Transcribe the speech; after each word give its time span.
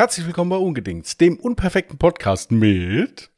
Herzlich 0.00 0.24
willkommen 0.24 0.48
bei 0.48 0.56
Ungedings, 0.56 1.18
dem 1.18 1.36
unperfekten 1.38 1.98
Podcast 1.98 2.50
mit 2.52 3.30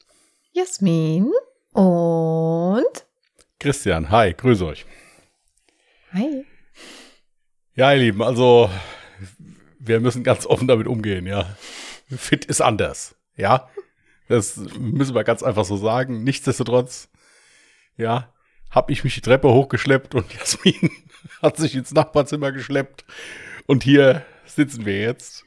Jasmin 0.52 1.28
und 1.72 3.04
Christian. 3.58 4.10
Hi, 4.10 4.32
grüße 4.32 4.66
euch. 4.66 4.86
Hi. 6.12 6.46
Ja, 7.74 7.92
ihr 7.92 7.98
Lieben, 7.98 8.22
also 8.22 8.70
wir 9.80 9.98
müssen 9.98 10.22
ganz 10.22 10.46
offen 10.46 10.68
damit 10.68 10.86
umgehen, 10.86 11.26
ja. 11.26 11.56
Fit 12.08 12.44
ist 12.44 12.60
anders, 12.60 13.16
ja. 13.34 13.68
Das 14.28 14.56
müssen 14.78 15.16
wir 15.16 15.24
ganz 15.24 15.42
einfach 15.42 15.64
so 15.64 15.76
sagen. 15.76 16.22
Nichtsdestotrotz, 16.22 17.10
ja, 17.96 18.32
habe 18.70 18.92
ich 18.92 19.02
mich 19.02 19.16
die 19.16 19.20
Treppe 19.20 19.48
hochgeschleppt 19.48 20.14
und 20.14 20.32
Jasmin 20.38 20.92
hat 21.42 21.56
sich 21.56 21.74
ins 21.74 21.92
Nachbarzimmer 21.92 22.52
geschleppt. 22.52 23.04
Und 23.66 23.82
hier 23.82 24.24
sitzen 24.46 24.86
wir 24.86 25.00
jetzt. 25.00 25.44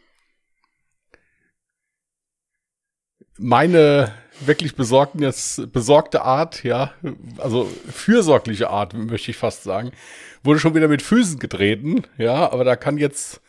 Meine 3.38 4.13
wirklich 4.39 4.75
besorgte 4.75 6.21
Art, 6.21 6.63
ja, 6.63 6.94
also 7.38 7.70
fürsorgliche 7.89 8.70
Art, 8.70 8.94
möchte 8.94 9.31
ich 9.31 9.38
fast 9.38 9.63
sagen, 9.63 9.91
wurde 10.44 10.59
schon 10.59 10.75
wieder 10.75 10.88
mit 10.88 11.02
Füßen 11.02 11.39
getreten, 11.39 12.03
ja, 12.17 12.52
aber 12.52 12.63
da 12.63 12.75
kann 12.75 12.98
jetzt 12.98 13.41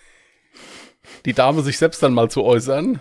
die 1.25 1.33
Dame 1.33 1.63
sich 1.63 1.79
selbst 1.79 2.03
dann 2.03 2.15
mal 2.15 2.31
zu 2.31 2.45
äußern. 2.45 3.01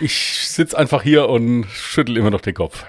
Ich 0.00 0.48
sitze 0.48 0.76
einfach 0.76 1.02
hier 1.02 1.28
und 1.28 1.66
schüttel 1.66 2.16
immer 2.16 2.30
noch 2.30 2.40
den 2.40 2.54
Kopf. 2.54 2.84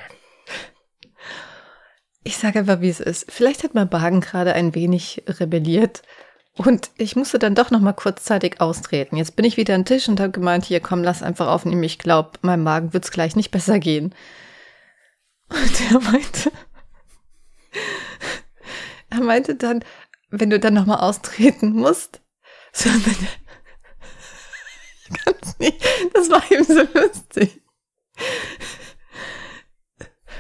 Ich 2.24 2.38
sage 2.38 2.60
einfach, 2.60 2.82
wie 2.82 2.90
es 2.90 3.00
ist. 3.00 3.32
Vielleicht 3.32 3.64
hat 3.64 3.76
mein 3.76 3.90
Magen 3.92 4.22
gerade 4.22 4.54
ein 4.54 4.74
wenig 4.74 5.24
rebelliert 5.28 6.02
und 6.58 6.90
ich 6.98 7.18
musste 7.18 7.38
dann 7.38 7.54
doch 7.54 7.70
noch 7.70 7.82
mal 7.82 7.94
kurzzeitig 7.94 8.62
austreten. 8.62 9.18
Jetzt 9.18 9.36
bin 9.36 9.44
ich 9.44 9.58
wieder 9.58 9.76
am 9.76 9.84
Tisch 9.84 10.08
und 10.08 10.22
habe 10.22 10.32
gemeint, 10.32 10.64
hier 10.64 10.80
komm, 10.80 11.04
lass 11.04 11.22
einfach 11.22 11.48
aufnehmen. 11.48 11.84
Ich 11.84 12.00
glaube, 12.00 12.40
meinem 12.42 12.64
Magen 12.64 12.94
wird's 12.94 13.12
gleich 13.12 13.36
nicht 13.36 13.52
besser 13.52 13.80
gehen. 13.80 14.16
Und 15.50 15.92
er 15.92 16.00
meinte, 16.00 16.52
er 19.10 19.20
meinte 19.20 19.56
dann, 19.56 19.84
wenn 20.30 20.50
du 20.50 20.60
dann 20.60 20.74
noch 20.76 20.86
mal 20.86 21.00
austreten 21.00 21.74
musst, 21.74 22.22
so, 22.74 22.90
ich 22.90 23.18
kann's 25.24 25.60
nicht, 25.60 25.86
das 26.14 26.30
war 26.30 26.42
ihm 26.52 26.64
so 26.64 26.88
lustig. 26.98 27.62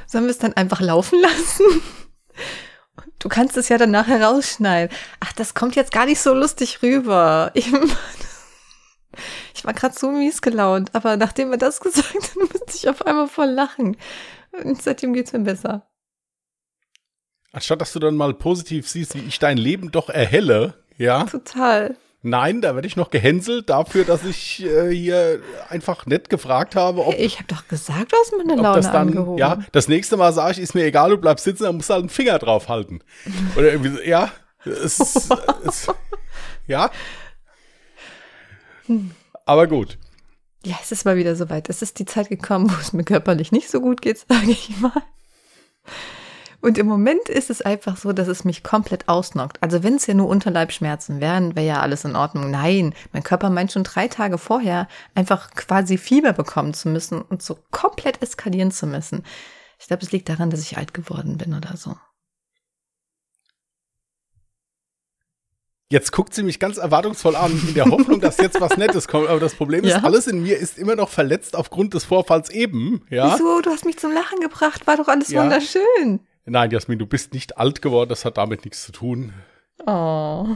Sollen 0.07 0.25
wir 0.25 0.31
es 0.31 0.37
dann 0.37 0.53
einfach 0.53 0.79
laufen 0.79 1.19
lassen? 1.19 1.81
Du 3.25 3.29
kannst 3.29 3.57
es 3.57 3.69
ja 3.69 3.79
dann 3.79 3.89
nachher 3.89 4.21
rausschneiden. 4.21 4.95
Ach, 5.19 5.33
das 5.33 5.55
kommt 5.55 5.75
jetzt 5.75 5.91
gar 5.91 6.05
nicht 6.05 6.19
so 6.21 6.35
lustig 6.35 6.83
rüber. 6.83 7.51
Ich, 7.55 7.71
ich 9.55 9.65
war 9.65 9.73
gerade 9.73 9.97
so 9.97 10.11
mies 10.11 10.41
gelaunt, 10.41 10.93
aber 10.93 11.17
nachdem 11.17 11.51
er 11.51 11.57
das 11.57 11.79
gesagt 11.81 12.13
hat, 12.13 12.35
musste 12.35 12.75
ich 12.75 12.87
auf 12.87 13.01
einmal 13.03 13.27
voll 13.27 13.49
lachen. 13.49 13.97
Und 14.63 14.79
seitdem 14.79 15.13
geht's 15.13 15.33
mir 15.33 15.39
besser. 15.39 15.89
Anstatt 17.51 17.81
dass 17.81 17.93
du 17.93 17.99
dann 17.99 18.15
mal 18.15 18.35
positiv 18.35 18.87
siehst, 18.87 19.15
wie 19.15 19.25
ich 19.25 19.39
dein 19.39 19.57
Leben 19.57 19.89
doch 19.89 20.09
erhelle, 20.09 20.83
ja? 20.97 21.23
Total. 21.23 21.97
Nein, 22.27 22.59
da 22.59 22.73
werde 22.73 22.87
ich 22.87 22.95
noch 22.95 23.11
gehänselt 23.11 23.69
dafür, 23.69 24.03
dass 24.03 24.25
ich 24.25 24.65
äh, 24.65 24.89
hier 24.89 25.41
einfach 25.69 26.07
nett 26.07 26.27
gefragt 26.27 26.75
habe, 26.75 27.05
ob. 27.05 27.13
Ich 27.19 27.35
habe 27.35 27.47
doch 27.47 27.67
gesagt, 27.67 28.13
du 28.13 28.17
hast 28.17 28.33
meine 28.35 28.59
Laune 28.59 28.77
das 28.77 28.87
dann, 28.87 29.09
angehoben. 29.09 29.37
Ja, 29.37 29.59
das 29.73 29.87
nächste 29.87 30.17
Mal 30.17 30.33
sage 30.33 30.53
ich, 30.53 30.59
ist 30.59 30.73
mir 30.73 30.85
egal, 30.85 31.11
du 31.11 31.17
bleibst 31.17 31.45
sitzen, 31.45 31.65
dann 31.65 31.75
musst 31.75 31.89
du 31.89 31.93
halt 31.93 32.01
einen 32.01 32.09
Finger 32.09 32.39
drauf 32.39 32.67
halten. 32.67 33.01
Oder 33.55 33.71
irgendwie 33.73 33.91
so, 33.91 34.01
ja. 34.01 34.31
Es, 34.65 34.99
es, 34.99 35.87
ja. 36.67 36.89
Aber 39.45 39.67
gut. 39.67 39.99
Ja, 40.65 40.77
es 40.81 40.91
ist 40.91 41.05
mal 41.05 41.17
wieder 41.17 41.35
soweit. 41.35 41.69
Es 41.69 41.83
ist 41.83 41.99
die 41.99 42.05
Zeit 42.05 42.29
gekommen, 42.29 42.71
wo 42.71 42.75
es 42.81 42.91
mir 42.91 43.03
körperlich 43.03 43.51
nicht 43.51 43.69
so 43.69 43.81
gut 43.81 44.01
geht, 44.01 44.17
sage 44.27 44.49
ich 44.49 44.75
mal. 44.79 45.03
Und 46.65 46.79
im 46.79 46.87
Moment 46.87 47.29
ist 47.29 47.51
es 47.51 47.61
einfach 47.61 47.95
so, 47.95 48.11
dass 48.11 48.27
es 48.27 48.43
mich 48.43 48.63
komplett 48.63 49.07
ausnockt. 49.07 49.61
Also 49.61 49.83
wenn 49.83 49.97
es 49.97 50.07
ja 50.07 50.15
nur 50.15 50.27
Unterleibschmerzen 50.27 51.21
wären, 51.21 51.55
wäre 51.55 51.67
ja 51.67 51.79
alles 51.81 52.05
in 52.05 52.15
Ordnung. 52.15 52.49
Nein, 52.49 52.95
mein 53.13 53.21
Körper 53.21 53.51
meint 53.51 53.71
schon 53.71 53.83
drei 53.83 54.07
Tage 54.07 54.39
vorher 54.39 54.87
einfach 55.13 55.51
quasi 55.51 55.99
Fieber 55.99 56.33
bekommen 56.33 56.73
zu 56.73 56.89
müssen 56.89 57.21
und 57.21 57.43
so 57.43 57.59
komplett 57.69 58.19
eskalieren 58.23 58.71
zu 58.71 58.87
müssen. 58.87 59.23
Ich 59.79 59.85
glaube, 59.85 60.01
es 60.01 60.11
liegt 60.11 60.27
daran, 60.27 60.49
dass 60.49 60.59
ich 60.61 60.75
alt 60.75 60.95
geworden 60.95 61.37
bin 61.37 61.53
oder 61.53 61.77
so. 61.77 61.95
Jetzt 65.91 66.11
guckt 66.13 66.33
sie 66.33 66.41
mich 66.41 66.59
ganz 66.59 66.77
erwartungsvoll 66.77 67.35
an, 67.35 67.51
in 67.67 67.75
der 67.75 67.85
Hoffnung, 67.85 68.19
dass 68.21 68.37
jetzt 68.37 68.59
was 68.59 68.75
Nettes 68.75 69.07
kommt. 69.07 69.27
Aber 69.29 69.39
das 69.39 69.53
Problem 69.53 69.83
ist, 69.83 69.91
Ja. 69.91 70.03
alles 70.03 70.25
in 70.25 70.41
mir 70.41 70.57
ist 70.57 70.79
immer 70.79 70.95
noch 70.95 71.09
verletzt 71.09 71.55
aufgrund 71.55 71.93
des 71.93 72.05
Vorfalls 72.05 72.49
eben. 72.49 73.05
Ja. 73.11 73.35
Wieso? 73.35 73.61
Du 73.61 73.69
hast 73.69 73.85
mich 73.85 73.97
zum 73.99 74.11
Lachen 74.11 74.39
gebracht. 74.39 74.87
War 74.87 74.97
doch 74.97 75.07
alles 75.07 75.29
Ja. 75.29 75.43
wunderschön. 75.43 76.21
Nein, 76.45 76.71
Jasmin, 76.71 76.99
du 76.99 77.05
bist 77.05 77.33
nicht 77.33 77.57
alt 77.57 77.81
geworden. 77.81 78.09
Das 78.09 78.23
hat 78.23 78.37
damit 78.37 78.65
nichts 78.65 78.85
zu 78.85 78.91
tun. 78.91 79.33
Oh. 79.85 80.47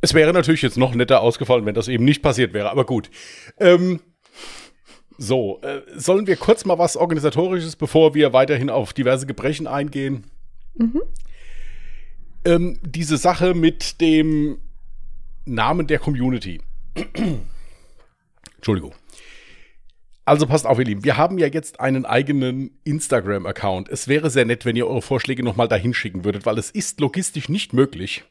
Es 0.00 0.12
wäre 0.12 0.32
natürlich 0.32 0.62
jetzt 0.62 0.76
noch 0.76 0.94
netter 0.94 1.22
ausgefallen, 1.22 1.64
wenn 1.64 1.74
das 1.74 1.88
eben 1.88 2.04
nicht 2.04 2.22
passiert 2.22 2.52
wäre. 2.52 2.70
Aber 2.70 2.84
gut. 2.84 3.10
Ähm, 3.58 4.00
so, 5.16 5.60
äh, 5.62 5.80
sollen 5.94 6.26
wir 6.26 6.36
kurz 6.36 6.64
mal 6.64 6.78
was 6.78 6.96
Organisatorisches, 6.96 7.76
bevor 7.76 8.14
wir 8.14 8.32
weiterhin 8.32 8.68
auf 8.68 8.92
diverse 8.92 9.26
Gebrechen 9.26 9.66
eingehen? 9.66 10.24
Ähm, 12.44 12.78
diese 12.82 13.16
Sache 13.16 13.54
mit 13.54 14.00
dem 14.00 14.58
Namen 15.46 15.86
der 15.86 15.98
Community. 15.98 16.60
Entschuldigung. 18.56 18.92
Also 20.26 20.46
passt 20.46 20.66
auf, 20.66 20.78
ihr 20.78 20.86
Lieben. 20.86 21.04
Wir 21.04 21.18
haben 21.18 21.38
ja 21.38 21.48
jetzt 21.48 21.80
einen 21.80 22.06
eigenen 22.06 22.78
Instagram-Account. 22.84 23.90
Es 23.90 24.08
wäre 24.08 24.30
sehr 24.30 24.46
nett, 24.46 24.64
wenn 24.64 24.76
ihr 24.76 24.86
eure 24.86 25.02
Vorschläge 25.02 25.42
nochmal 25.42 25.68
dahin 25.68 25.92
schicken 25.92 26.24
würdet, 26.24 26.46
weil 26.46 26.58
es 26.58 26.70
ist 26.70 26.98
logistisch 27.00 27.50
nicht 27.50 27.74
möglich, 27.74 28.24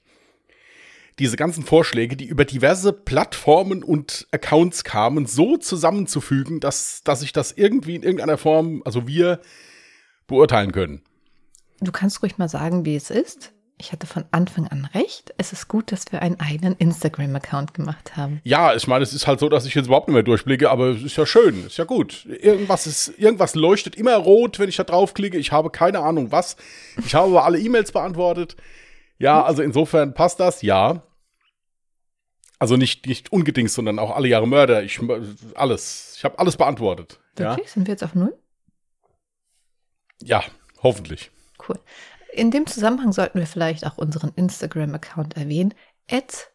diese 1.19 1.37
ganzen 1.37 1.63
Vorschläge, 1.63 2.17
die 2.17 2.25
über 2.25 2.45
diverse 2.45 2.91
Plattformen 2.91 3.83
und 3.83 4.27
Accounts 4.31 4.83
kamen, 4.83 5.27
so 5.27 5.57
zusammenzufügen, 5.57 6.59
dass, 6.59 7.03
dass 7.03 7.21
ich 7.21 7.33
das 7.33 7.51
irgendwie 7.51 7.95
in 7.95 8.01
irgendeiner 8.01 8.39
Form, 8.39 8.81
also 8.85 9.07
wir, 9.07 9.39
beurteilen 10.25 10.71
können. 10.71 11.01
Du 11.81 11.91
kannst 11.91 12.23
ruhig 12.23 12.39
mal 12.39 12.49
sagen, 12.49 12.85
wie 12.85 12.95
es 12.95 13.11
ist. 13.11 13.52
Ich 13.77 13.91
hatte 13.91 14.07
von 14.07 14.23
Anfang 14.31 14.67
an 14.67 14.85
recht. 14.93 15.33
Es 15.37 15.51
ist 15.51 15.67
gut, 15.67 15.91
dass 15.91 16.11
wir 16.11 16.21
einen 16.21 16.39
eigenen 16.39 16.75
Instagram-Account 16.75 17.73
gemacht 17.73 18.15
haben. 18.15 18.39
Ja, 18.43 18.75
ich 18.75 18.87
meine, 18.87 19.03
es 19.03 19.13
ist 19.13 19.27
halt 19.27 19.39
so, 19.39 19.49
dass 19.49 19.65
ich 19.65 19.73
jetzt 19.73 19.87
überhaupt 19.87 20.07
nicht 20.07 20.13
mehr 20.13 20.23
durchblicke, 20.23 20.69
aber 20.69 20.89
es 20.89 21.01
ist 21.03 21.17
ja 21.17 21.25
schön, 21.25 21.65
ist 21.65 21.77
ja 21.77 21.83
gut. 21.83 22.25
Irgendwas 22.25 22.87
ist, 22.87 23.09
irgendwas 23.17 23.55
leuchtet 23.55 23.95
immer 23.95 24.15
rot, 24.15 24.59
wenn 24.59 24.69
ich 24.69 24.75
da 24.77 24.83
draufklicke. 24.83 25.37
Ich 25.37 25.51
habe 25.51 25.69
keine 25.69 25.99
Ahnung 25.99 26.31
was. 26.31 26.55
Ich 27.05 27.15
habe 27.15 27.27
aber 27.27 27.45
alle 27.45 27.59
E-Mails 27.59 27.91
beantwortet. 27.91 28.55
Ja, 29.17 29.43
also 29.43 29.61
insofern 29.63 30.13
passt 30.13 30.39
das, 30.39 30.61
ja. 30.61 31.03
Also 32.59 32.77
nicht, 32.77 33.07
nicht 33.07 33.33
ungedings, 33.33 33.73
sondern 33.73 33.99
auch 33.99 34.15
alle 34.15 34.27
Jahre 34.27 34.47
Mörder. 34.47 34.83
Ich, 34.83 34.99
alles. 35.55 36.13
Ich 36.17 36.23
habe 36.23 36.39
alles 36.39 36.55
beantwortet. 36.55 37.19
Ja, 37.37 37.51
Wirklich? 37.51 37.71
Sind 37.71 37.87
wir 37.87 37.93
jetzt 37.93 38.03
auf 38.03 38.15
Null? 38.15 38.33
ja, 40.21 40.43
hoffentlich. 40.81 41.31
Cool. 41.67 41.79
In 42.33 42.51
dem 42.51 42.65
Zusammenhang 42.65 43.13
sollten 43.13 43.39
wir 43.39 43.47
vielleicht 43.47 43.85
auch 43.85 43.97
unseren 43.97 44.33
Instagram-Account 44.35 45.37
erwähnen. 45.37 45.73
At 46.09 46.51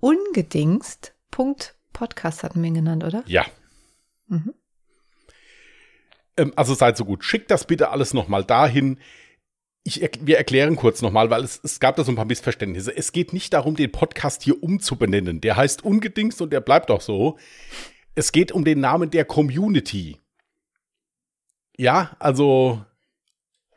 ungedingst.podcast 0.00 2.44
hatten 2.44 2.62
wir 2.62 2.68
ihn 2.68 2.74
genannt, 2.74 3.02
oder? 3.02 3.24
Ja. 3.26 3.44
Mhm. 4.28 4.54
Ähm, 6.36 6.52
also 6.54 6.74
seid 6.74 6.96
so 6.96 7.04
gut. 7.04 7.24
Schickt 7.24 7.50
das 7.50 7.66
bitte 7.66 7.90
alles 7.90 8.14
nochmal 8.14 8.44
dahin. 8.44 9.00
Ich, 9.82 10.08
wir 10.20 10.38
erklären 10.38 10.76
kurz 10.76 11.02
nochmal, 11.02 11.28
weil 11.30 11.42
es, 11.42 11.60
es 11.62 11.80
gab 11.80 11.96
da 11.96 12.04
so 12.04 12.12
ein 12.12 12.16
paar 12.16 12.24
Missverständnisse. 12.24 12.96
Es 12.96 13.10
geht 13.12 13.32
nicht 13.32 13.52
darum, 13.52 13.74
den 13.74 13.90
Podcast 13.90 14.42
hier 14.42 14.62
umzubenennen. 14.62 15.40
Der 15.40 15.56
heißt 15.56 15.84
Ungedingst 15.84 16.40
und 16.40 16.52
der 16.52 16.60
bleibt 16.60 16.88
auch 16.90 17.00
so. 17.00 17.36
Es 18.14 18.30
geht 18.30 18.52
um 18.52 18.64
den 18.64 18.78
Namen 18.80 19.10
der 19.10 19.24
Community. 19.24 20.20
Ja, 21.76 22.14
also. 22.20 22.84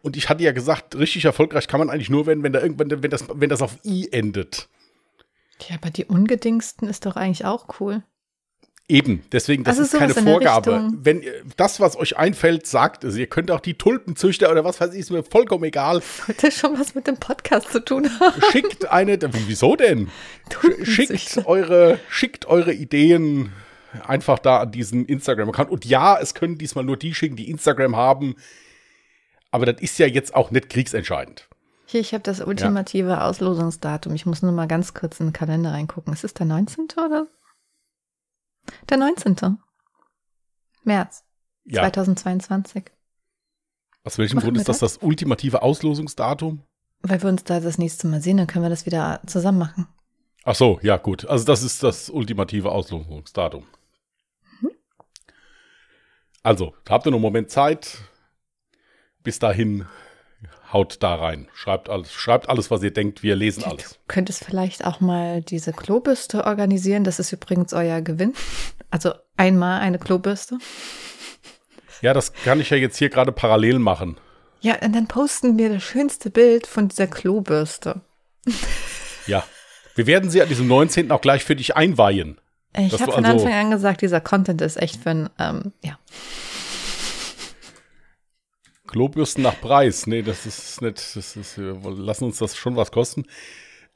Und 0.01 0.15
ich 0.17 0.29
hatte 0.29 0.43
ja 0.43 0.51
gesagt, 0.51 0.95
richtig 0.97 1.25
erfolgreich 1.25 1.67
kann 1.67 1.79
man 1.79 1.89
eigentlich 1.89 2.09
nur 2.09 2.25
werden, 2.25 2.43
wenn 2.43 2.53
da 2.53 2.61
irgendwann, 2.61 3.03
wenn 3.03 3.11
das, 3.11 3.25
wenn 3.33 3.49
das 3.49 3.61
auf 3.61 3.77
I 3.83 4.07
endet. 4.11 4.67
Ja, 5.67 5.75
aber 5.75 5.89
die 5.89 6.05
Ungedingsten 6.05 6.87
ist 6.87 7.05
doch 7.05 7.15
eigentlich 7.17 7.43
auch 7.45 7.79
cool. 7.79 8.03
Eben, 8.87 9.21
deswegen, 9.31 9.63
das 9.63 9.77
Also 9.77 9.95
ist 9.95 9.99
keine 9.99 10.15
Vorgabe. 10.15 10.89
Wenn 10.93 11.21
ihr- 11.21 11.43
das, 11.57 11.79
was 11.79 11.95
euch 11.95 12.17
einfällt, 12.17 12.65
sagt 12.65 13.03
es. 13.03 13.17
Ihr 13.17 13.27
könnt 13.27 13.51
auch 13.51 13.59
die 13.59 13.75
Tulpenzüchter 13.75 14.49
oder 14.49 14.63
was 14.63 14.81
weiß 14.81 14.93
ich, 14.93 15.01
ist 15.01 15.11
mir 15.11 15.21
vollkommen 15.21 15.65
egal. 15.65 16.01
Sollte 16.25 16.51
schon 16.51 16.79
was 16.79 16.95
mit 16.95 17.05
dem 17.05 17.17
Podcast 17.17 17.71
zu 17.71 17.85
tun 17.85 18.09
haben. 18.19 18.41
Schickt 18.51 18.89
eine, 18.89 19.19
wieso 19.47 19.75
denn? 19.75 20.09
Schickt 20.81 21.45
eure, 21.45 21.99
schickt 22.09 22.47
eure 22.47 22.73
Ideen 22.73 23.51
einfach 24.07 24.39
da 24.39 24.61
an 24.61 24.71
diesen 24.71 25.05
Instagram-Account. 25.05 25.69
Und 25.69 25.85
ja, 25.85 26.17
es 26.19 26.33
können 26.33 26.57
diesmal 26.57 26.83
nur 26.83 26.97
die 26.97 27.13
schicken, 27.13 27.35
die 27.35 27.51
Instagram 27.51 27.95
haben. 27.95 28.37
Aber 29.51 29.65
das 29.65 29.81
ist 29.81 29.97
ja 29.97 30.07
jetzt 30.07 30.35
auch 30.35 30.51
nicht 30.51 30.69
kriegsentscheidend. 30.69 31.47
Hier, 31.85 32.01
ich 32.01 32.13
habe 32.13 32.21
das 32.23 32.39
ultimative 32.39 33.23
Auslosungsdatum. 33.23 34.13
Ich 34.13 34.27
muss 34.27 34.43
nur 34.43 34.51
mal 34.51 34.67
ganz 34.67 34.93
kurz 34.93 35.19
in 35.19 35.27
den 35.27 35.33
Kalender 35.33 35.71
reingucken. 35.71 36.13
Ist 36.13 36.23
es 36.23 36.35
der 36.35 36.45
19. 36.45 36.87
oder? 37.03 37.27
Der 38.89 38.97
19. 38.97 39.57
März 40.83 41.23
Ja. 41.65 41.81
2022. 41.81 42.83
Aus 44.03 44.17
welchem 44.19 44.35
Machen 44.35 44.45
Grund 44.45 44.57
ist 44.57 44.69
das 44.69 44.79
das 44.79 44.97
ultimative 44.97 45.63
Auslosungsdatum? 45.63 46.63
Weil 47.01 47.21
wir 47.23 47.29
uns 47.29 47.43
da 47.43 47.59
das 47.59 47.77
nächste 47.77 48.07
Mal 48.07 48.21
sehen, 48.21 48.37
dann 48.37 48.47
können 48.47 48.65
wir 48.65 48.69
das 48.69 48.85
wieder 48.85 49.21
zusammen 49.25 49.57
machen. 49.57 49.87
Ach 50.43 50.55
so, 50.55 50.79
ja 50.81 50.97
gut. 50.97 51.25
Also 51.25 51.45
das 51.45 51.63
ist 51.63 51.81
das 51.81 52.09
ultimative 52.09 52.71
Auslosungsdatum. 52.71 53.65
Mhm. 54.61 54.71
Also, 56.43 56.75
habt 56.87 57.07
ihr 57.07 57.11
noch 57.11 57.17
einen 57.17 57.23
Moment 57.23 57.49
Zeit. 57.49 57.97
Bis 59.29 59.37
dahin 59.37 59.85
haut 60.73 61.03
da 61.03 61.13
rein. 61.13 61.49
Schreibt 61.53 61.87
alles, 61.87 62.11
schreibt 62.11 62.49
alles, 62.49 62.71
was 62.71 62.81
ihr 62.81 62.89
denkt. 62.89 63.21
Wir 63.21 63.35
lesen 63.35 63.61
Du 63.61 63.69
alles. 63.69 63.99
könntest 64.07 64.43
vielleicht 64.43 64.85
auch 64.85 65.01
mal 65.01 65.43
diese 65.43 65.71
Klobürste 65.71 66.45
organisieren. 66.45 67.03
Das 67.03 67.19
ist 67.19 67.31
übrigens 67.31 67.71
euer 67.73 68.01
Gewinn. 68.01 68.33
Also 68.89 69.13
einmal 69.37 69.81
eine 69.81 69.99
Klobürste. 69.99 70.57
Ja, 72.01 72.15
das 72.15 72.33
kann 72.33 72.59
ich 72.59 72.71
ja 72.71 72.77
jetzt 72.77 72.97
hier 72.97 73.09
gerade 73.09 73.31
parallel 73.31 73.77
machen. 73.77 74.17
Ja, 74.61 74.77
und 74.81 74.95
dann 74.95 75.05
posten 75.07 75.59
wir 75.59 75.69
das 75.71 75.83
schönste 75.83 76.31
Bild 76.31 76.65
von 76.65 76.87
dieser 76.87 77.05
Klobürste. 77.05 78.01
Ja. 79.27 79.43
Wir 79.93 80.07
werden 80.07 80.31
sie 80.31 80.41
an 80.41 80.49
diesem 80.49 80.67
19. 80.67 81.11
auch 81.11 81.21
gleich 81.21 81.43
für 81.43 81.55
dich 81.55 81.75
einweihen. 81.75 82.39
Ich 82.75 82.93
habe 82.93 83.05
du 83.05 83.11
von 83.11 83.25
also- 83.25 83.45
Anfang 83.45 83.59
an 83.65 83.69
gesagt, 83.69 84.01
dieser 84.01 84.21
Content 84.21 84.59
ist 84.61 84.77
echt 84.77 84.95
für 85.03 85.11
ein, 85.11 85.29
ähm, 85.37 85.71
ja. 85.83 85.99
Klobürsten 88.89 89.43
nach 89.43 89.59
Preis. 89.59 90.07
Nee, 90.07 90.21
das 90.21 90.45
ist 90.45 90.81
nicht, 90.81 90.97
das 91.15 91.35
ist, 91.35 91.57
wir 91.57 91.79
lassen 91.91 92.25
uns 92.25 92.39
das 92.39 92.57
schon 92.57 92.75
was 92.75 92.91
kosten. 92.91 93.25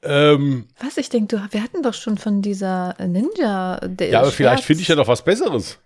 Ähm, 0.02 0.68
Was, 0.80 0.96
ich 0.98 1.08
denke, 1.08 1.42
wir 1.50 1.62
hatten 1.62 1.82
doch 1.82 1.94
schon 1.94 2.18
von 2.18 2.42
dieser 2.42 2.94
Ninja. 2.98 3.80
Ja, 4.00 4.20
aber 4.20 4.30
vielleicht 4.30 4.64
finde 4.64 4.82
ich 4.82 4.88
ja 4.88 4.96
noch 4.96 5.08
was 5.08 5.24
Besseres. 5.24 5.78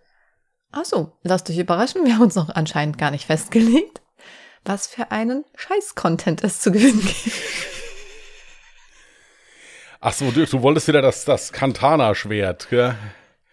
Ach 0.72 0.84
so, 0.84 1.12
lasst 1.22 1.49
euch 1.50 1.58
überraschen. 1.58 2.05
Wir 2.05 2.14
haben 2.14 2.22
uns 2.22 2.34
noch 2.34 2.50
anscheinend 2.50 2.99
gar 2.99 3.10
nicht 3.10 3.26
festgelegt, 3.26 4.02
was 4.64 4.87
für 4.87 5.11
einen 5.11 5.44
Scheiß-Content 5.56 6.44
es 6.44 6.61
zu 6.61 6.72
gewinnen 6.72 7.00
gibt. 7.00 7.37
Ach 10.00 10.12
so, 10.12 10.31
du, 10.31 10.44
du 10.46 10.62
wolltest 10.62 10.88
wieder 10.88 11.02
das, 11.02 11.25
das 11.25 11.52
Kantana-Schwert, 11.52 12.69
gell? 12.70 12.94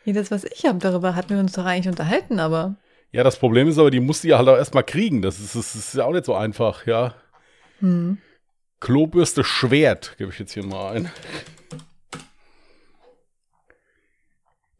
Nee, 0.03 0.13
das, 0.13 0.29
was 0.29 0.43
ich 0.43 0.65
habe, 0.65 0.77
darüber 0.79 1.15
hatten 1.15 1.31
wir 1.31 1.39
uns 1.39 1.53
doch 1.53 1.65
eigentlich 1.65 1.87
unterhalten, 1.87 2.39
aber 2.39 2.75
Ja, 3.15 3.23
das 3.23 3.39
Problem 3.39 3.69
ist 3.69 3.77
aber, 3.77 3.91
die 3.91 4.01
musst 4.01 4.25
du 4.25 4.27
ja 4.27 4.37
halt 4.37 4.49
auch 4.49 4.57
erstmal 4.57 4.83
kriegen. 4.83 5.21
Das 5.21 5.39
ist, 5.39 5.55
das 5.55 5.73
ist 5.73 5.93
ja 5.93 6.03
auch 6.03 6.11
nicht 6.11 6.25
so 6.25 6.35
einfach, 6.35 6.85
ja. 6.85 7.15
hm. 7.79 8.17
Klobürste 8.81 9.45
Schwert, 9.45 10.15
gebe 10.17 10.33
ich 10.33 10.39
jetzt 10.39 10.51
hier 10.51 10.65
mal 10.65 10.97
ein. 10.97 11.11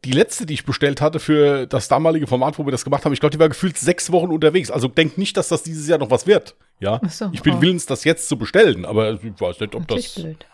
Die 0.04 0.12
letzte, 0.12 0.44
die 0.44 0.52
ich 0.52 0.66
bestellt 0.66 1.00
hatte 1.00 1.18
für 1.18 1.66
das 1.66 1.88
damalige 1.88 2.26
Format, 2.26 2.58
wo 2.58 2.66
wir 2.66 2.72
das 2.72 2.84
gemacht 2.84 3.06
haben, 3.06 3.14
ich 3.14 3.20
glaube, 3.20 3.30
die 3.30 3.38
war 3.38 3.48
gefühlt 3.48 3.78
sechs 3.78 4.12
Wochen 4.12 4.30
unterwegs. 4.30 4.70
Also 4.70 4.86
denk 4.86 5.16
nicht, 5.16 5.38
dass 5.38 5.48
das 5.48 5.62
dieses 5.62 5.88
Jahr 5.88 5.98
noch 5.98 6.10
was 6.10 6.26
wird. 6.26 6.56
Ja, 6.78 7.00
so, 7.08 7.30
ich 7.32 7.40
bin 7.40 7.54
oh. 7.54 7.62
willens, 7.62 7.86
das 7.86 8.04
jetzt 8.04 8.28
zu 8.28 8.36
bestellen, 8.36 8.84
aber 8.84 9.14
ich 9.14 9.40
weiß 9.40 9.60
nicht, 9.60 9.74
ob 9.74 9.80
natürlich 9.80 10.12
das. 10.12 10.22
blöd. 10.22 10.46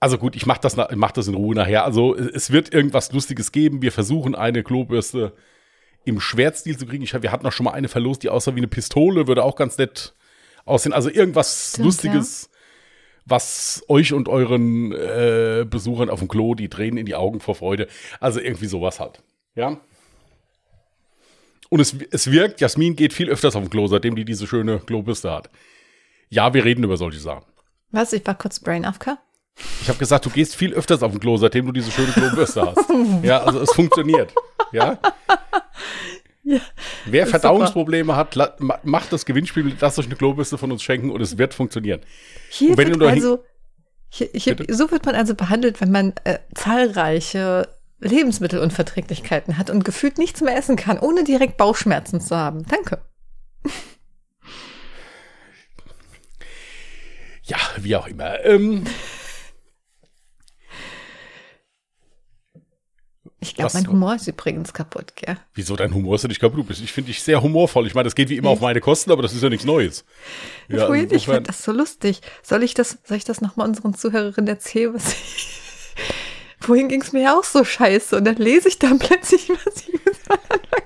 Also 0.00 0.16
gut, 0.16 0.36
ich 0.36 0.46
mache 0.46 0.60
das, 0.62 0.74
mach 0.94 1.12
das 1.12 1.28
in 1.28 1.34
Ruhe 1.34 1.54
nachher. 1.54 1.84
Also 1.84 2.16
es 2.16 2.50
wird 2.50 2.72
irgendwas 2.72 3.12
Lustiges 3.12 3.52
geben. 3.52 3.82
Wir 3.82 3.92
versuchen 3.92 4.34
eine 4.34 4.62
Klobürste 4.62 5.34
im 6.04 6.20
Schwertstil 6.20 6.76
zu 6.78 6.86
kriegen. 6.86 7.02
Ich, 7.02 7.20
wir 7.20 7.32
hatten 7.32 7.46
auch 7.46 7.52
schon 7.52 7.64
mal 7.64 7.72
eine 7.72 7.88
verlost, 7.88 8.22
die 8.22 8.28
aussah 8.28 8.54
wie 8.54 8.60
eine 8.60 8.68
Pistole, 8.68 9.26
würde 9.26 9.44
auch 9.44 9.56
ganz 9.56 9.78
nett 9.78 10.14
aussehen. 10.64 10.92
Also 10.92 11.10
irgendwas 11.10 11.70
Stimmt, 11.70 11.86
Lustiges, 11.86 12.50
was 13.24 13.84
euch 13.88 14.12
und 14.12 14.28
euren 14.28 14.92
äh, 14.92 15.64
Besuchern 15.68 16.10
auf 16.10 16.18
dem 16.18 16.28
Klo 16.28 16.54
die 16.54 16.68
Tränen 16.68 16.98
in 16.98 17.06
die 17.06 17.14
Augen 17.14 17.40
vor 17.40 17.54
Freude. 17.54 17.88
Also 18.20 18.40
irgendwie 18.40 18.66
sowas 18.66 19.00
halt. 19.00 19.22
Ja. 19.54 19.80
Und 21.68 21.80
es, 21.80 21.94
es 22.10 22.30
wirkt, 22.30 22.60
Jasmin 22.60 22.96
geht 22.96 23.12
viel 23.12 23.30
öfters 23.30 23.56
auf 23.56 23.62
dem 23.62 23.70
Klo, 23.70 23.86
seitdem 23.86 24.16
die 24.16 24.24
diese 24.24 24.46
schöne 24.46 24.80
Klobürste 24.80 25.30
hat. 25.30 25.50
Ja, 26.28 26.52
wir 26.52 26.64
reden 26.64 26.84
über 26.84 26.96
solche 26.96 27.20
Sachen. 27.20 27.44
Was? 27.90 28.12
Ich 28.12 28.26
war 28.26 28.36
kurz 28.36 28.60
Brain 28.60 28.84
AFK. 28.84 29.18
Ich 29.82 29.88
habe 29.88 29.98
gesagt, 29.98 30.24
du 30.24 30.30
gehst 30.30 30.56
viel 30.56 30.72
öfters 30.72 31.02
auf 31.02 31.12
den 31.12 31.20
Klo, 31.20 31.36
seitdem 31.36 31.66
du 31.66 31.72
diese 31.72 31.90
schöne 31.90 32.12
Klobürste 32.12 32.62
hast. 32.62 32.90
Ja, 33.22 33.42
also 33.42 33.60
es 33.60 33.72
funktioniert. 33.72 34.34
Ja. 34.72 34.98
Ja, 36.44 36.58
Wer 37.06 37.26
Verdauungsprobleme 37.28 38.16
hat, 38.16 38.34
la- 38.34 38.56
ma- 38.58 38.80
macht 38.82 39.12
das 39.12 39.24
Gewinnspiel, 39.24 39.76
lasst 39.80 39.98
euch 39.98 40.06
eine 40.06 40.16
Klobürste 40.16 40.58
von 40.58 40.72
uns 40.72 40.82
schenken 40.82 41.10
und 41.10 41.20
es 41.20 41.38
wird 41.38 41.54
funktionieren. 41.54 42.00
Hier 42.50 42.76
wird 42.76 43.00
also, 43.02 43.44
hier, 44.08 44.28
hier, 44.34 44.56
so 44.68 44.90
wird 44.90 45.06
man 45.06 45.14
also 45.14 45.34
behandelt, 45.36 45.80
wenn 45.80 45.92
man 45.92 46.14
äh, 46.24 46.38
zahlreiche 46.54 47.68
Lebensmittelunverträglichkeiten 48.00 49.56
hat 49.56 49.70
und 49.70 49.84
gefühlt 49.84 50.18
nichts 50.18 50.40
mehr 50.40 50.56
essen 50.56 50.74
kann, 50.74 50.98
ohne 50.98 51.22
direkt 51.22 51.56
Bauchschmerzen 51.56 52.20
zu 52.20 52.36
haben. 52.36 52.66
Danke. 52.68 52.98
Ja, 57.44 57.56
wie 57.78 57.96
auch 57.96 58.06
immer. 58.08 58.44
Ähm, 58.44 58.84
Ich 63.42 63.56
glaube, 63.56 63.72
mein 63.74 63.88
Humor 63.88 64.14
ist 64.14 64.28
übrigens 64.28 64.72
kaputt, 64.72 65.16
gell? 65.16 65.36
wieso 65.54 65.74
dein 65.74 65.92
Humor 65.92 66.14
ist 66.14 66.22
denn 66.22 66.28
nicht 66.28 66.40
kaputt? 66.40 66.64
Ich 66.70 66.92
finde 66.92 67.08
dich 67.08 67.22
sehr 67.22 67.42
humorvoll. 67.42 67.88
Ich 67.88 67.94
meine, 67.94 68.04
das 68.04 68.14
geht 68.14 68.28
wie 68.28 68.36
immer 68.36 68.50
auf 68.50 68.60
meine 68.60 68.80
Kosten, 68.80 69.10
aber 69.10 69.20
das 69.20 69.32
ist 69.32 69.42
ja 69.42 69.48
nichts 69.48 69.66
Neues. 69.66 70.04
Ja, 70.68 70.88
ich 70.94 71.02
insofern- 71.02 71.34
fand 71.34 71.48
das 71.48 71.64
so 71.64 71.72
lustig. 71.72 72.20
Soll 72.42 72.62
ich 72.62 72.74
das, 72.74 72.98
soll 73.04 73.16
ich 73.16 73.24
das 73.24 73.40
nochmal 73.40 73.68
unseren 73.68 73.94
Zuhörerinnen 73.94 74.46
erzählen, 74.46 74.94
was 74.94 75.12
ich, 75.12 75.48
Vorhin 76.60 76.88
ging 76.88 77.02
es 77.02 77.12
mir 77.12 77.22
ja 77.22 77.36
auch 77.36 77.42
so 77.42 77.64
scheiße 77.64 78.16
und 78.16 78.24
dann 78.24 78.36
lese 78.36 78.68
ich 78.68 78.78
dann 78.78 79.00
plötzlich, 79.00 79.48
was 79.48 79.88
ich 79.88 80.00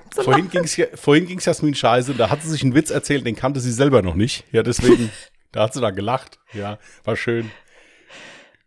zu 0.09 0.23
Vorhin 0.23 0.49
ging 0.49 0.63
es 0.63 0.75
ja, 0.75 0.87
vorhin 0.95 1.27
ging's 1.27 1.45
Jasmin 1.45 1.75
scheiße, 1.75 2.15
da 2.15 2.31
hat 2.31 2.41
sie 2.41 2.49
sich 2.49 2.63
einen 2.63 2.73
Witz 2.73 2.89
erzählt, 2.89 3.25
den 3.27 3.35
kannte 3.35 3.59
sie 3.59 3.71
selber 3.71 4.01
noch 4.01 4.15
nicht. 4.15 4.45
Ja, 4.51 4.63
deswegen, 4.63 5.11
da 5.51 5.61
hat 5.63 5.75
sie 5.75 5.81
dann 5.81 5.95
gelacht. 5.95 6.39
Ja, 6.53 6.79
war 7.03 7.15
schön. 7.15 7.51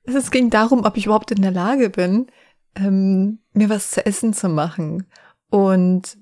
Es 0.05 0.31
ging 0.31 0.51
darum, 0.51 0.85
ob 0.85 0.97
ich 0.97 1.07
überhaupt 1.07 1.33
in 1.33 1.43
der 1.43 1.51
Lage 1.51 1.91
bin, 1.91 2.29
ähm, 2.77 3.39
mir 3.53 3.69
was 3.69 3.91
zu 3.91 4.05
essen 4.05 4.33
zu 4.33 4.49
machen. 4.49 5.07
Und 5.51 6.17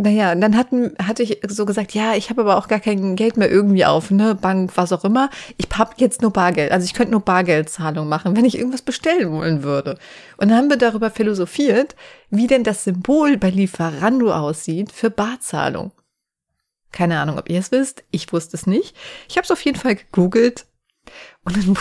naja, 0.00 0.32
dann 0.34 0.56
hatten, 0.56 0.94
hatte 1.02 1.24
ich 1.24 1.40
so 1.48 1.66
gesagt, 1.66 1.92
ja, 1.92 2.14
ich 2.14 2.30
habe 2.30 2.42
aber 2.42 2.56
auch 2.56 2.68
gar 2.68 2.78
kein 2.78 3.16
Geld 3.16 3.36
mehr 3.36 3.50
irgendwie 3.50 3.84
auf, 3.84 4.12
ne, 4.12 4.36
Bank, 4.36 4.70
was 4.76 4.92
auch 4.92 5.04
immer. 5.04 5.28
Ich 5.56 5.66
habe 5.76 5.94
jetzt 5.96 6.22
nur 6.22 6.32
Bargeld. 6.32 6.70
Also 6.70 6.84
ich 6.84 6.94
könnte 6.94 7.10
nur 7.10 7.20
Bargeldzahlung 7.20 8.08
machen, 8.08 8.36
wenn 8.36 8.44
ich 8.44 8.56
irgendwas 8.56 8.82
bestellen 8.82 9.32
wollen 9.32 9.64
würde. 9.64 9.98
Und 10.36 10.50
dann 10.50 10.56
haben 10.56 10.70
wir 10.70 10.76
darüber 10.76 11.10
philosophiert, 11.10 11.96
wie 12.30 12.46
denn 12.46 12.62
das 12.62 12.84
Symbol 12.84 13.38
bei 13.38 13.50
Lieferando 13.50 14.32
aussieht 14.32 14.92
für 14.92 15.10
Barzahlung. 15.10 15.90
Keine 16.92 17.18
Ahnung, 17.18 17.36
ob 17.36 17.50
ihr 17.50 17.58
es 17.58 17.72
wisst. 17.72 18.04
Ich 18.12 18.32
wusste 18.32 18.56
es 18.56 18.68
nicht. 18.68 18.96
Ich 19.28 19.36
habe 19.36 19.44
es 19.44 19.50
auf 19.50 19.64
jeden 19.64 19.78
Fall 19.78 19.96
gegoogelt. 19.96 20.66
Und 21.44 21.56
dann, 21.56 21.76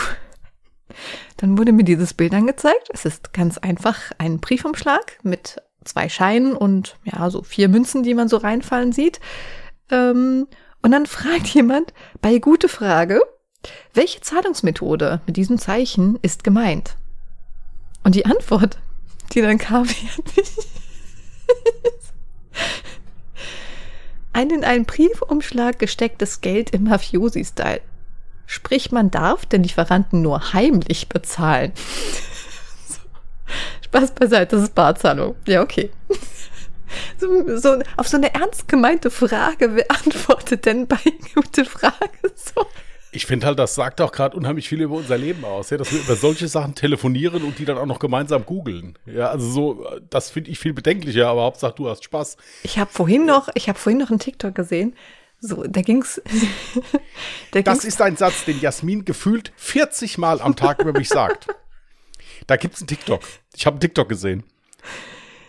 dann 1.37 1.57
wurde 1.57 1.71
mir 1.71 1.83
dieses 1.83 2.13
Bild 2.13 2.33
angezeigt. 2.33 2.89
Es 2.93 3.05
ist 3.05 3.33
ganz 3.33 3.57
einfach 3.57 3.97
ein 4.17 4.39
Briefumschlag 4.39 5.19
mit 5.23 5.61
zwei 5.83 6.09
Scheinen 6.09 6.55
und 6.55 6.97
ja, 7.03 7.29
so 7.29 7.43
vier 7.43 7.69
Münzen, 7.69 8.03
die 8.03 8.13
man 8.13 8.27
so 8.27 8.37
reinfallen 8.37 8.91
sieht. 8.91 9.19
Ähm, 9.89 10.47
und 10.81 10.91
dann 10.91 11.05
fragt 11.05 11.47
jemand 11.53 11.93
bei 12.21 12.39
gute 12.39 12.69
Frage, 12.69 13.21
welche 13.93 14.21
Zahlungsmethode 14.21 15.21
mit 15.25 15.37
diesem 15.37 15.57
Zeichen 15.57 16.19
ist 16.21 16.43
gemeint? 16.43 16.95
Und 18.03 18.15
die 18.15 18.25
Antwort, 18.25 18.77
die 19.33 19.41
dann 19.41 19.57
kam, 19.57 19.87
ein 24.33 24.49
in 24.49 24.63
einen 24.63 24.85
Briefumschlag 24.85 25.79
gestecktes 25.79 26.41
Geld 26.41 26.71
im 26.71 26.85
Mafiosi-Style. 26.85 27.81
Sprich, 28.47 28.91
man 28.91 29.11
darf 29.11 29.45
den 29.45 29.63
Lieferanten 29.63 30.21
nur 30.21 30.53
heimlich 30.53 31.09
bezahlen. 31.09 31.73
Spaß 33.83 34.11
beiseite, 34.11 34.55
das 34.55 34.63
ist 34.63 34.75
Barzahlung. 34.75 35.35
Ja, 35.45 35.61
okay. 35.61 35.91
So, 37.17 37.57
so, 37.57 37.79
auf 37.97 38.07
so 38.07 38.15
eine 38.15 38.33
ernst 38.33 38.69
gemeinte 38.69 39.11
Frage, 39.11 39.75
wer 39.75 39.91
antwortet 39.91 40.65
denn 40.65 40.87
bei 40.87 40.99
gute 41.35 41.65
Frage 41.65 42.09
so? 42.35 42.65
Ich 43.11 43.25
finde 43.25 43.47
halt, 43.47 43.59
das 43.59 43.75
sagt 43.75 43.99
auch 43.99 44.11
gerade 44.11 44.37
unheimlich 44.37 44.69
viel 44.69 44.81
über 44.81 44.95
unser 44.95 45.17
Leben 45.17 45.43
aus, 45.43 45.69
ja, 45.69 45.77
dass 45.77 45.91
wir 45.91 45.99
über 45.99 46.15
solche 46.15 46.47
Sachen 46.47 46.75
telefonieren 46.75 47.43
und 47.43 47.59
die 47.59 47.65
dann 47.65 47.77
auch 47.77 47.85
noch 47.85 47.99
gemeinsam 47.99 48.45
googeln. 48.45 48.97
Ja, 49.05 49.29
also 49.29 49.49
so, 49.49 49.85
das 50.09 50.29
finde 50.29 50.51
ich 50.51 50.59
viel 50.59 50.73
bedenklicher, 50.73 51.27
aber 51.27 51.43
Hauptsache 51.43 51.75
du 51.75 51.89
hast 51.89 52.03
Spaß. 52.03 52.37
Ich 52.63 52.79
habe 52.79 52.91
vorhin 52.91 53.25
noch, 53.25 53.49
ich 53.55 53.69
habe 53.69 53.79
vorhin 53.79 53.99
noch 53.99 54.09
einen 54.09 54.19
TikTok 54.19 54.55
gesehen. 54.55 54.95
So, 55.39 55.63
da 55.63 55.81
ging's. 55.81 56.21
da 57.51 57.61
Das 57.61 57.81
ging's 57.81 57.85
ist 57.85 58.01
ein 58.01 58.17
Satz, 58.17 58.45
den 58.45 58.59
Jasmin 58.59 59.05
gefühlt 59.05 59.51
40 59.57 60.17
Mal 60.17 60.41
am 60.41 60.55
Tag 60.55 60.79
über 60.79 60.93
mich 60.93 61.09
sagt. 61.09 61.47
Da 62.47 62.55
gibt's 62.55 62.81
einen 62.81 62.87
TikTok. 62.87 63.21
Ich 63.55 63.65
habe 63.65 63.75
einen 63.75 63.81
TikTok 63.81 64.09
gesehen. 64.09 64.43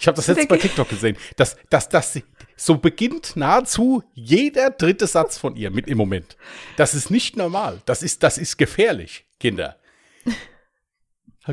Ich 0.01 0.07
habe 0.07 0.17
das 0.17 0.29
letzte 0.29 0.47
bei 0.47 0.59
TikTok 0.59 0.89
gesehen. 0.89 1.17
Das, 1.37 1.57
das, 1.71 1.89
das, 1.89 2.21
so 2.57 2.77
beginnt 2.77 3.37
nahezu 3.37 4.03
jeder 4.15 4.71
dritte 4.71 5.07
Satz 5.07 5.39
von 5.39 5.57
ihr 5.57 5.71
mit 5.71 5.89
im 5.89 5.99
Moment. 5.99 6.37
Das 6.77 6.95
ist 6.95 7.11
nicht 7.11 7.37
normal. 7.37 7.81
Das 7.85 8.03
ist, 8.03 8.23
das 8.23 8.39
ist 8.39 8.59
gefährlich, 8.59 9.27
Kinder. 9.41 9.77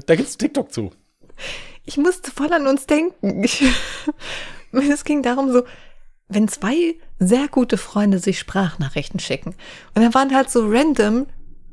Da 0.05 0.15
gibt's 0.15 0.33
einen 0.33 0.39
TikTok 0.39 0.73
zu. 0.73 0.91
ich 1.85 1.97
musste 1.97 2.31
voll 2.31 2.51
an 2.53 2.67
uns 2.67 2.85
denken. 2.85 3.43
Ich, 3.43 3.63
es 4.71 5.03
ging 5.05 5.23
darum 5.23 5.51
so, 5.51 5.63
wenn 6.27 6.47
zwei 6.47 6.95
sehr 7.19 7.47
gute 7.47 7.77
Freunde 7.77 8.19
sich 8.19 8.39
Sprachnachrichten 8.39 9.19
schicken 9.19 9.55
und 9.93 10.01
dann 10.01 10.13
waren 10.13 10.35
halt 10.35 10.49
so 10.49 10.67
random 10.67 11.27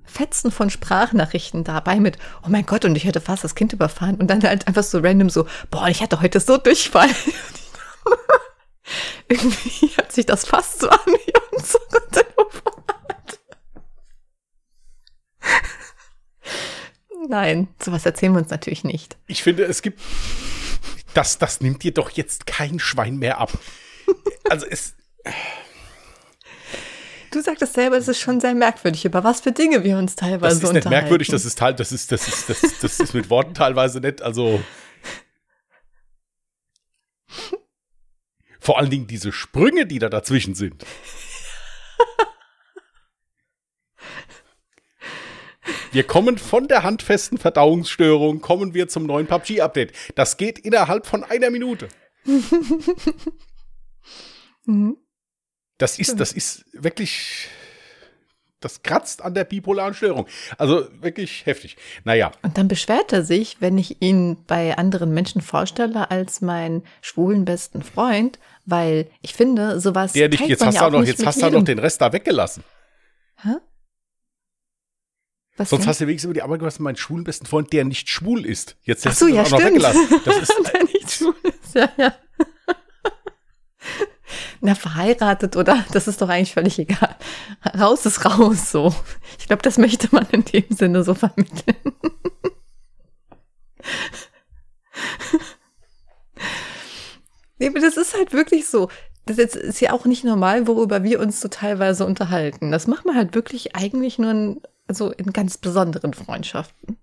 Fetzen 0.05 0.51
von 0.51 0.69
Sprachnachrichten 0.69 1.65
dabei 1.65 2.01
mit, 2.01 2.19
oh 2.45 2.49
mein 2.49 2.67
Gott, 2.67 2.85
und 2.85 2.97
ich 2.97 3.05
hätte 3.05 3.21
fast 3.21 3.45
das 3.45 3.55
Kind 3.55 3.73
überfahren 3.73 4.17
und 4.17 4.29
dann 4.29 4.43
halt 4.43 4.67
einfach 4.67 4.83
so 4.83 4.99
random 4.99 5.31
so, 5.31 5.47
boah, 5.71 5.89
ich 5.89 6.03
hatte 6.03 6.21
heute 6.21 6.41
so 6.41 6.59
Durchfall. 6.59 7.09
Irgendwie 9.29 9.89
hat 9.97 10.13
sich 10.13 10.27
das 10.27 10.45
fast 10.45 10.81
so 10.81 10.91
an 10.91 10.99
wie 11.07 11.57
unsere 11.57 12.09
Telefonat. 12.11 13.39
Nein, 17.29 17.69
sowas 17.83 18.05
erzählen 18.05 18.33
wir 18.33 18.41
uns 18.41 18.51
natürlich 18.51 18.85
nicht. 18.85 19.17
Ich 19.29 19.43
finde, 19.43 19.65
es 19.65 19.81
gibt, 19.81 20.01
das, 21.15 21.39
das 21.39 21.61
nimmt 21.61 21.85
dir 21.85 21.95
doch 21.95 22.11
jetzt 22.11 22.47
kein 22.47 22.79
Schwein 22.79 23.17
mehr 23.17 23.39
ab. 23.39 23.53
Also 24.51 24.67
es, 24.67 24.95
Du 27.33 27.41
sagtest 27.41 27.73
selber, 27.73 27.97
es 27.97 28.09
ist 28.09 28.21
schon 28.21 28.41
sehr 28.41 28.55
merkwürdig, 28.55 29.07
über 29.07 29.25
was 29.25 29.41
für 29.41 29.53
Dinge 29.53 29.83
wir 29.85 29.97
uns 29.97 30.17
teilweise 30.17 30.61
das 30.61 30.69
ist 30.69 30.75
nicht 30.75 30.91
merkwürdig, 30.91 31.29
das 31.29 31.47
ist 31.47 31.63
halt, 31.63 31.81
das 31.81 31.91
ist, 31.91 32.13
das 32.13 32.29
ist, 32.29 32.51
das, 32.51 32.61
das 32.81 33.01
ist 33.01 33.15
mit 33.15 33.31
Worten 33.31 33.55
teilweise 33.55 34.01
nicht, 34.01 34.21
also. 34.21 34.63
Vor 38.61 38.79
allen 38.79 38.91
Dingen 38.91 39.07
diese 39.07 39.33
Sprünge, 39.33 39.87
die 39.87 39.99
da 39.99 40.11
dazwischen 40.11 40.55
sind. 40.55 40.85
Wir 45.91 46.05
kommen 46.05 46.39
von 46.39 46.69
der 46.69 46.83
handfesten 46.83 47.39
Verdauungsstörung, 47.39 48.41
kommen 48.41 48.75
wir 48.75 48.89
zum 48.89 49.05
neuen 49.05 49.27
PUBG-Update. 49.27 49.93
Das 50.15 50.37
geht 50.37 50.59
innerhalb 50.59 51.07
von 51.07 51.25
einer 51.25 51.51
Minute. 51.51 51.89
Mhm. 54.65 54.97
Das 55.83 55.99
ist, 55.99 56.21
das 56.21 56.33
ist 56.33 56.65
wirklich, 56.73 57.49
das 58.61 58.85
kratzt 58.85 59.21
an 59.21 59.35
der 59.35 59.43
bipolaren 59.43 59.95
Störung. 59.95 60.29
Also 60.57 60.87
wirklich 61.01 61.45
heftig. 61.45 61.77
Naja. 62.05 62.31
Und 62.43 62.57
dann 62.57 62.69
beschwert 62.69 63.13
er 63.13 63.25
sich, 63.25 63.57
wenn 63.61 63.77
ich 63.79 64.01
ihn 64.01 64.45
bei 64.47 64.79
anderen 64.79 65.13
Menschen 65.13 65.41
vorstelle 65.41 66.09
als 66.13 66.41
meinen 66.41 66.85
schwulen 67.01 67.45
besten 67.45 67.83
Freund, 67.83 68.39
weil 68.65 69.11
ich 69.23 69.35
finde, 69.35 69.81
sowas. 69.81 70.13
Der 70.13 70.29
dich, 70.29 70.41
jetzt 70.41 70.65
hast 70.65 70.81
du 70.81 70.91
noch, 70.91 71.05
jetzt 71.05 71.27
hast 71.27 71.43
du 71.43 71.51
noch 71.51 71.65
den 71.65 71.81
Rest 71.81 72.01
da 72.01 72.13
weggelassen. 72.13 72.63
Hä? 73.43 73.57
Was 75.57 75.71
Sonst 75.71 75.83
denn? 75.83 75.89
hast 75.89 76.01
du 76.01 76.07
wenigstens 76.07 76.27
über 76.27 76.35
die 76.35 76.43
Arbeit 76.43 76.61
gemacht, 76.61 76.79
mein 76.79 76.97
schwulen 76.97 77.25
besten 77.25 77.47
Freund, 77.47 77.73
der 77.73 77.85
nicht 77.85 78.09
schwul 78.09 78.47
ist. 78.47 78.77
Jetzt 78.83 79.05
hast 79.05 79.17
Ach 79.17 79.19
so, 79.19 79.27
du 79.27 79.35
ja, 79.35 79.43
auch 79.43 79.47
stimmt. 79.47 79.63
noch 79.63 79.69
weggelassen. 79.69 80.09
Das 80.25 80.37
ist, 80.43 80.55
der 80.73 80.85
nicht 80.85 81.11
schwul 81.11 81.35
ist, 81.43 81.75
ja, 81.75 81.89
ja 81.99 82.15
na, 84.63 84.75
verheiratet 84.75 85.57
oder 85.57 85.85
das 85.93 86.09
ist 86.09 86.23
doch 86.23 86.29
eigentlich 86.29 86.55
völlig 86.55 86.79
egal. 86.79 87.17
Raus 87.79 88.07
ist 88.07 88.25
raus, 88.25 88.71
so. 88.71 88.95
Ich 89.39 89.47
glaube, 89.49 89.63
das 89.63 89.77
möchte 89.77 90.09
man 90.13 90.27
in 90.31 90.45
dem 90.45 90.65
Sinne 90.71 91.03
so 91.05 91.15
vermitteln. 91.15 91.77
nee, 97.59 97.69
aber 97.69 97.81
das 97.81 97.97
ist 97.97 98.15
halt 98.17 98.33
wirklich 98.33 98.69
so. 98.69 98.89
Das 99.27 99.39
ist 99.39 99.81
ja 99.81 99.93
auch 99.93 100.05
nicht 100.05 100.25
normal, 100.25 100.67
worüber 100.67 101.03
wir 101.05 101.21
uns 101.21 101.41
so 101.41 101.49
teilweise 101.49 102.07
unterhalten. 102.07 102.73
Das 102.73 102.87
macht 102.87 103.05
man 103.05 103.17
halt 103.17 103.35
wirklich 103.35 103.77
eigentlich 103.77 104.19
nur 104.19 104.31
in, 104.31 104.61
also 104.89 105.11
in 105.13 105.33
ganz 105.33 105.59
besonderen 105.59 106.15
Freundschaften. 106.15 106.99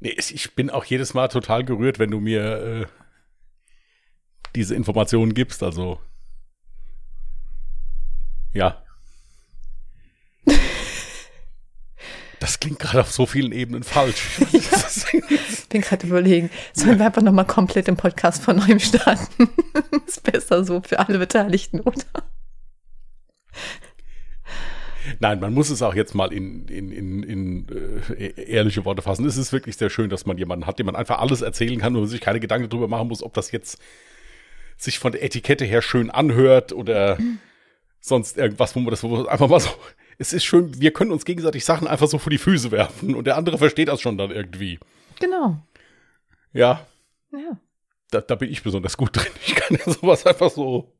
Nee, 0.00 0.16
ich 0.18 0.54
bin 0.54 0.68
auch 0.68 0.84
jedes 0.84 1.14
Mal 1.14 1.28
total 1.28 1.64
gerührt, 1.64 1.98
wenn 1.98 2.10
du 2.10 2.20
mir 2.20 2.42
äh, 2.42 2.86
diese 4.54 4.74
Informationen 4.74 5.34
gibst. 5.34 5.62
Also 5.62 6.00
ja. 8.52 8.82
Das 12.40 12.60
klingt 12.60 12.78
gerade 12.78 13.00
auf 13.00 13.10
so 13.10 13.24
vielen 13.24 13.52
Ebenen 13.52 13.84
falsch. 13.84 14.38
ich 14.52 15.68
bin 15.70 15.80
gerade 15.80 16.06
überlegen, 16.06 16.50
sollen 16.74 16.98
wir 16.98 17.06
einfach 17.06 17.22
nochmal 17.22 17.46
komplett 17.46 17.86
den 17.86 17.96
Podcast 17.96 18.42
von 18.42 18.56
neuem 18.56 18.80
starten? 18.80 19.48
ist 20.06 20.22
besser 20.22 20.62
so 20.62 20.82
für 20.82 20.98
alle 20.98 21.18
Beteiligten, 21.18 21.80
oder? 21.80 22.04
Nein, 25.20 25.40
man 25.40 25.54
muss 25.54 25.70
es 25.70 25.80
auch 25.80 25.94
jetzt 25.94 26.14
mal 26.14 26.34
in, 26.34 26.66
in, 26.68 26.90
in, 26.90 27.22
in 27.22 27.66
äh, 28.18 28.42
ehrliche 28.42 28.84
Worte 28.84 29.00
fassen. 29.00 29.24
Es 29.24 29.38
ist 29.38 29.52
wirklich 29.54 29.78
sehr 29.78 29.88
schön, 29.88 30.10
dass 30.10 30.26
man 30.26 30.36
jemanden 30.36 30.66
hat, 30.66 30.78
dem 30.78 30.84
man 30.84 30.96
einfach 30.96 31.20
alles 31.20 31.40
erzählen 31.40 31.78
kann 31.78 31.96
und 31.96 32.08
sich 32.08 32.20
keine 32.20 32.40
Gedanken 32.40 32.68
darüber 32.68 32.88
machen 32.88 33.08
muss, 33.08 33.22
ob 33.22 33.32
das 33.32 33.52
jetzt 33.52 33.78
sich 34.84 34.98
von 34.98 35.12
der 35.12 35.22
Etikette 35.22 35.64
her 35.64 35.82
schön 35.82 36.10
anhört 36.10 36.72
oder 36.72 37.18
mhm. 37.20 37.38
sonst 38.00 38.36
irgendwas, 38.36 38.74
wo 38.76 38.80
man 38.80 38.90
das 38.90 39.02
wo 39.02 39.24
einfach 39.26 39.48
mal 39.48 39.60
so. 39.60 39.70
Es 40.16 40.32
ist 40.32 40.44
schön, 40.44 40.80
wir 40.80 40.92
können 40.92 41.10
uns 41.10 41.24
gegenseitig 41.24 41.64
Sachen 41.64 41.88
einfach 41.88 42.06
so 42.06 42.18
vor 42.18 42.30
die 42.30 42.38
Füße 42.38 42.70
werfen 42.70 43.16
und 43.16 43.26
der 43.26 43.36
andere 43.36 43.58
versteht 43.58 43.88
das 43.88 44.00
schon 44.00 44.16
dann 44.16 44.30
irgendwie. 44.30 44.78
Genau. 45.18 45.60
Ja. 46.52 46.86
Ja. 47.32 47.58
Da, 48.10 48.20
da 48.20 48.36
bin 48.36 48.50
ich 48.50 48.62
besonders 48.62 48.96
gut 48.96 49.16
drin. 49.16 49.32
Ich 49.44 49.56
kann 49.56 49.76
ja 49.76 49.92
sowas 49.92 50.24
einfach 50.24 50.50
so, 50.50 50.92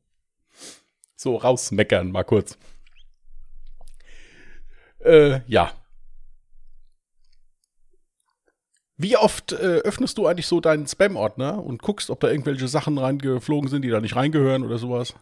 so 1.14 1.36
rausmeckern, 1.36 2.10
mal 2.10 2.24
kurz. 2.24 2.58
Äh, 5.04 5.40
ja. 5.46 5.72
Wie 8.96 9.16
oft 9.16 9.52
äh, 9.52 9.56
öffnest 9.56 10.18
du 10.18 10.26
eigentlich 10.26 10.46
so 10.46 10.60
deinen 10.60 10.86
Spam-Ordner 10.86 11.62
und 11.62 11.82
guckst, 11.82 12.10
ob 12.10 12.20
da 12.20 12.28
irgendwelche 12.28 12.68
Sachen 12.68 12.96
reingeflogen 12.96 13.68
sind, 13.68 13.82
die 13.82 13.90
da 13.90 14.00
nicht 14.00 14.14
reingehören 14.14 14.64
oder 14.64 14.78
sowas? 14.78 15.14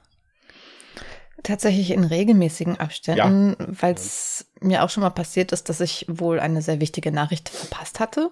Tatsächlich 1.43 1.91
in 1.91 2.05
regelmäßigen 2.05 2.79
Abständen, 2.79 3.57
ja. 3.59 3.67
weil 3.81 3.95
es 3.95 4.47
ja. 4.61 4.67
mir 4.67 4.85
auch 4.85 4.91
schon 4.91 5.03
mal 5.03 5.11
passiert 5.11 5.53
ist, 5.53 5.69
dass 5.69 5.81
ich 5.81 6.05
wohl 6.09 6.39
eine 6.39 6.61
sehr 6.61 6.81
wichtige 6.81 7.11
Nachricht 7.11 7.49
verpasst 7.49 7.99
hatte. 7.99 8.31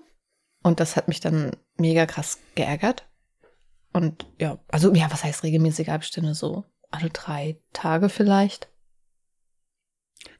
Und 0.63 0.79
das 0.79 0.97
hat 0.97 1.09
mich 1.09 1.21
dann 1.21 1.57
mega 1.77 2.05
krass 2.05 2.39
geärgert. 2.55 3.09
Und 3.93 4.27
ja, 4.39 4.59
also 4.69 4.93
ja, 4.95 5.11
was 5.11 5.25
heißt 5.25 5.43
regelmäßige 5.43 5.89
Abstände? 5.89 6.35
So 6.35 6.65
alle 6.91 7.11
drei 7.11 7.59
Tage 7.73 8.11
vielleicht. 8.11 8.69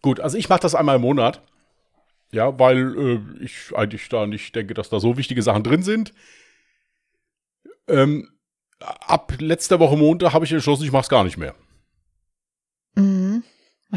Gut, 0.03 0.21
also 0.21 0.37
ich 0.37 0.49
mache 0.49 0.61
das 0.61 0.75
einmal 0.75 0.97
im 0.97 1.03
Monat. 1.03 1.43
Ja, 2.33 2.59
weil 2.59 2.97
äh, 2.97 3.45
ich 3.45 3.75
eigentlich 3.75 4.09
da 4.09 4.27
nicht 4.27 4.55
denke, 4.55 4.75
dass 4.75 4.89
da 4.89 5.01
so 5.01 5.17
wichtige 5.17 5.43
Sachen 5.43 5.65
drin 5.65 5.83
sind. 5.83 6.13
Ähm, 7.89 8.31
ab 8.79 9.35
letzter 9.39 9.81
Woche 9.81 9.97
Montag 9.97 10.33
habe 10.33 10.45
ich 10.45 10.53
entschlossen, 10.53 10.85
ich 10.85 10.93
mache 10.93 11.03
es 11.03 11.09
gar 11.09 11.25
nicht 11.25 11.37
mehr. 11.37 11.55
Mhm. 12.95 13.43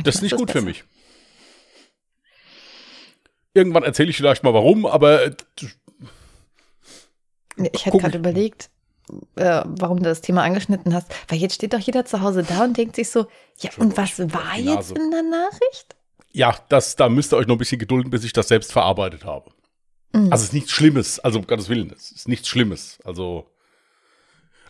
Das 0.03 0.15
ist 0.15 0.21
nicht 0.21 0.35
gut 0.35 0.47
besser. 0.47 0.59
für 0.59 0.65
mich. 0.65 0.83
Irgendwann 3.53 3.83
erzähle 3.83 4.09
ich 4.09 4.17
vielleicht 4.17 4.43
mal 4.43 4.53
warum, 4.53 4.87
aber 4.87 5.25
äh, 5.25 5.35
ich 7.71 7.85
hätte 7.85 7.99
gerade 7.99 8.17
überlegt, 8.17 8.71
äh, 9.35 9.61
warum 9.65 9.97
du 9.97 10.05
das 10.05 10.21
Thema 10.21 10.43
angeschnitten 10.43 10.93
hast, 10.93 11.13
weil 11.27 11.37
jetzt 11.37 11.55
steht 11.55 11.73
doch 11.73 11.79
jeder 11.79 12.05
zu 12.05 12.21
Hause 12.21 12.43
da 12.43 12.63
und 12.63 12.77
denkt 12.77 12.95
sich 12.95 13.11
so, 13.11 13.27
ja, 13.59 13.69
und 13.77 13.95
was 13.95 14.17
war 14.19 14.57
jetzt 14.57 14.91
in 14.91 15.11
der 15.11 15.21
Nachricht? 15.21 15.95
Ja, 16.33 16.55
das, 16.67 16.95
da 16.95 17.09
müsst 17.09 17.31
ihr 17.31 17.37
euch 17.37 17.47
noch 17.47 17.55
ein 17.55 17.59
bisschen 17.59 17.79
gedulden, 17.79 18.09
bis 18.09 18.23
ich 18.23 18.33
das 18.33 18.47
selbst 18.47 18.71
verarbeitet 18.73 19.23
habe. 19.23 19.51
Mhm. 20.13 20.31
Also 20.31 20.41
es 20.41 20.49
ist 20.49 20.53
nichts 20.53 20.71
Schlimmes, 20.71 21.19
also 21.19 21.39
um 21.39 21.47
Gottes 21.47 21.69
Willen, 21.69 21.91
es 21.95 22.11
ist 22.11 22.27
nichts 22.27 22.47
Schlimmes. 22.47 22.97
Also. 23.05 23.47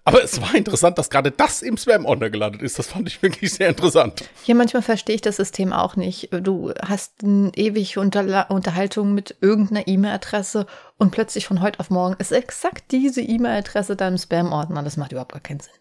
Aber 0.05 0.21
es 0.21 0.41
war 0.41 0.53
interessant, 0.53 0.97
dass 0.97 1.09
gerade 1.09 1.31
das 1.31 1.61
im 1.61 1.77
Spam-Ordner 1.77 2.29
gelandet 2.29 2.61
ist. 2.61 2.77
Das 2.77 2.87
fand 2.87 3.07
ich 3.07 3.21
wirklich 3.21 3.53
sehr 3.53 3.69
interessant. 3.69 4.29
Ja, 4.45 4.53
manchmal 4.53 4.81
verstehe 4.81 5.15
ich 5.15 5.21
das 5.21 5.37
System 5.37 5.71
auch 5.71 5.95
nicht. 5.95 6.27
Du 6.33 6.73
hast 6.85 7.23
eine 7.23 7.51
ewige 7.55 8.01
Unter 8.01 8.51
Unterhaltung 8.51 9.13
mit 9.13 9.37
irgendeiner 9.39 9.87
E-Mail-Adresse 9.87 10.67
und 10.97 11.11
plötzlich 11.11 11.47
von 11.47 11.61
heute 11.61 11.79
auf 11.79 11.89
morgen 11.89 12.15
ist 12.19 12.33
exakt 12.33 12.91
diese 12.91 13.21
E-Mail-Adresse 13.21 13.95
deinem 13.95 14.17
Spam-Ordner. 14.17 14.83
Das 14.83 14.97
macht 14.97 15.13
überhaupt 15.13 15.31
gar 15.31 15.41
keinen 15.41 15.61
Sinn. 15.61 15.71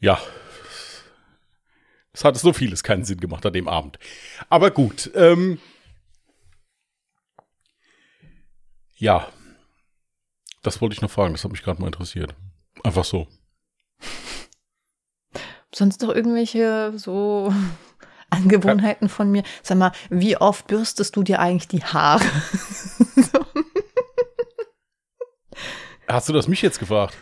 Ja, 0.00 0.18
es 2.12 2.24
hat 2.24 2.36
so 2.36 2.52
vieles 2.52 2.82
keinen 2.82 3.04
Sinn 3.04 3.20
gemacht 3.20 3.46
an 3.46 3.52
dem 3.52 3.68
Abend. 3.68 3.98
Aber 4.48 4.70
gut. 4.70 5.10
Ähm, 5.14 5.58
ja. 8.96 9.28
Das 10.62 10.80
wollte 10.80 10.94
ich 10.94 11.00
noch 11.00 11.10
fragen. 11.10 11.32
Das 11.32 11.44
hat 11.44 11.52
mich 11.52 11.62
gerade 11.62 11.80
mal 11.80 11.86
interessiert. 11.86 12.34
Einfach 12.82 13.04
so. 13.04 13.28
Sonst 15.74 16.02
noch 16.02 16.14
irgendwelche 16.14 16.92
so 16.96 17.54
Angewohnheiten 18.30 19.08
von 19.08 19.30
mir? 19.30 19.44
Sag 19.62 19.78
mal, 19.78 19.92
wie 20.08 20.36
oft 20.36 20.66
bürstest 20.66 21.14
du 21.16 21.22
dir 21.22 21.38
eigentlich 21.38 21.68
die 21.68 21.84
Haare? 21.84 22.24
Hast 26.08 26.28
du 26.28 26.32
das 26.32 26.48
mich 26.48 26.60
jetzt 26.60 26.80
gefragt? 26.80 27.16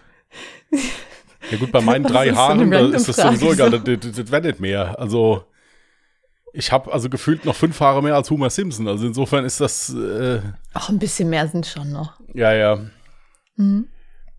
Ja 1.51 1.59
gut, 1.59 1.73
bei 1.73 1.81
meinen 1.81 2.05
drei 2.05 2.31
Haaren, 2.33 2.71
da 2.71 2.81
ist 2.89 3.09
das 3.09 3.17
sowieso 3.17 3.53
egal, 3.53 3.71
das, 3.71 3.83
das, 3.85 4.13
das 4.17 4.31
wäre 4.31 4.43
nicht 4.43 4.61
mehr. 4.61 4.99
Also 4.99 5.45
Ich 6.53 6.73
habe 6.73 6.93
also 6.93 7.09
gefühlt 7.09 7.45
noch 7.45 7.55
fünf 7.55 7.79
Haare 7.81 8.03
mehr 8.03 8.15
als 8.15 8.31
Homer 8.31 8.51
Simpson. 8.51 8.89
Also 8.89 9.07
insofern 9.07 9.45
ist 9.45 9.61
das. 9.61 9.91
Äh, 9.95 10.41
Auch 10.75 10.89
ein 10.89 10.99
bisschen 10.99 11.31
mehr 11.31 11.47
sind 11.49 11.67
schon 11.67 11.93
noch. 11.93 12.15
Ja, 12.35 12.53
ja. 12.53 12.79
Mhm. 13.57 13.89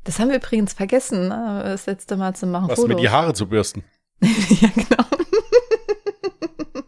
Das 0.04 0.20
haben 0.20 0.30
wir 0.30 0.38
übrigens 0.38 0.74
vergessen, 0.74 1.28
ne? 1.28 1.62
das 1.64 1.86
letzte 1.86 2.16
Mal 2.18 2.36
zu 2.36 2.48
machen. 2.48 2.70
Was 2.70 2.80
Fotos. 2.80 2.96
mir 2.96 3.02
die 3.02 3.10
Haare 3.10 3.34
zu 3.34 3.48
bürsten. 3.48 3.84
ja, 4.22 4.70
genau. 4.74 5.04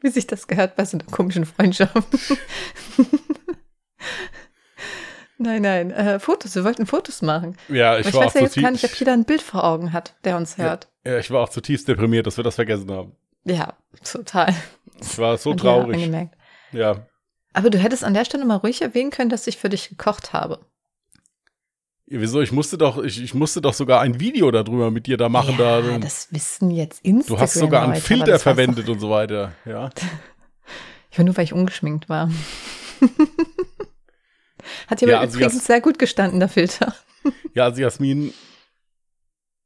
Wie 0.00 0.08
sich 0.10 0.26
das 0.26 0.46
gehört 0.46 0.76
bei 0.76 0.84
so 0.84 0.98
einer 0.98 1.06
komischen 1.06 1.46
Freundschaft. 1.46 1.94
nein, 5.38 5.62
nein, 5.62 5.90
äh, 5.90 6.18
Fotos. 6.18 6.54
Wir 6.54 6.64
wollten 6.64 6.86
Fotos 6.86 7.22
machen. 7.22 7.56
Ja, 7.68 7.98
ich, 7.98 8.06
Aber 8.06 8.08
ich 8.08 8.14
war 8.14 8.24
weiß 8.26 8.34
ja 8.34 8.40
jetzt 8.42 8.60
gar 8.60 8.70
nicht, 8.70 8.84
ob 8.84 8.94
jeder 8.94 9.12
ein 9.12 9.24
Bild 9.24 9.42
vor 9.42 9.64
Augen 9.64 9.92
hat, 9.92 10.14
der 10.24 10.36
uns 10.36 10.58
hört. 10.58 10.88
Ja, 11.04 11.12
ja, 11.12 11.18
ich 11.18 11.30
war 11.30 11.42
auch 11.42 11.48
zutiefst 11.48 11.88
deprimiert, 11.88 12.26
dass 12.26 12.36
wir 12.36 12.44
das 12.44 12.56
vergessen 12.56 12.90
haben. 12.90 13.12
Ja, 13.44 13.74
total. 14.04 14.54
Ich 15.00 15.18
war 15.18 15.36
so 15.36 15.54
traurig. 15.54 16.10
Ja. 16.72 17.06
Aber 17.52 17.70
du 17.70 17.78
hättest 17.78 18.04
an 18.04 18.14
der 18.14 18.24
Stelle 18.24 18.44
mal 18.44 18.56
ruhig 18.56 18.82
erwähnen 18.82 19.10
können, 19.10 19.30
dass 19.30 19.46
ich 19.46 19.56
für 19.56 19.68
dich 19.68 19.88
gekocht 19.88 20.32
habe. 20.32 20.60
Ja, 22.08 22.20
wieso? 22.20 22.40
Ich 22.40 22.52
musste 22.52 22.78
doch, 22.78 23.02
ich, 23.02 23.22
ich 23.22 23.34
musste 23.34 23.60
doch 23.60 23.74
sogar 23.74 24.00
ein 24.00 24.20
Video 24.20 24.50
darüber 24.50 24.90
mit 24.90 25.06
dir 25.06 25.16
da 25.16 25.28
machen. 25.28 25.56
Ja, 25.58 25.80
da. 25.80 25.98
das 25.98 26.32
wissen 26.32 26.70
jetzt 26.70 27.04
Instagram. 27.04 27.36
Du 27.36 27.42
hast 27.42 27.54
sogar 27.54 27.82
einen 27.82 27.96
Filter 27.96 28.38
verwendet 28.38 28.88
und 28.88 29.00
so 29.00 29.10
weiter, 29.10 29.52
ja. 29.64 29.90
Ich 31.10 31.18
war 31.18 31.24
nur, 31.24 31.36
weil 31.38 31.44
ich 31.44 31.54
ungeschminkt 31.54 32.10
war. 32.10 32.30
Hat 34.86 35.00
ja, 35.00 35.08
ja 35.08 35.20
also 35.20 35.38
übrigens 35.38 35.64
sehr 35.64 35.80
gut 35.80 35.98
gestanden, 35.98 36.40
der 36.40 36.48
Filter. 36.48 36.94
Ja, 37.54 37.64
also 37.64 37.82
Jasmin, 37.82 38.32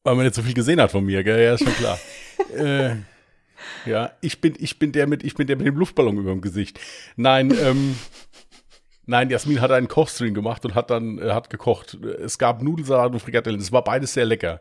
weil 0.03 0.15
man 0.15 0.25
nicht 0.25 0.35
so 0.35 0.43
viel 0.43 0.55
gesehen 0.55 0.81
hat 0.81 0.91
von 0.91 1.05
mir, 1.05 1.23
gell? 1.23 1.43
Ja, 1.43 1.55
ist 1.55 1.65
schon 1.65 1.75
klar. 1.75 1.99
äh, 2.57 2.97
ja, 3.85 4.12
ich 4.21 4.41
bin, 4.41 4.55
ich 4.59 4.79
bin 4.79 4.93
der 4.93 5.07
mit, 5.07 5.23
ich 5.25 5.35
bin 5.35 5.47
der 5.47 5.57
mit 5.57 5.67
dem 5.67 5.77
Luftballon 5.77 6.17
über 6.19 6.31
dem 6.31 6.41
Gesicht. 6.41 6.81
Nein, 7.17 7.55
ähm, 7.62 7.97
nein, 9.07 9.29
Jasmin 9.31 9.61
hat 9.61 9.71
einen 9.71 9.89
Kochstream 9.89 10.35
gemacht 10.35 10.65
und 10.65 10.75
hat 10.75 10.91
dann, 10.91 11.19
äh, 11.19 11.33
hat 11.33 11.50
gekocht. 11.50 11.95
Es 11.95 12.39
gab 12.39 12.62
Nudelsalat 12.62 13.12
und 13.12 13.21
Frikadellen. 13.21 13.61
Es 13.61 13.73
war 13.73 13.85
beides 13.85 14.15
sehr 14.15 14.25
lecker. 14.25 14.61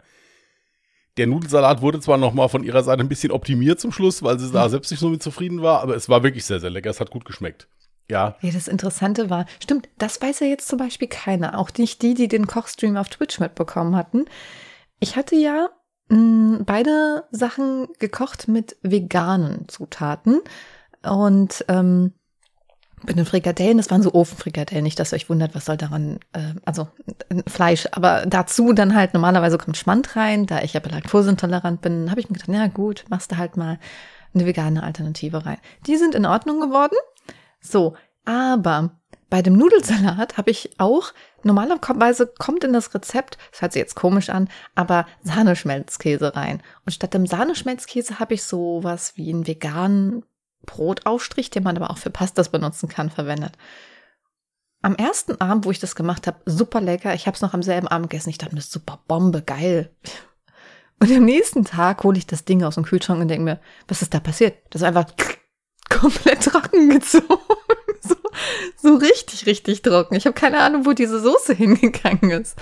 Der 1.18 1.28
Nudelsalat 1.28 1.82
wurde 1.82 2.00
zwar 2.00 2.18
noch 2.18 2.34
mal 2.34 2.48
von 2.48 2.64
ihrer 2.64 2.84
Seite 2.84 3.02
ein 3.02 3.10
bisschen 3.10 3.32
optimiert 3.32 3.80
zum 3.80 3.92
Schluss, 3.92 4.24
weil 4.24 4.40
sie 4.40 4.52
da 4.52 4.66
hm. 4.66 4.72
selbst 4.72 4.92
nicht 4.92 5.00
so 5.00 5.10
mit 5.10 5.24
zufrieden 5.24 5.62
war, 5.62 5.82
aber 5.82 5.96
es 5.96 6.10
war 6.10 6.24
wirklich 6.24 6.46
sehr, 6.46 6.60
sehr 6.60 6.70
lecker. 6.70 6.90
Es 6.90 7.00
hat 7.00 7.12
gut 7.12 7.26
geschmeckt. 7.26 7.68
Ja. 8.10 8.36
Ja, 8.42 8.52
das 8.52 8.68
Interessante 8.68 9.30
war, 9.30 9.46
stimmt, 9.62 9.88
das 9.98 10.22
weiß 10.22 10.40
ja 10.40 10.48
jetzt 10.48 10.68
zum 10.68 10.80
Beispiel 10.80 11.08
keiner. 11.08 11.58
Auch 11.58 11.70
nicht 11.78 12.02
die, 12.02 12.16
die 12.16 12.28
den 12.28 12.48
Kochstream 12.48 12.98
auf 12.98 13.10
Twitch 13.10 13.40
mitbekommen 13.40 13.96
hatten. 13.96 14.26
Ich 15.00 15.16
hatte 15.16 15.36
ja 15.36 15.70
mh, 16.10 16.18
mm, 16.18 16.66
beide 16.66 17.26
Sachen 17.32 17.88
gekocht 18.00 18.48
mit 18.48 18.78
veganen 18.82 19.68
Zutaten. 19.68 20.42
Und 21.04 21.64
ähm, 21.70 22.14
bei 23.04 23.14
den 23.14 23.26
Frikadellen, 23.26 23.78
das 23.78 23.92
waren 23.92 24.02
so 24.02 24.14
Ofenfrikadellen, 24.14 24.84
nicht, 24.84 25.00
dass 25.00 25.14
ihr 25.14 25.16
euch 25.16 25.30
wundert, 25.30 25.56
was 25.56 25.66
soll 25.66 25.78
daran, 25.78 26.20
äh, 26.34 26.54
also 26.66 26.88
Fleisch, 27.48 27.88
aber 27.92 28.26
dazu 28.26 28.74
dann 28.74 28.96
halt 28.96 29.14
normalerweise 29.14 29.58
kommt 29.58 29.78
Schmand 29.78 30.16
rein, 30.16 30.48
da 30.48 30.62
ich 30.62 30.74
ja 30.74 30.82
laktoseintolerant 30.84 31.82
bin, 31.82 32.10
habe 32.10 32.20
ich 32.20 32.30
mir 32.30 32.38
gedacht, 32.38 32.50
ja 32.50 32.68
gut, 32.68 33.06
machst 33.10 33.32
du 33.32 33.38
halt 33.38 33.56
mal 33.56 33.80
eine 34.34 34.46
vegane 34.46 34.84
Alternative 34.84 35.46
rein. 35.46 35.58
Die 35.88 35.96
sind 35.96 36.14
in 36.14 36.26
Ordnung 36.26 36.60
geworden. 36.60 36.96
So, 37.62 37.96
aber 38.26 38.92
bei 39.30 39.42
dem 39.42 39.54
Nudelsalat 39.54 40.38
habe 40.38 40.50
ich 40.50 40.72
auch, 40.80 41.14
normalerweise 41.44 42.28
kommt 42.28 42.64
in 42.64 42.74
das 42.74 42.94
Rezept, 42.96 43.38
das 43.52 43.62
hört 43.62 43.74
sich 43.74 43.80
jetzt 43.80 43.96
komisch 43.96 44.30
an, 44.30 44.50
aber 44.76 45.06
Sahneschmelzkäse 45.24 46.36
rein. 46.36 46.64
Und 46.86 46.94
statt 46.94 47.14
dem 47.14 47.28
Sahneschmelzkäse 47.28 48.20
habe 48.20 48.34
ich 48.34 48.44
so 48.44 48.80
was 48.84 49.18
wie 49.18 49.30
einen 49.30 49.46
veganen 49.46 50.26
Brotaufstrich, 50.66 51.52
den 51.52 51.64
man 51.64 51.78
aber 51.78 51.92
auch 51.92 51.98
für 51.98 52.10
Pastas 52.10 52.50
benutzen 52.50 52.90
kann, 52.90 53.10
verwendet. 53.10 53.54
Am 54.82 54.96
ersten 54.96 55.40
Abend, 55.42 55.66
wo 55.66 55.72
ich 55.72 55.80
das 55.80 55.96
gemacht 55.96 56.26
habe, 56.26 56.40
super 56.46 56.82
lecker. 56.82 57.14
Ich 57.14 57.28
habe 57.28 57.36
es 57.36 57.42
noch 57.42 57.54
am 57.54 57.64
selben 57.64 57.88
Abend 57.88 58.10
gegessen. 58.10 58.30
Ich 58.30 58.38
dachte, 58.38 58.56
ist 58.56 58.72
super 58.72 59.00
Bombe, 59.08 59.42
geil. 59.42 59.94
Und 61.02 61.12
am 61.12 61.26
nächsten 61.26 61.66
Tag 61.66 62.04
hole 62.04 62.18
ich 62.18 62.28
das 62.28 62.46
Ding 62.46 62.64
aus 62.64 62.76
dem 62.76 62.86
Kühlschrank 62.86 63.22
und 63.22 63.28
denke 63.28 63.44
mir, 63.44 63.60
was 63.88 64.02
ist 64.02 64.14
da 64.14 64.20
passiert? 64.20 64.58
Das 64.70 64.82
ist 64.82 64.88
einfach 64.88 65.06
komplett 65.90 66.44
trocken 66.44 66.90
gezogen. 66.90 67.59
So, 68.78 68.96
richtig, 68.96 69.46
richtig 69.46 69.82
trocken. 69.82 70.16
Ich 70.16 70.26
habe 70.26 70.34
keine 70.34 70.60
Ahnung, 70.60 70.86
wo 70.86 70.94
diese 70.94 71.20
Soße 71.20 71.54
hingegangen 71.56 72.32
ist. 72.32 72.58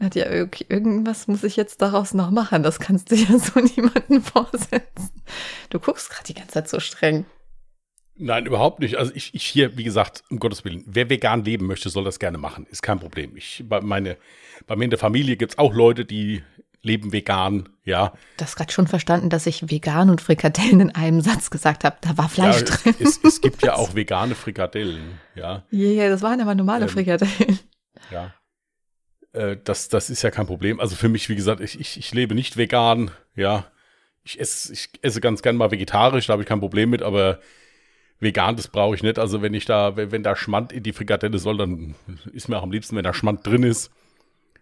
Hat 0.00 0.14
ja, 0.14 0.26
okay, 0.42 0.66
irgendwas 0.68 1.28
muss 1.28 1.44
ich 1.44 1.56
jetzt 1.56 1.80
daraus 1.80 2.14
noch 2.14 2.30
machen. 2.30 2.62
Das 2.62 2.80
kannst 2.80 3.10
du 3.10 3.14
ja 3.16 3.38
so 3.38 3.60
niemandem 3.60 4.22
vorsetzen. 4.22 5.10
Du 5.70 5.78
guckst 5.78 6.10
gerade 6.10 6.26
die 6.26 6.34
ganze 6.34 6.52
Zeit 6.52 6.68
so 6.68 6.80
streng. 6.80 7.26
Nein, 8.16 8.46
überhaupt 8.46 8.78
nicht. 8.78 8.96
Also 8.96 9.12
ich, 9.14 9.34
ich 9.34 9.44
hier, 9.44 9.76
wie 9.76 9.82
gesagt, 9.82 10.22
um 10.30 10.38
Gottes 10.38 10.64
Willen, 10.64 10.84
wer 10.86 11.10
vegan 11.10 11.44
leben 11.44 11.66
möchte, 11.66 11.88
soll 11.90 12.04
das 12.04 12.20
gerne 12.20 12.38
machen. 12.38 12.66
Ist 12.70 12.82
kein 12.82 13.00
Problem. 13.00 13.36
Ich, 13.36 13.64
bei, 13.68 13.80
meine, 13.80 14.16
bei 14.68 14.76
mir 14.76 14.84
in 14.84 14.90
der 14.90 15.00
Familie 15.00 15.36
gibt 15.36 15.52
es 15.52 15.58
auch 15.58 15.74
Leute, 15.74 16.04
die 16.04 16.42
leben 16.84 17.12
vegan, 17.12 17.68
ja. 17.84 18.12
Du 18.36 18.44
hast 18.44 18.56
gerade 18.56 18.72
schon 18.72 18.86
verstanden, 18.86 19.30
dass 19.30 19.46
ich 19.46 19.70
vegan 19.70 20.10
und 20.10 20.20
Frikadellen 20.20 20.80
in 20.80 20.94
einem 20.94 21.20
Satz 21.20 21.50
gesagt 21.50 21.82
habe. 21.82 21.96
Da 22.00 22.16
war 22.16 22.28
Fleisch 22.28 22.60
ja, 22.60 22.62
drin. 22.64 22.94
Es, 23.00 23.20
es, 23.22 23.40
gibt 23.40 23.62
ja 23.62 23.74
auch 23.76 23.94
vegane 23.94 24.34
Frikadellen, 24.34 25.18
ja. 25.34 25.64
Ja, 25.70 25.88
yeah, 25.88 26.08
das 26.08 26.22
waren 26.22 26.40
aber 26.40 26.54
normale 26.54 26.84
ähm, 26.84 26.90
Frikadellen. 26.90 27.58
Ja. 28.10 28.34
Äh, 29.32 29.56
das, 29.64 29.88
das 29.88 30.10
ist 30.10 30.22
ja 30.22 30.30
kein 30.30 30.46
Problem. 30.46 30.78
Also 30.78 30.94
für 30.94 31.08
mich, 31.08 31.28
wie 31.28 31.36
gesagt, 31.36 31.60
ich, 31.60 31.80
ich, 31.80 31.98
ich 31.98 32.12
lebe 32.12 32.34
nicht 32.34 32.56
vegan, 32.56 33.10
ja. 33.34 33.66
Ich 34.22 34.40
esse, 34.40 34.72
ich 34.72 34.90
esse 35.02 35.20
ganz 35.20 35.42
gern 35.42 35.56
mal 35.56 35.70
vegetarisch, 35.70 36.26
da 36.26 36.32
habe 36.32 36.42
ich 36.42 36.48
kein 36.48 36.60
Problem 36.60 36.90
mit, 36.90 37.02
aber 37.02 37.40
vegan, 38.20 38.56
das 38.56 38.68
brauche 38.68 38.94
ich 38.94 39.02
nicht. 39.02 39.18
Also 39.18 39.42
wenn 39.42 39.54
ich 39.54 39.64
da, 39.64 39.96
wenn, 39.96 40.12
wenn 40.12 40.22
da 40.22 40.36
Schmand 40.36 40.72
in 40.72 40.82
die 40.82 40.92
Frikadelle 40.92 41.38
soll, 41.38 41.58
dann 41.58 41.94
ist 42.32 42.48
mir 42.48 42.58
auch 42.58 42.62
am 42.62 42.72
liebsten, 42.72 42.96
wenn 42.96 43.04
da 43.04 43.12
Schmand 43.12 43.46
drin 43.46 43.62
ist. 43.62 43.90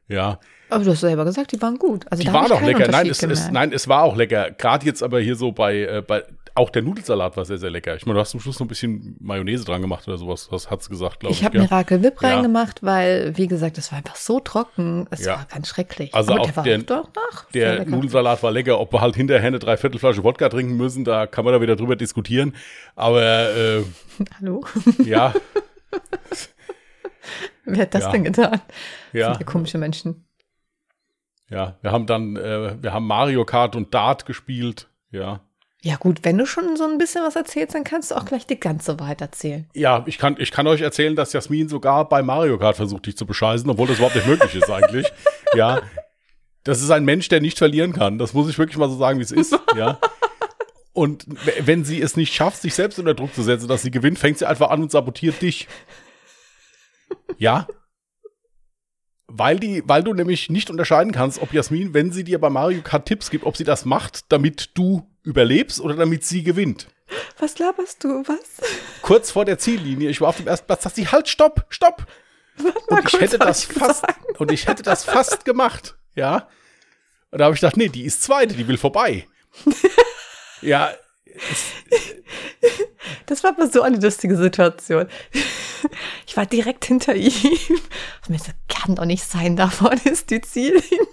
Ja. 0.09 0.39
Aber 0.69 0.85
du 0.85 0.91
hast 0.91 1.01
selber 1.01 1.25
gesagt, 1.25 1.53
die 1.53 1.61
waren 1.61 1.79
gut. 1.79 2.07
Also 2.11 2.23
die 2.23 2.33
waren 2.33 2.51
auch 2.51 2.63
lecker. 2.63 2.89
Nein 2.91 3.09
es, 3.09 3.23
es, 3.23 3.51
nein, 3.51 3.73
es 3.73 3.89
war 3.89 4.05
auch 4.05 4.17
lecker. 4.17 4.51
Gerade 4.53 4.87
jetzt 4.87 5.03
aber 5.03 5.21
hier 5.21 5.37
so 5.37 5.53
bei, 5.53 5.81
äh, 5.81 6.03
bei, 6.07 6.25
auch 6.55 6.71
der 6.71 6.83
Nudelsalat 6.83 7.37
war 7.37 7.45
sehr, 7.45 7.59
sehr 7.59 7.71
lecker. 7.71 7.95
Ich 7.97 8.07
meine, 8.07 8.17
du 8.17 8.21
hast 8.21 8.31
zum 8.31 8.41
Schluss 8.41 8.59
noch 8.59 8.67
ein 8.67 8.69
bisschen 8.69 9.17
Mayonnaise 9.21 9.65
dran 9.65 9.81
gemacht 9.81 10.07
oder 10.09 10.19
sowas. 10.19 10.49
Was 10.51 10.71
hat's 10.71 10.89
gesagt, 10.89 11.21
glaube 11.21 11.33
ich. 11.33 11.41
Ich 11.41 11.45
habe 11.45 11.59
Miracle 11.59 12.03
Whip 12.03 12.21
ja. 12.23 12.35
reingemacht, 12.35 12.83
weil, 12.83 13.37
wie 13.37 13.47
gesagt, 13.47 13.79
es 13.79 13.91
war 13.93 13.99
einfach 13.99 14.17
so 14.17 14.41
trocken. 14.41 15.07
Es 15.11 15.25
ja. 15.25 15.37
war 15.37 15.47
ganz 15.51 15.69
schrecklich. 15.69 16.15
Also 16.15 16.33
aber 16.33 16.43
auch 16.43 16.51
der, 16.51 16.79
der, 16.79 16.79
doch, 16.79 17.51
der 17.55 17.85
Nudelsalat 17.87 18.43
war 18.43 18.51
lecker. 18.51 18.81
Ob 18.81 18.93
wir 18.93 19.01
halt 19.01 19.17
hinterher 19.17 19.49
eine 19.49 19.59
Dreiviertelflasche 19.59 20.25
Wodka 20.25 20.49
trinken 20.49 20.77
müssen, 20.77 21.05
da 21.05 21.27
kann 21.27 21.45
man 21.45 21.53
da 21.55 21.61
wieder 21.61 21.77
drüber 21.77 21.97
diskutieren. 21.97 22.55
Aber, 22.97 23.23
äh, 23.23 23.83
Hallo? 24.41 24.65
Ja. 25.05 25.35
Wer 27.65 27.83
hat 27.83 27.95
das 27.95 28.05
ja. 28.05 28.11
denn 28.11 28.25
getan? 28.25 28.61
Ja. 29.13 29.29
Das 29.29 29.37
sind 29.37 29.47
ja 29.47 29.53
komische 29.53 29.79
Menschen. 29.79 30.27
Ja, 31.51 31.77
wir 31.83 31.93
haben 31.93 32.07
dann, 32.07 32.37
äh, 32.37 32.83
wir 32.83 32.93
haben 32.93 33.07
Mario 33.07 33.45
Kart 33.45 33.77
und 33.77 33.93
Dart 33.93 34.25
gespielt, 34.25 34.89
ja. 35.11 35.41
Ja 35.85 35.97
gut, 35.97 36.21
wenn 36.23 36.39
du 36.39 36.47
schon 36.47 36.77
so 36.77 36.85
ein 36.85 36.97
bisschen 36.97 37.25
was 37.25 37.35
erzählst, 37.35 37.75
dann 37.75 37.83
kannst 37.83 38.11
du 38.11 38.15
auch 38.15 38.25
gleich 38.25 38.47
die 38.47 38.59
ganze 38.59 39.01
Wahrheit 39.01 39.21
erzählen. 39.21 39.69
Ja, 39.75 40.05
ich 40.07 40.17
kann, 40.17 40.37
ich 40.39 40.53
kann 40.53 40.67
euch 40.69 40.81
erzählen, 40.81 41.17
dass 41.17 41.33
Jasmin 41.33 41.69
sogar 41.69 42.09
bei 42.09 42.23
Mario 42.23 42.57
Kart 42.57 42.77
versucht, 42.77 43.07
dich 43.07 43.17
zu 43.17 43.27
bescheißen, 43.27 43.69
obwohl 43.69 43.89
das 43.89 43.97
überhaupt 43.97 44.15
nicht 44.15 44.27
möglich 44.27 44.55
ist 44.55 44.71
eigentlich. 44.71 45.07
Ja, 45.55 45.83
das 46.65 46.81
ist 46.81 46.91
ein 46.91 47.05
Mensch, 47.05 47.29
der 47.29 47.43
nicht 47.43 47.59
verlieren 47.59 47.93
kann. 47.93 48.17
Das 48.17 48.33
muss 48.33 48.49
ich 48.49 48.59
wirklich 48.59 48.79
mal 48.79 48.89
so 48.89 48.97
sagen, 48.97 49.19
wie 49.19 49.23
es 49.23 49.33
ist. 49.33 49.55
Ja. 49.77 49.99
Und 50.95 51.27
wenn 51.61 51.85
sie 51.85 52.01
es 52.01 52.17
nicht 52.17 52.33
schafft, 52.33 52.63
sich 52.63 52.75
selbst 52.75 52.99
unter 52.99 53.13
Druck 53.13 53.35
zu 53.35 53.43
setzen, 53.43 53.69
dass 53.69 53.83
sie 53.83 53.91
gewinnt, 53.91 54.19
fängt 54.19 54.39
sie 54.39 54.47
einfach 54.47 54.71
an 54.71 54.83
und 54.83 54.91
sabotiert 54.91 55.43
dich. 55.43 55.69
Ja, 57.39 57.67
weil, 59.35 59.59
die, 59.59 59.83
weil 59.87 60.03
du 60.03 60.13
nämlich 60.13 60.51
nicht 60.51 60.69
unterscheiden 60.69 61.13
kannst, 61.13 61.41
ob 61.41 61.53
Jasmin, 61.53 61.95
wenn 61.95 62.13
sie 62.13 62.23
dir 62.23 62.39
bei 62.39 62.51
Mario 62.51 62.83
Kart 62.83 63.07
Tipps 63.07 63.31
gibt, 63.31 63.45
ob 63.45 63.57
sie 63.57 63.65
das 63.65 63.85
macht, 63.85 64.31
damit 64.31 64.71
du 64.75 65.09
überlebst 65.23 65.81
oder 65.81 65.95
damit 65.95 66.25
sie 66.25 66.43
gewinnt. 66.43 66.89
Was 67.39 67.59
laberst 67.59 68.05
du? 68.05 68.23
Was? 68.27 68.71
Kurz 69.01 69.31
vor 69.31 69.45
der 69.45 69.59
Ziellinie, 69.59 70.11
ich 70.11 70.21
war 70.21 70.29
auf 70.29 70.37
dem 70.37 70.47
ersten 70.47 70.67
Platz, 70.67 70.83
sagt 70.83 70.97
sie, 70.97 71.09
halt, 71.09 71.29
stopp, 71.29 71.67
stopp. 71.71 72.07
Und 72.89 73.07
ich 73.07 73.21
hätte 73.21 73.39
das 73.39 73.65
fast, 73.65 74.05
und 74.39 74.53
ich 74.53 74.67
hätte 74.67 74.83
das 74.83 75.05
fast 75.05 75.45
gemacht, 75.47 75.97
ja. 76.15 76.49
Und 77.31 77.39
da 77.39 77.47
habe 77.47 77.55
ich 77.55 77.61
gedacht, 77.61 77.79
nee, 77.79 77.89
die 77.89 78.05
ist 78.05 78.23
zweite, 78.23 78.55
die 78.55 78.69
will 78.69 78.77
vorbei. 78.77 79.27
ja. 80.61 80.93
Das 83.27 83.43
war 83.45 83.51
aber 83.51 83.69
so 83.69 83.83
eine 83.83 83.99
lustige 83.99 84.37
Situation. 84.37 85.07
Ich 86.27 86.37
war 86.37 86.47
direkt 86.47 86.85
hinter 86.85 87.15
ihm. 87.15 87.33
Und 87.33 88.31
mir 88.31 88.39
so, 88.39 88.53
kann 88.69 88.95
doch 88.95 89.05
nicht 89.05 89.25
sein, 89.25 89.57
da 89.57 89.69
vorne 89.69 90.01
ist 90.05 90.31
die 90.31 90.41
Ziellinie. 90.41 91.07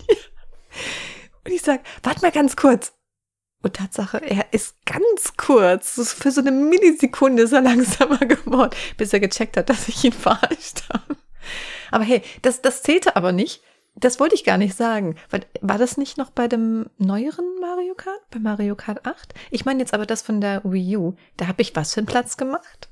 Und 1.46 1.52
ich 1.52 1.62
sag, 1.62 1.82
warte 2.04 2.22
mal 2.22 2.32
ganz 2.32 2.56
kurz. 2.56 2.94
Und 3.62 3.76
Tatsache, 3.76 4.18
er 4.20 4.54
ist 4.54 4.76
ganz 4.86 5.36
kurz, 5.36 6.14
für 6.14 6.32
so 6.32 6.40
eine 6.40 6.52
Millisekunde 6.52 7.44
ist 7.44 7.52
er 7.52 7.62
langsamer 7.62 8.20
geworden, 8.20 8.76
bis 8.96 9.12
er 9.12 9.20
gecheckt 9.20 9.58
hat, 9.58 9.70
dass 9.70 9.90
ich 9.90 10.04
ihn 10.04 10.14
verarscht 10.14 10.84
habe. 10.94 11.18
Aber 11.92 12.04
hey, 12.04 12.22
das, 12.42 12.62
das 12.62 12.84
zählte 12.84 13.16
aber 13.16 13.32
nicht, 13.32 13.62
Das 14.00 14.20
wollte 14.20 14.36
ich 14.36 14.44
gar 14.44 14.58
nicht 14.58 14.76
sagen. 14.76 15.16
War, 15.30 15.42
war 15.62 15.78
das 15.78 15.98
nicht 15.98 16.18
noch 16.18 16.30
bei 16.30 16.48
dem 16.48 16.90
neueren 16.98 17.46
Mario 17.60 17.94
Kart? 17.96 18.22
Bei 18.32 18.40
Mario 18.40 18.76
Kart 18.76 19.06
8? 19.06 19.34
Ich 19.52 19.66
meine 19.66 19.80
jetzt 19.80 19.94
aber 19.94 20.06
das 20.06 20.22
von 20.22 20.42
der 20.42 20.62
Wii 20.64 20.98
U. 20.98 21.16
Da 21.38 21.48
habe 21.48 21.62
ich 21.62 21.76
was 21.76 21.94
für 21.94 22.00
einen 22.00 22.08
Platz 22.08 22.38
gemacht? 22.38 22.90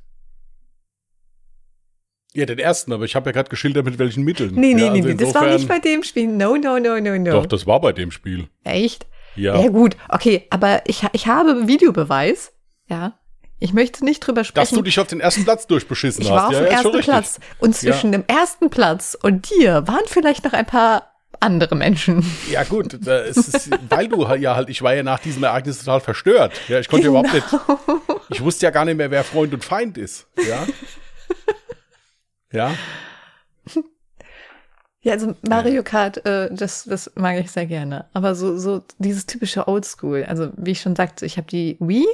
Ja, 2.34 2.46
den 2.46 2.60
ersten, 2.60 2.92
aber 2.94 3.06
ich 3.06 3.16
habe 3.16 3.30
ja 3.30 3.32
gerade 3.32 3.50
geschildert, 3.50 3.86
mit 3.86 3.98
welchen 4.00 4.24
Mitteln. 4.24 4.54
Nee, 4.56 4.74
nee, 4.74 4.82
ja, 4.82 4.92
nee, 4.92 5.00
also 5.00 5.08
nee. 5.08 5.16
Das 5.16 5.34
war 5.34 5.48
nicht 5.48 5.68
bei 5.68 5.80
dem 5.80 6.04
Spiel. 6.04 6.28
No, 6.28 6.56
no, 6.56 6.78
no, 6.78 7.00
no, 7.00 7.18
no. 7.18 7.32
Doch, 7.32 7.46
das 7.46 7.66
war 7.66 7.80
bei 7.82 7.94
dem 7.94 8.12
Spiel. 8.12 8.48
Echt? 8.64 9.08
Ja. 9.36 9.60
Ja, 9.60 9.70
gut. 9.70 9.96
Okay, 10.10 10.46
aber 10.50 10.82
ich, 10.88 11.04
ich 11.14 11.28
habe 11.28 11.68
Videobeweis. 11.68 12.54
Ja. 12.90 13.20
Ich 13.60 13.74
möchte 13.74 14.06
nicht 14.06 14.20
drüber 14.20 14.42
Dass 14.42 14.48
sprechen. 14.48 14.76
du 14.76 14.82
dich 14.84 15.00
auf 15.00 15.08
den 15.08 15.20
ersten 15.20 15.44
Platz 15.44 15.66
durchbeschissen 15.68 16.22
ich 16.22 16.30
hast. 16.30 16.36
war 16.38 16.48
auf 16.48 16.54
ja, 16.54 16.60
dem 16.60 16.66
ja, 16.72 16.72
ersten. 16.74 17.00
Platz. 17.02 17.40
Und 17.60 17.76
zwischen 17.76 18.12
dem 18.12 18.24
ersten 18.28 18.70
Platz 18.70 19.18
und 19.22 19.50
dir 19.50 19.88
waren 19.88 20.06
vielleicht 20.06 20.44
noch 20.46 20.54
ein 20.54 20.66
paar 20.66 21.12
andere 21.40 21.76
Menschen. 21.76 22.26
Ja, 22.52 22.64
gut, 22.64 22.94
ist 22.94 23.70
weil 23.90 24.08
du 24.08 24.26
ja 24.36 24.56
halt, 24.56 24.70
ich 24.70 24.82
war 24.82 24.94
ja 24.94 25.04
nach 25.04 25.20
diesem 25.20 25.44
Ereignis 25.44 25.80
total 25.80 26.00
verstört. 26.02 26.54
Ja, 26.68 26.80
ich 26.80 26.88
konnte 26.88 27.06
ja 27.06 27.10
überhaupt 27.10 27.34
nicht, 27.34 27.48
Genau. 27.50 28.22
ich 28.30 28.42
wusste 28.42 28.66
ja 28.66 28.72
gar 28.72 28.86
nicht 28.86 28.98
mehr, 28.98 29.12
wer 29.12 29.24
Freund 29.24 29.54
und 29.54 29.64
Feind 29.64 29.98
ist. 29.98 30.28
Ja. 30.48 30.66
Ja, 32.52 32.72
Ja, 35.02 35.14
also 35.14 35.36
Mario 35.48 35.84
Kart, 35.84 36.26
äh, 36.26 36.50
das, 36.52 36.84
das 36.86 37.12
mag 37.16 37.38
ich 37.40 37.52
sehr 37.52 37.66
gerne. 37.66 38.06
Aber 38.14 38.36
so, 38.36 38.58
so 38.58 38.82
dieses 38.98 39.26
typische 39.26 39.68
Oldschool. 39.68 40.26
Also 40.28 40.52
wie 40.58 40.72
ich 40.72 40.82
schon 40.82 40.96
sagte, 40.96 41.26
ich 41.26 41.38
habe 41.38 41.48
die 41.48 41.78
Wii 41.80 42.06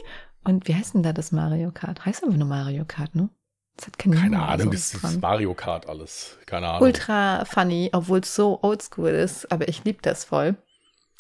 und 0.44 0.68
wie 0.68 0.76
heißt 0.76 0.94
denn 0.94 1.04
da 1.04 1.14
das 1.14 1.32
Mario 1.32 1.72
Kart? 1.72 2.06
Heißt 2.06 2.24
aber 2.24 2.34
nur 2.34 2.48
Mario 2.48 2.86
Kart, 2.86 3.16
ne? 3.16 3.30
Das 3.76 3.88
hat 3.88 3.98
keine, 3.98 4.16
keine 4.16 4.42
Ahnung, 4.42 4.72
das 4.72 4.94
ist 4.94 5.22
Mario 5.22 5.54
Kart 5.56 5.90
alles. 5.90 6.38
Keine 6.46 6.68
Ahnung. 6.70 6.84
ultra 6.84 7.44
funny, 7.46 7.90
obwohl 7.92 8.20
es 8.20 8.36
so 8.36 8.60
oldschool 8.62 9.10
ist, 9.10 9.52
aber 9.52 9.68
ich 9.68 9.84
liebe 9.84 10.00
das 10.02 10.26
voll. 10.26 10.56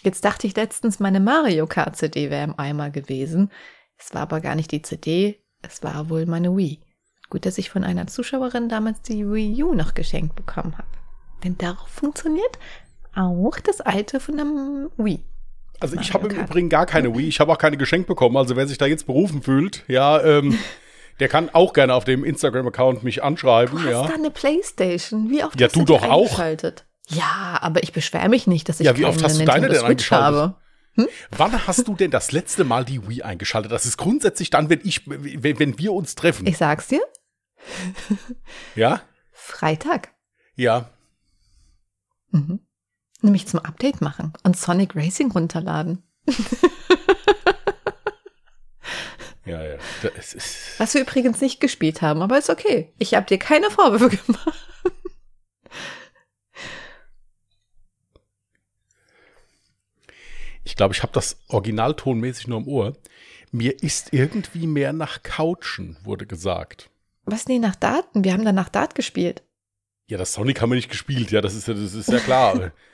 Jetzt 0.03 0.23
dachte 0.25 0.45
ich 0.45 0.55
letztens, 0.55 0.99
meine 0.99 1.19
Mario 1.19 1.65
Kart 1.65 1.95
CD 1.95 2.29
wäre 2.29 2.43
im 2.43 2.59
Eimer 2.59 2.89
gewesen. 2.89 3.49
Es 3.97 4.13
war 4.13 4.21
aber 4.21 4.41
gar 4.41 4.55
nicht 4.55 4.71
die 4.71 4.81
CD, 4.81 5.41
es 5.61 5.81
war 5.81 6.09
wohl 6.09 6.25
meine 6.25 6.55
Wii. 6.55 6.79
Gut, 7.29 7.45
dass 7.45 7.57
ich 7.57 7.71
von 7.71 7.83
einer 7.83 8.05
Zuschauerin 8.05 8.69
damals 8.69 9.01
die 9.01 9.27
Wii 9.27 9.63
U 9.63 9.73
noch 9.73 9.95
geschenkt 9.95 10.35
bekommen 10.35 10.77
habe. 10.77 10.87
Denn 11.43 11.57
darauf 11.57 11.87
funktioniert 11.87 12.59
auch 13.15 13.59
das 13.59 13.81
alte 13.81 14.19
von 14.19 14.37
der 14.37 14.45
Wii. 15.03 15.23
Also 15.79 15.97
ich 15.99 16.13
habe 16.13 16.27
im. 16.27 16.39
Übrigen 16.39 16.69
gar 16.69 16.85
keine 16.85 17.15
Wii, 17.15 17.27
ich 17.27 17.39
habe 17.39 17.51
auch 17.51 17.57
keine 17.57 17.77
geschenkt 17.77 18.07
bekommen. 18.07 18.37
Also 18.37 18.55
wer 18.55 18.67
sich 18.67 18.77
da 18.77 18.85
jetzt 18.85 19.05
berufen 19.05 19.41
fühlt, 19.41 19.83
ja, 19.87 20.21
ähm, 20.23 20.57
der 21.19 21.27
kann 21.27 21.49
auch 21.53 21.73
gerne 21.73 21.93
auf 21.93 22.05
dem 22.05 22.23
Instagram-Account 22.23 23.03
mich 23.03 23.23
anschreiben, 23.23 23.77
Du 23.77 23.83
hast 23.85 23.91
ja. 23.91 24.07
da 24.07 24.13
eine 24.13 24.31
Playstation. 24.31 25.29
Wie 25.29 25.43
oft 25.43 25.59
Ja, 25.59 25.67
hast 25.67 25.75
du 25.75 25.79
die 25.79 25.85
doch 25.85 26.03
auch. 26.03 26.23
eingeschaltet? 26.25 26.85
Ja, 27.09 27.57
aber 27.61 27.83
ich 27.83 27.91
beschwere 27.91 28.29
mich 28.29 28.47
nicht, 28.47 28.69
dass 28.69 28.79
ich 28.79 28.85
Ja, 28.85 28.97
wie 28.97 29.05
oft 29.05 29.21
hast 29.23 29.39
du 29.39 29.45
deine 29.45 29.67
denn 29.67 29.83
eingeschaltet? 29.83 30.39
habe. 30.39 30.55
Wann 31.31 31.67
hast 31.67 31.87
du 31.87 31.95
denn 31.95 32.11
das 32.11 32.31
letzte 32.31 32.63
Mal 32.63 32.85
die 32.85 33.07
Wii 33.09 33.23
eingeschaltet? 33.23 33.71
Das 33.71 33.85
ist 33.85 33.97
grundsätzlich 33.97 34.51
dann, 34.51 34.69
wenn 34.69 34.79
ich, 34.83 35.01
wenn, 35.07 35.59
wenn 35.59 35.79
wir 35.79 35.91
uns 35.91 36.15
treffen. 36.15 36.45
Ich 36.47 36.57
sag's 36.57 36.87
dir, 36.87 37.01
ja? 38.75 39.01
Freitag. 39.31 40.11
Ja. 40.55 40.89
Mhm. 42.31 42.59
Nämlich 43.23 43.47
zum 43.47 43.61
Update 43.61 44.01
machen 44.01 44.33
und 44.43 44.57
Sonic 44.57 44.95
Racing 44.95 45.31
runterladen. 45.31 46.03
Ja, 49.45 49.61
ja. 49.61 49.75
Das 50.01 50.33
ist, 50.33 50.79
Was 50.79 50.93
wir 50.93 51.01
übrigens 51.01 51.41
nicht 51.41 51.59
gespielt 51.59 52.01
haben, 52.01 52.21
aber 52.21 52.37
ist 52.37 52.49
okay. 52.49 52.93
Ich 52.97 53.13
habe 53.13 53.25
dir 53.25 53.37
keine 53.37 53.69
Vorwürfe 53.69 54.09
gemacht. 54.25 54.69
ich 60.63 60.77
glaube, 60.77 60.93
ich 60.93 61.03
habe 61.03 61.11
das 61.13 61.37
Original 61.49 61.93
tonmäßig 61.93 62.47
nur 62.47 62.59
im 62.59 62.67
Ohr. 62.67 62.97
Mir 63.51 63.83
ist 63.83 64.13
irgendwie 64.13 64.65
mehr 64.65 64.93
nach 64.93 65.21
Couchen, 65.23 65.97
wurde 66.03 66.25
gesagt. 66.25 66.89
Was 67.25 67.47
nee, 67.47 67.59
nach 67.59 67.75
Daten? 67.75 68.23
Wir 68.23 68.33
haben 68.33 68.45
danach 68.45 68.69
Dart 68.69 68.95
gespielt. 68.95 69.43
Ja, 70.07 70.17
das 70.17 70.33
Sonic 70.33 70.61
haben 70.61 70.71
wir 70.71 70.75
nicht 70.75 70.89
gespielt, 70.89 71.31
ja, 71.31 71.41
das 71.41 71.53
ist 71.53 71.67
ja, 71.67 71.73
das 71.73 71.93
ist 71.93 72.09
ja 72.09 72.19
klar. 72.19 72.71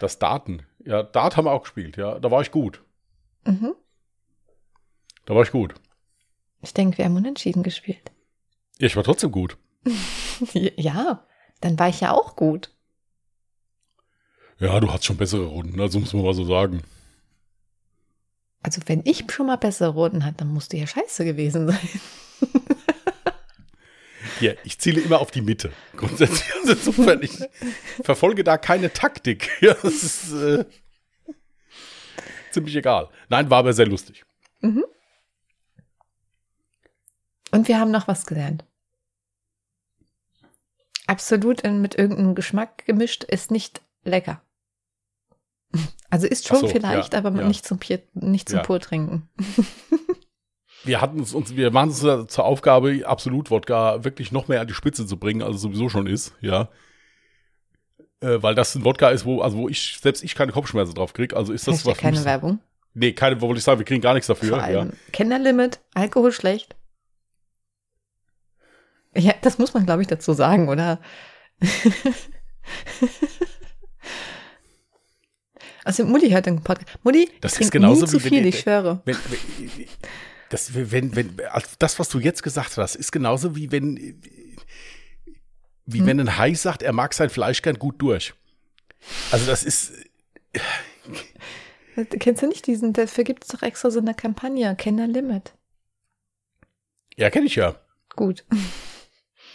das 0.00 0.18
Daten. 0.18 0.62
Ja, 0.84 1.02
Dart 1.02 1.36
haben 1.36 1.46
wir 1.46 1.52
auch 1.52 1.62
gespielt, 1.62 1.96
ja. 1.96 2.18
Da 2.18 2.30
war 2.30 2.42
ich 2.42 2.50
gut. 2.50 2.82
Mhm. 3.44 3.74
Da 5.24 5.34
war 5.34 5.42
ich 5.42 5.50
gut. 5.50 5.74
Ich 6.62 6.74
denke, 6.74 6.98
wir 6.98 7.04
haben 7.04 7.16
unentschieden 7.16 7.62
gespielt. 7.62 8.12
Ja, 8.78 8.86
ich 8.86 8.96
war 8.96 9.04
trotzdem 9.04 9.32
gut. 9.32 9.56
Ja, 10.76 11.26
dann 11.62 11.78
war 11.78 11.88
ich 11.88 12.00
ja 12.02 12.12
auch 12.12 12.36
gut. 12.36 12.70
Ja, 14.58 14.78
du 14.80 14.92
hast 14.92 15.06
schon 15.06 15.16
bessere 15.16 15.46
Runden, 15.46 15.80
also 15.80 15.98
muss 15.98 16.12
man 16.12 16.24
mal 16.24 16.34
so 16.34 16.44
sagen. 16.44 16.82
Also 18.62 18.82
wenn 18.84 19.00
ich 19.04 19.24
schon 19.30 19.46
mal 19.46 19.56
bessere 19.56 19.90
Runden 19.94 20.26
hatte, 20.26 20.38
dann 20.38 20.48
musste 20.48 20.76
ja 20.76 20.86
scheiße 20.86 21.24
gewesen 21.24 21.68
sein. 21.68 21.88
Ja, 24.40 24.52
ich 24.64 24.78
ziele 24.78 25.00
immer 25.00 25.20
auf 25.20 25.30
die 25.30 25.40
Mitte. 25.40 25.72
Grundsätzlich, 25.96 26.54
also 26.54 26.72
insofern, 26.72 27.22
ich 27.22 27.38
verfolge 28.02 28.44
da 28.44 28.58
keine 28.58 28.92
Taktik. 28.92 29.50
Ja, 29.60 29.74
das 29.74 30.02
ist 30.02 30.32
äh, 30.32 30.64
ziemlich 32.50 32.76
egal. 32.76 33.08
Nein, 33.28 33.50
war 33.50 33.58
aber 33.58 33.72
sehr 33.72 33.86
lustig. 33.86 34.24
Und 37.50 37.68
wir 37.68 37.80
haben 37.80 37.90
noch 37.90 38.08
was 38.08 38.26
gelernt. 38.26 38.64
Absolut 41.06 41.62
mit 41.64 41.94
irgendeinem 41.94 42.34
Geschmack 42.34 42.84
gemischt 42.84 43.24
ist 43.24 43.50
nicht 43.50 43.80
lecker. 44.04 44.42
Also 46.10 46.26
ist 46.26 46.46
schon 46.46 46.60
so, 46.60 46.68
vielleicht, 46.68 47.12
ja, 47.12 47.18
aber 47.18 47.30
ja. 47.40 47.46
nicht 47.46 47.64
zum, 47.64 47.78
Pier, 47.78 48.02
nicht 48.14 48.48
zum 48.48 48.58
Ja. 48.58 48.64
Purtrinken. 48.64 49.28
Wir 50.86 51.00
hatten 51.00 51.20
es 51.20 51.34
uns, 51.34 51.54
wir 51.56 51.74
waren 51.74 51.88
uns 51.90 52.00
zur 52.00 52.44
Aufgabe, 52.44 53.02
absolut 53.04 53.50
Wodka 53.50 54.04
wirklich 54.04 54.32
noch 54.32 54.48
mehr 54.48 54.60
an 54.60 54.66
die 54.66 54.74
Spitze 54.74 55.06
zu 55.06 55.16
bringen, 55.18 55.42
als 55.42 55.56
es 55.56 55.62
sowieso 55.62 55.88
schon 55.88 56.06
ist, 56.06 56.32
ja. 56.40 56.68
Äh, 58.20 58.42
weil 58.42 58.54
das 58.54 58.74
ein 58.74 58.84
Wodka 58.84 59.10
ist, 59.10 59.24
wo, 59.26 59.42
also 59.42 59.58
wo 59.58 59.68
ich, 59.68 59.98
selbst 60.00 60.24
ich 60.24 60.34
keine 60.34 60.52
Kopfschmerzen 60.52 60.94
drauf 60.94 61.12
kriege. 61.12 61.36
Also 61.36 61.52
ist 61.52 61.66
das 61.68 61.84
was 61.84 61.98
keine 61.98 62.24
Werbung. 62.24 62.60
Nee, 62.94 63.12
keine, 63.12 63.40
wollte 63.42 63.58
ich 63.58 63.64
sagen, 63.64 63.78
wir 63.78 63.84
kriegen 63.84 64.00
gar 64.00 64.14
nichts 64.14 64.26
dafür. 64.28 64.48
Vor 64.50 64.58
Ja. 64.58 64.64
allem 64.64 64.92
Kennerlimit, 65.12 65.80
Alkohol 65.94 66.32
schlecht. 66.32 66.74
Ja, 69.14 69.34
das 69.42 69.58
muss 69.58 69.74
man, 69.74 69.84
glaube 69.84 70.00
ich, 70.02 70.08
dazu 70.08 70.32
sagen, 70.32 70.68
oder? 70.68 70.98
Also 75.84 76.04
Mutti 76.04 76.30
hört 76.30 76.46
den 76.46 76.62
Podcast. 76.62 76.98
Mutti, 77.04 77.30
Das 77.40 77.58
ist 77.60 77.70
genauso 77.70 78.02
nie 78.02 78.10
zu 78.10 78.22
wenn 78.24 78.28
viel, 78.28 78.40
ihr- 78.42 78.46
ich 78.48 78.60
schwöre. 78.60 79.00
Wenn, 79.04 79.16
wenn, 79.16 79.86
das, 80.50 80.74
wenn, 80.74 81.16
wenn, 81.16 81.40
das, 81.78 81.98
was 81.98 82.08
du 82.08 82.20
jetzt 82.20 82.42
gesagt 82.42 82.76
hast, 82.76 82.94
ist 82.94 83.12
genauso 83.12 83.56
wie 83.56 83.72
wenn, 83.72 84.20
wie 85.86 86.00
Hm. 86.00 86.06
wenn 86.06 86.20
ein 86.20 86.38
Hai 86.38 86.54
sagt, 86.54 86.82
er 86.82 86.92
mag 86.92 87.14
sein 87.14 87.30
Fleisch 87.30 87.62
gern 87.62 87.78
gut 87.78 88.00
durch. 88.00 88.34
Also 89.30 89.46
das 89.46 89.64
ist, 89.64 89.92
Kennst 92.18 92.42
du 92.42 92.46
nicht 92.46 92.66
diesen, 92.66 92.92
dafür 92.92 93.24
gibt 93.24 93.44
es 93.44 93.48
doch 93.48 93.62
extra 93.62 93.90
so 93.90 94.00
eine 94.00 94.14
Kampagne, 94.14 94.74
Kennerlimit. 94.76 95.54
ja, 97.16 97.30
kenne 97.30 97.46
ich 97.46 97.56
ja. 97.56 97.76
Gut. 98.14 98.44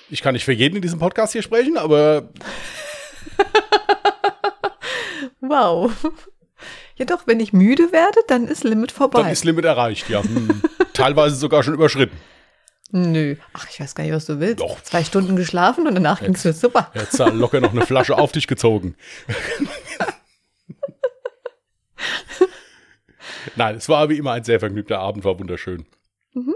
Ich 0.09 0.21
kann 0.21 0.33
nicht 0.33 0.45
für 0.45 0.51
jeden 0.53 0.75
in 0.75 0.81
diesem 0.81 0.99
Podcast 0.99 1.33
hier 1.33 1.41
sprechen, 1.43 1.77
aber 1.77 2.31
Wow. 5.41 5.91
Ja 6.95 7.05
doch, 7.05 7.27
wenn 7.27 7.39
ich 7.39 7.53
müde 7.53 7.91
werde, 7.91 8.19
dann 8.27 8.47
ist 8.47 8.63
Limit 8.63 8.91
vorbei. 8.91 9.21
dann 9.21 9.31
ist 9.31 9.43
Limit 9.43 9.65
erreicht, 9.65 10.09
ja. 10.09 10.23
Hm. 10.23 10.61
Teilweise 10.93 11.35
sogar 11.35 11.63
schon 11.63 11.73
überschritten. 11.73 12.17
Nö. 12.91 13.37
Ach, 13.53 13.67
ich 13.69 13.79
weiß 13.79 13.95
gar 13.95 14.03
nicht, 14.03 14.13
was 14.13 14.25
du 14.25 14.39
willst. 14.41 14.59
Doch. 14.59 14.81
Zwei 14.83 15.03
Stunden 15.03 15.37
geschlafen 15.37 15.87
und 15.87 15.95
danach 15.95 16.19
ging's 16.19 16.43
mir 16.43 16.51
super. 16.53 16.91
Jetzt 16.93 17.19
hat 17.19 17.33
locker 17.33 17.61
noch 17.61 17.71
eine 17.71 17.85
Flasche 17.85 18.17
auf 18.17 18.33
dich 18.33 18.47
gezogen. 18.47 18.95
Nein, 23.55 23.75
es 23.75 23.87
war 23.87 24.09
wie 24.09 24.17
immer 24.17 24.33
ein 24.33 24.43
sehr 24.43 24.59
vergnügter 24.59 24.99
Abend, 24.99 25.23
war 25.23 25.39
wunderschön. 25.39 25.85
Mhm. 26.33 26.55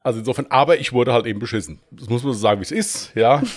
Also 0.00 0.20
insofern, 0.20 0.46
aber 0.48 0.78
ich 0.78 0.94
wurde 0.94 1.12
halt 1.12 1.26
eben 1.26 1.38
beschissen. 1.38 1.80
Das 1.90 2.08
muss 2.08 2.22
man 2.22 2.32
so 2.32 2.38
sagen, 2.38 2.60
wie 2.60 2.64
es 2.64 2.70
ist, 2.70 3.14
ja. 3.14 3.42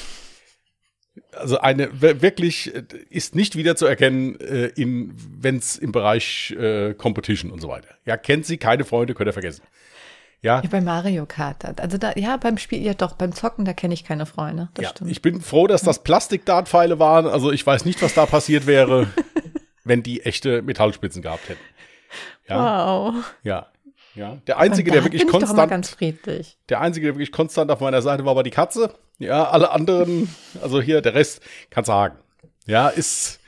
Also 1.41 1.59
eine 1.59 1.89
wir- 2.01 2.21
wirklich 2.21 2.73
äh, 2.73 2.83
ist 3.09 3.35
nicht 3.35 3.55
wieder 3.55 3.75
zu 3.75 3.85
erkennen, 3.85 4.39
äh, 4.39 4.67
in 4.67 5.13
wenn 5.39 5.57
es 5.57 5.75
im 5.77 5.91
Bereich 5.91 6.51
äh, 6.51 6.93
Competition 6.93 7.51
und 7.51 7.59
so 7.61 7.67
weiter. 7.67 7.89
Ja, 8.05 8.15
kennt 8.17 8.45
sie, 8.45 8.57
keine 8.57 8.83
Freunde, 8.85 9.13
könnt 9.13 9.27
ihr 9.29 9.33
vergessen. 9.33 9.63
Ja, 10.43 10.61
Ja, 10.61 10.69
bei 10.71 10.81
Mario 10.81 11.25
Kart. 11.27 11.79
Also 11.79 11.97
da, 11.99 12.13
ja, 12.15 12.35
beim 12.37 12.57
Spiel, 12.57 12.81
ja 12.81 12.95
doch, 12.95 13.13
beim 13.13 13.31
Zocken, 13.33 13.63
da 13.65 13.73
kenne 13.73 13.93
ich 13.93 14.03
keine 14.03 14.25
Freunde. 14.25 14.69
Das 14.73 14.83
ja 14.83 14.89
stimmt. 14.89 15.11
ich 15.11 15.21
bin 15.21 15.39
froh, 15.41 15.67
dass 15.67 15.83
das 15.83 16.01
Plastik-Dartpfeile 16.03 16.97
waren. 16.97 17.27
Also 17.27 17.51
ich 17.51 17.65
weiß 17.65 17.85
nicht, 17.85 18.01
was 18.01 18.15
da 18.15 18.25
passiert 18.25 18.65
wäre, 18.65 19.07
wenn 19.83 20.01
die 20.01 20.21
echte 20.23 20.61
Metallspitzen 20.63 21.21
gehabt 21.21 21.47
hätten. 21.49 21.59
Ja, 22.49 22.87
wow. 22.87 23.15
ja, 23.43 23.67
ja. 24.15 24.37
Der 24.47 24.57
einzige, 24.57 24.91
der 24.91 25.03
wirklich 25.03 25.27
konstant, 25.27 25.69
ganz 25.69 25.89
friedlich. 25.91 26.57
der 26.69 26.81
einzige, 26.81 27.05
der 27.07 27.15
wirklich 27.15 27.31
konstant 27.31 27.69
auf 27.71 27.79
meiner 27.79 28.01
Seite 28.01 28.25
war, 28.25 28.35
war 28.35 28.43
die 28.43 28.49
Katze. 28.49 28.93
Ja, 29.21 29.49
alle 29.49 29.71
anderen, 29.71 30.33
also 30.61 30.81
hier 30.81 31.01
der 31.01 31.13
Rest, 31.13 31.41
kannst 31.69 31.89
du 31.89 31.93
haken. 31.93 32.17
Ja, 32.65 32.89
ist, 32.89 33.39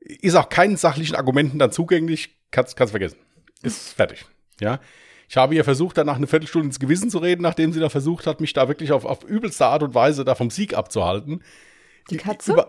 ist 0.00 0.34
auch 0.34 0.48
keinen 0.48 0.76
sachlichen 0.76 1.14
Argumenten 1.14 1.58
dann 1.58 1.70
zugänglich. 1.70 2.36
Kannst, 2.50 2.76
kannst 2.76 2.90
vergessen. 2.90 3.18
Ist 3.62 3.94
fertig. 3.94 4.26
Ja. 4.60 4.80
Ich 5.28 5.36
habe 5.36 5.54
ihr 5.54 5.64
versucht, 5.64 5.96
danach 5.96 6.16
eine 6.16 6.26
Viertelstunde 6.26 6.66
ins 6.66 6.80
Gewissen 6.80 7.10
zu 7.10 7.18
reden, 7.18 7.42
nachdem 7.42 7.72
sie 7.72 7.80
da 7.80 7.88
versucht 7.88 8.26
hat, 8.26 8.40
mich 8.40 8.52
da 8.52 8.68
wirklich 8.68 8.92
auf, 8.92 9.04
auf 9.04 9.24
übelste 9.24 9.66
Art 9.66 9.82
und 9.82 9.94
Weise 9.94 10.24
da 10.24 10.34
vom 10.34 10.50
Sieg 10.50 10.74
abzuhalten. 10.74 11.42
Die 12.10 12.16
Katze? 12.16 12.52
Über, 12.52 12.68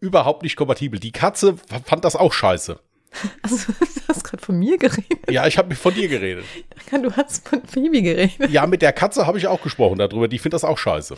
überhaupt 0.00 0.42
nicht 0.42 0.56
kompatibel. 0.56 1.00
Die 1.00 1.12
Katze 1.12 1.56
fand 1.84 2.04
das 2.04 2.14
auch 2.14 2.32
scheiße. 2.32 2.78
Also, 3.42 3.72
du 3.72 4.08
hast 4.08 4.24
gerade 4.24 4.42
von 4.42 4.58
mir 4.58 4.76
geredet. 4.78 5.30
Ja, 5.30 5.46
ich 5.46 5.56
habe 5.58 5.74
von 5.74 5.94
dir 5.94 6.08
geredet. 6.08 6.44
Du 6.90 7.12
hast 7.16 7.48
von 7.48 7.62
Phoebe 7.64 8.02
geredet. 8.02 8.50
Ja, 8.50 8.66
mit 8.66 8.82
der 8.82 8.92
Katze 8.92 9.26
habe 9.26 9.38
ich 9.38 9.46
auch 9.46 9.62
gesprochen 9.62 9.98
darüber. 9.98 10.28
Die 10.28 10.38
findet 10.38 10.54
das 10.54 10.64
auch 10.64 10.78
scheiße. 10.78 11.16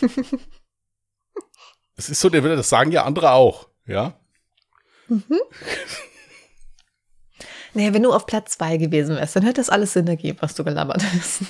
Es 1.98 2.08
ist 2.08 2.20
so, 2.20 2.28
das 2.28 2.68
sagen 2.68 2.92
ja 2.92 3.02
andere 3.02 3.32
auch, 3.32 3.68
ja. 3.84 4.20
Mhm. 5.08 5.40
Naja, 7.74 7.92
wenn 7.92 8.04
du 8.04 8.12
auf 8.12 8.24
Platz 8.24 8.52
2 8.52 8.76
gewesen 8.76 9.16
wärst, 9.16 9.34
dann 9.34 9.42
hätte 9.42 9.60
das 9.60 9.68
alles 9.68 9.94
Sinn 9.94 10.06
ergeben, 10.06 10.38
was 10.40 10.54
du 10.54 10.62
gelabert 10.62 11.02
hast. 11.02 11.42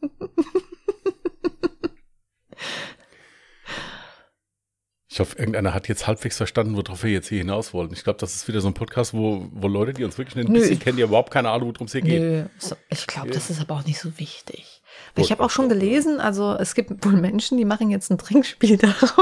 Ich 5.12 5.18
hoffe, 5.18 5.36
irgendeiner 5.38 5.74
hat 5.74 5.88
jetzt 5.88 6.06
halbwegs 6.06 6.36
verstanden, 6.36 6.76
worauf 6.76 7.02
wir 7.02 7.10
jetzt 7.10 7.28
hier 7.28 7.38
hinaus 7.38 7.74
wollen. 7.74 7.92
Ich 7.92 8.04
glaube, 8.04 8.20
das 8.20 8.36
ist 8.36 8.46
wieder 8.46 8.60
so 8.60 8.68
ein 8.68 8.74
Podcast, 8.74 9.12
wo, 9.12 9.48
wo 9.50 9.66
Leute, 9.66 9.92
die 9.92 10.04
uns 10.04 10.16
wirklich 10.16 10.36
ein 10.36 10.52
bisschen 10.52 10.78
kennen, 10.78 10.98
die 10.98 11.02
überhaupt 11.02 11.32
keine 11.32 11.50
Ahnung, 11.50 11.72
worum 11.74 11.86
es 11.86 11.92
hier 11.92 12.00
geht. 12.00 12.22
Nö, 12.22 12.44
ich 12.90 13.08
glaube, 13.08 13.30
das 13.30 13.50
ist 13.50 13.60
aber 13.60 13.74
auch 13.74 13.84
nicht 13.84 13.98
so 13.98 14.16
wichtig. 14.20 14.82
Weil 15.16 15.24
ich 15.24 15.32
habe 15.32 15.42
auch 15.42 15.50
schon 15.50 15.68
gelesen, 15.68 16.20
also 16.20 16.54
es 16.54 16.76
gibt 16.76 17.04
wohl 17.04 17.14
Menschen, 17.14 17.58
die 17.58 17.64
machen 17.64 17.90
jetzt 17.90 18.08
ein 18.12 18.18
Trinkspiel 18.18 18.76
daraus. 18.78 19.12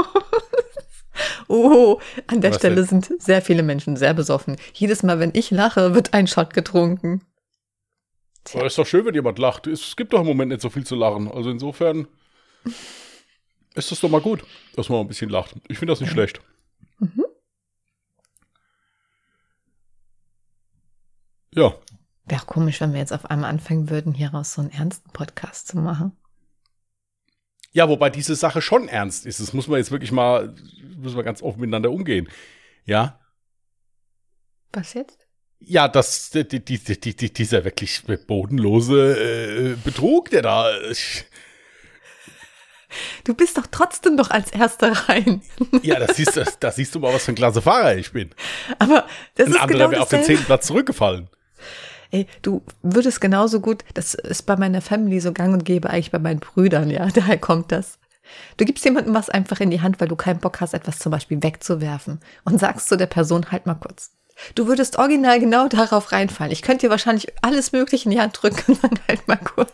oh, 1.47 1.99
an 2.27 2.41
der 2.41 2.51
Was 2.51 2.57
Stelle 2.57 2.75
denn? 2.75 3.01
sind 3.01 3.19
sehr 3.19 3.41
viele 3.41 3.63
Menschen 3.63 3.97
sehr 3.97 4.13
besoffen. 4.13 4.57
Jedes 4.73 5.01
Mal, 5.01 5.19
wenn 5.19 5.31
ich 5.33 5.49
lache, 5.49 5.95
wird 5.95 6.13
ein 6.13 6.27
Shot 6.27 6.53
getrunken. 6.53 7.23
Aber 8.53 8.67
ist 8.67 8.77
doch 8.77 8.85
schön, 8.85 9.05
wenn 9.05 9.15
jemand 9.15 9.39
lacht. 9.39 9.65
Es 9.65 9.95
gibt 9.95 10.13
doch 10.13 10.21
im 10.21 10.27
Moment 10.27 10.51
nicht 10.51 10.61
so 10.61 10.69
viel 10.69 10.85
zu 10.85 10.93
lachen. 10.95 11.31
Also 11.31 11.49
insofern 11.49 12.07
ist 13.75 13.91
das 13.91 13.99
doch 13.99 14.09
mal 14.09 14.21
gut, 14.21 14.43
dass 14.75 14.89
man 14.89 14.99
ein 15.01 15.07
bisschen 15.07 15.29
lacht. 15.29 15.55
Ich 15.67 15.77
finde 15.77 15.91
das 15.91 16.01
nicht 16.01 16.11
schlecht. 16.11 16.41
Mhm. 16.99 17.25
Ja. 21.53 21.73
Wäre 22.25 22.45
komisch, 22.45 22.79
wenn 22.81 22.93
wir 22.93 22.99
jetzt 22.99 23.13
auf 23.13 23.25
einmal 23.25 23.49
anfangen 23.49 23.89
würden, 23.89 24.13
hieraus 24.13 24.53
so 24.53 24.61
einen 24.61 24.71
ernsten 24.71 25.09
Podcast 25.11 25.67
zu 25.67 25.77
machen. 25.77 26.15
Ja, 27.71 27.87
wobei 27.89 28.09
diese 28.09 28.35
Sache 28.35 28.61
schon 28.61 28.87
ernst 28.87 29.25
ist. 29.25 29.39
Das 29.39 29.53
muss 29.53 29.67
man 29.67 29.77
jetzt 29.77 29.91
wirklich 29.91 30.11
mal, 30.11 30.55
müssen 30.97 31.15
wir 31.15 31.23
ganz 31.23 31.41
offen 31.41 31.61
miteinander 31.61 31.91
umgehen. 31.91 32.27
Ja. 32.85 33.19
Was 34.73 34.93
jetzt? 34.93 35.27
Ja, 35.59 35.87
das, 35.87 36.29
die, 36.31 36.45
die, 36.45 36.79
die, 36.79 37.33
dieser 37.33 37.65
wirklich 37.65 38.03
bodenlose 38.27 39.73
äh, 39.73 39.75
Betrug, 39.83 40.29
der 40.29 40.41
da. 40.41 40.79
Ich, 40.89 41.25
Du 43.23 43.33
bist 43.33 43.57
doch 43.57 43.67
trotzdem 43.69 44.17
doch 44.17 44.31
als 44.31 44.51
Erster 44.51 44.91
rein. 45.07 45.41
Ja, 45.83 45.99
das 45.99 46.17
siehst, 46.17 46.35
du, 46.35 46.43
das 46.59 46.75
siehst 46.75 46.95
du 46.95 46.99
mal, 46.99 47.13
was 47.13 47.25
für 47.25 47.31
ein 47.31 47.35
klasse 47.35 47.61
Fahrer 47.61 47.95
ich 47.95 48.11
bin. 48.11 48.31
Aber 48.79 49.05
das 49.35 49.47
ein 49.47 49.53
ist 49.53 49.59
anderer 49.59 49.67
genau 49.67 49.91
wäre 49.91 50.01
auf 50.01 50.09
den 50.09 50.23
zehnten 50.23 50.45
Platz 50.45 50.67
zurückgefallen. 50.67 51.29
Ey, 52.11 52.25
du 52.41 52.63
würdest 52.81 53.21
genauso 53.21 53.59
gut, 53.59 53.83
das 53.93 54.15
ist 54.15 54.43
bei 54.43 54.55
meiner 54.55 54.81
Family 54.81 55.19
so 55.19 55.31
gang 55.31 55.53
und 55.53 55.63
gäbe, 55.63 55.89
eigentlich 55.89 56.11
bei 56.11 56.19
meinen 56.19 56.39
Brüdern, 56.39 56.89
ja, 56.89 57.05
daher 57.13 57.37
kommt 57.37 57.71
das. 57.71 57.99
Du 58.57 58.65
gibst 58.65 58.85
jemandem 58.85 59.13
was 59.13 59.29
einfach 59.29 59.59
in 59.59 59.71
die 59.71 59.81
Hand, 59.81 59.99
weil 59.99 60.07
du 60.07 60.15
keinen 60.15 60.39
Bock 60.39 60.61
hast, 60.61 60.73
etwas 60.73 60.99
zum 60.99 61.11
Beispiel 61.11 61.41
wegzuwerfen 61.41 62.19
und 62.45 62.59
sagst 62.59 62.87
zu 62.87 62.97
der 62.97 63.07
Person, 63.07 63.51
halt 63.51 63.65
mal 63.65 63.75
kurz. 63.75 64.11
Du 64.55 64.67
würdest 64.67 64.97
original 64.97 65.39
genau 65.39 65.67
darauf 65.67 66.11
reinfallen. 66.11 66.51
Ich 66.51 66.61
könnte 66.61 66.87
dir 66.87 66.91
wahrscheinlich 66.91 67.27
alles 67.41 67.71
Mögliche 67.71 68.05
in 68.05 68.11
die 68.11 68.21
Hand 68.21 68.41
drücken 68.41 68.73
und 68.73 68.83
dann 68.83 68.99
halt 69.07 69.27
mal 69.27 69.37
kurz. 69.37 69.73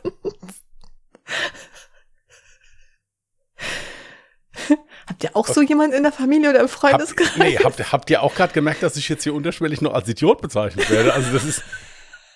Habt 5.07 5.23
ihr 5.23 5.35
auch 5.35 5.47
so 5.47 5.61
jemand 5.61 5.93
in 5.93 6.03
der 6.03 6.11
Familie 6.11 6.49
oder 6.49 6.61
im 6.61 6.67
Freundeskreis? 6.67 7.31
Hab, 7.31 7.37
nee, 7.37 7.57
habt, 7.57 7.91
habt 7.91 8.09
ihr 8.09 8.23
auch 8.23 8.33
gerade 8.33 8.53
gemerkt, 8.53 8.81
dass 8.81 8.97
ich 8.97 9.07
jetzt 9.07 9.23
hier 9.23 9.35
unterschwellig 9.35 9.81
noch 9.81 9.93
als 9.93 10.09
Idiot 10.09 10.41
bezeichnet 10.41 10.89
werde? 10.89 11.13
Also 11.13 11.31
das 11.31 11.43
ist. 11.43 11.63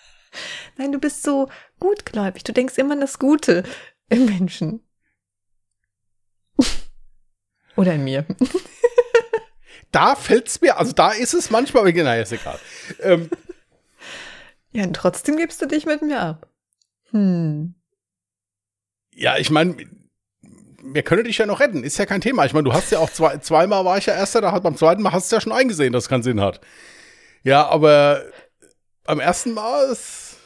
Nein, 0.77 0.91
du 0.91 0.99
bist 0.99 1.23
so 1.23 1.49
gutgläubig. 1.79 2.43
Du 2.43 2.53
denkst 2.53 2.77
immer 2.77 2.93
an 2.93 3.01
das 3.01 3.17
Gute 3.17 3.63
im 4.09 4.25
Menschen. 4.25 4.81
Oder 7.75 7.93
in 7.95 8.03
mir. 8.03 8.25
da 9.91 10.15
fällt's 10.15 10.61
mir, 10.61 10.77
also 10.77 10.93
da 10.93 11.11
ist 11.11 11.33
es 11.33 11.49
manchmal, 11.49 11.87
aber 11.87 12.03
naja, 12.03 12.21
ist 12.21 12.31
egal. 12.31 12.59
Ähm, 13.01 13.29
ja, 14.71 14.83
und 14.83 14.95
trotzdem 14.95 15.37
gibst 15.37 15.61
du 15.61 15.65
dich 15.65 15.85
mit 15.85 16.01
mir 16.01 16.19
ab. 16.19 16.47
Hm. 17.11 17.73
Ja, 19.13 19.37
ich 19.37 19.49
meine, 19.49 19.75
wir 20.83 21.03
können 21.03 21.23
dich 21.23 21.37
ja 21.37 21.45
noch 21.45 21.59
retten, 21.59 21.83
ist 21.83 21.97
ja 21.97 22.05
kein 22.05 22.21
Thema. 22.21 22.45
Ich 22.45 22.53
meine, 22.53 22.63
du 22.63 22.73
hast 22.73 22.91
ja 22.91 22.99
auch 22.99 23.09
zwei, 23.09 23.37
zweimal 23.37 23.85
war 23.85 23.97
ich 23.97 24.05
ja 24.05 24.13
Erster, 24.13 24.41
da 24.41 24.51
hat 24.51 24.63
beim 24.63 24.77
zweiten 24.77 25.01
Mal 25.01 25.11
hast 25.11 25.31
du 25.31 25.35
ja 25.35 25.41
schon 25.41 25.51
eingesehen, 25.51 25.93
dass 25.93 26.03
es 26.03 26.09
keinen 26.09 26.23
Sinn 26.23 26.41
hat. 26.41 26.61
Ja, 27.43 27.67
aber 27.67 28.23
am 29.05 29.19
ersten 29.19 29.53
Mal 29.53 29.89
ist. 29.91 30.37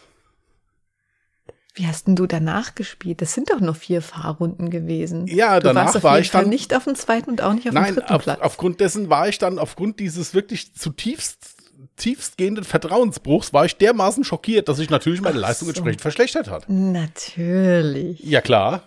Wie 1.75 1.87
hast 1.87 2.05
denn 2.05 2.15
du 2.15 2.27
danach 2.27 2.75
gespielt? 2.75 3.21
Das 3.21 3.33
sind 3.33 3.49
doch 3.49 3.59
nur 3.59 3.73
vier 3.73 4.03
Fahrrunden 4.03 4.69
gewesen. 4.69 5.25
Ja, 5.25 5.59
du 5.59 5.73
danach 5.73 6.03
war 6.03 6.19
ich 6.19 6.29
Fall 6.29 6.43
dann 6.43 6.49
nicht 6.49 6.75
auf 6.75 6.83
dem 6.83 6.95
zweiten 6.95 7.31
und 7.31 7.41
auch 7.41 7.53
nicht 7.53 7.67
auf 7.67 7.73
nein, 7.73 7.85
dem 7.85 7.95
dritten 7.95 8.13
auf, 8.13 8.23
Platz. 8.23 8.39
Aufgrund 8.41 8.79
dessen 8.79 9.09
war 9.09 9.27
ich 9.27 9.39
dann, 9.39 9.57
aufgrund 9.57 9.99
dieses 9.99 10.35
wirklich 10.35 10.75
zutiefst 10.75 11.63
tiefstgehenden 11.95 12.63
Vertrauensbruchs 12.63 13.53
war 13.53 13.65
ich 13.65 13.75
dermaßen 13.77 14.23
schockiert, 14.23 14.67
dass 14.67 14.77
sich 14.77 14.89
natürlich 14.89 15.21
meine 15.21 15.37
Ach 15.37 15.41
Leistung 15.41 15.67
so. 15.67 15.71
entsprechend 15.71 16.01
verschlechtert 16.01 16.49
hat. 16.49 16.65
Natürlich. 16.67 18.19
Ja, 18.19 18.41
klar. 18.41 18.83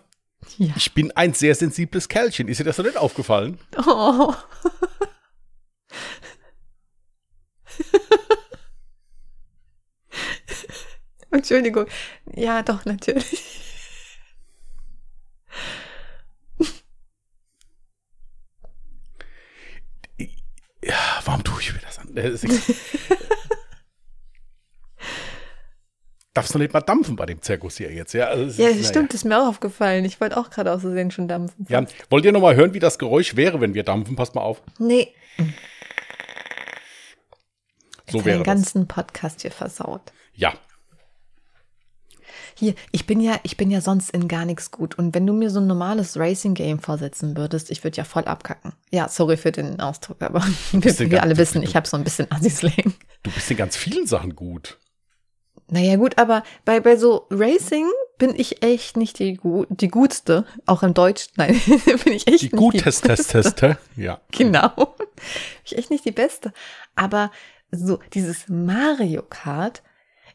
Ja. 0.59 0.73
Ich 0.77 0.93
bin 0.95 1.13
ein 1.13 1.35
sehr 1.35 1.55
sensibles 1.55 2.09
Kerlchen. 2.09 2.49
Ist 2.49 2.61
dir 2.61 2.65
das 2.65 2.79
noch 2.79 2.87
nicht 2.87 2.97
aufgefallen? 2.97 3.59
Oh. 3.87 4.35
Entschuldigung. 11.31 11.87
Ja, 12.35 12.63
doch, 12.63 12.85
natürlich. 12.85 13.43
Ja, 20.83 21.21
warum 21.25 21.43
tue 21.43 21.61
ich 21.61 21.73
mir 21.73 21.81
das 21.81 21.99
an? 21.99 22.15
darfst 26.37 26.55
du 26.55 26.59
nicht 26.59 26.73
mal 26.73 26.81
dampfen 26.81 27.17
bei 27.17 27.25
dem 27.27 27.41
Zirkus 27.41 27.79
hier 27.79 27.91
jetzt. 27.93 28.13
Ja, 28.13 28.27
also 28.27 28.63
ja 28.63 28.69
ist, 28.69 28.89
stimmt, 28.89 29.13
ja. 29.13 29.17
ist 29.17 29.25
mir 29.25 29.41
auch 29.41 29.49
aufgefallen. 29.49 30.05
Ich 30.05 30.21
wollte 30.21 30.37
auch 30.37 30.51
gerade 30.51 30.73
aus 30.73 30.83
Versehen 30.83 31.11
schon 31.11 31.29
dampfen. 31.29 31.67
Ja, 31.69 31.85
wollt 32.11 32.25
ihr 32.25 32.33
noch 32.33 32.43
mal 32.43 32.55
hören, 32.55 32.75
wie 32.75 32.79
das 32.79 32.99
Geräusch 32.99 33.37
wäre, 33.37 33.61
wenn 33.61 33.75
wir 33.75 33.85
dampfen? 33.85 34.17
Passt 34.17 34.35
mal 34.35 34.43
auf. 34.43 34.63
Nee. 34.79 35.15
So 38.11 38.25
wäre 38.25 38.39
den 38.39 38.45
ganzen 38.45 38.87
Podcast 38.87 39.43
hier 39.43 39.51
versaut. 39.51 40.13
Ja. 40.35 40.53
Hier, 42.55 42.75
ich 42.93 43.07
bin 43.07 43.21
ja, 43.21 43.39
ich 43.43 43.57
bin 43.57 43.71
ja 43.71 43.81
sonst 43.81 44.11
in 44.11 44.29
gar 44.29 44.45
nichts 44.45 44.71
gut. 44.71 44.97
Und 44.99 45.15
wenn 45.15 45.27
du 45.27 45.33
mir 45.33 45.51
so 45.51 45.61
ein 45.61 45.67
normales 45.67 46.19
Racing-Game 46.19 46.79
vorsetzen 46.79 47.37
würdest, 47.37 47.71
ich 47.71 47.83
würde 47.83 47.97
ja 47.97 48.05
voll 48.05 48.25
abkacken. 48.25 48.73
Ja, 48.91 49.09
sorry 49.09 49.37
für 49.37 49.53
den 49.53 49.81
Ausdruck, 49.81 50.23
aber 50.23 50.43
wir, 50.73 51.11
wir 51.11 51.23
alle 51.23 51.37
wissen, 51.37 51.63
ich 51.63 51.77
habe 51.77 51.89
so 51.89 51.97
ein 51.97 52.05
bisschen 52.05 52.31
Assi-Slang. 52.31 52.95
Du 53.23 53.31
bist 53.31 53.51
in 53.51 53.57
ganz 53.57 53.77
vielen 53.77 54.07
Sachen 54.07 54.37
gut. 54.37 54.79
Naja, 55.69 55.97
gut, 55.97 56.17
aber 56.19 56.45
bei, 56.65 56.81
bei 56.81 56.97
so 56.97 57.27
Racing 57.31 57.87
bin 58.19 58.35
ich 58.37 58.63
echt 58.63 58.97
nicht 58.97 59.19
die, 59.19 59.41
die 59.69 59.89
gutste. 59.89 60.47
Auch 60.65 60.83
im 60.83 60.95
Deutsch, 60.95 61.29
nein, 61.37 61.61
bin 62.05 62.13
ich 62.13 62.27
echt 62.29 62.43
die 62.43 62.47
nicht 62.47 62.57
guteste, 62.57 63.09
die 63.09 63.33
beste. 63.33 63.79
ja. 63.97 64.21
Genau. 64.31 64.69
Bin 64.97 65.65
ich 65.65 65.79
echt 65.79 65.91
nicht 65.91 66.05
die 66.05 66.13
beste. 66.13 66.53
Aber 66.95 67.31
so 67.71 67.99
dieses 68.15 68.49
Mario 68.49 69.23
Kart, 69.23 69.83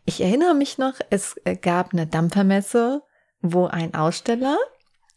ich 0.06 0.22
erinnere 0.22 0.56
mich 0.56 0.78
noch, 0.78 0.96
es 1.10 1.36
gab 1.62 1.94
eine 1.94 2.08
Dampfermesse, 2.08 3.04
wo 3.41 3.67
ein 3.67 3.94
Aussteller 3.94 4.58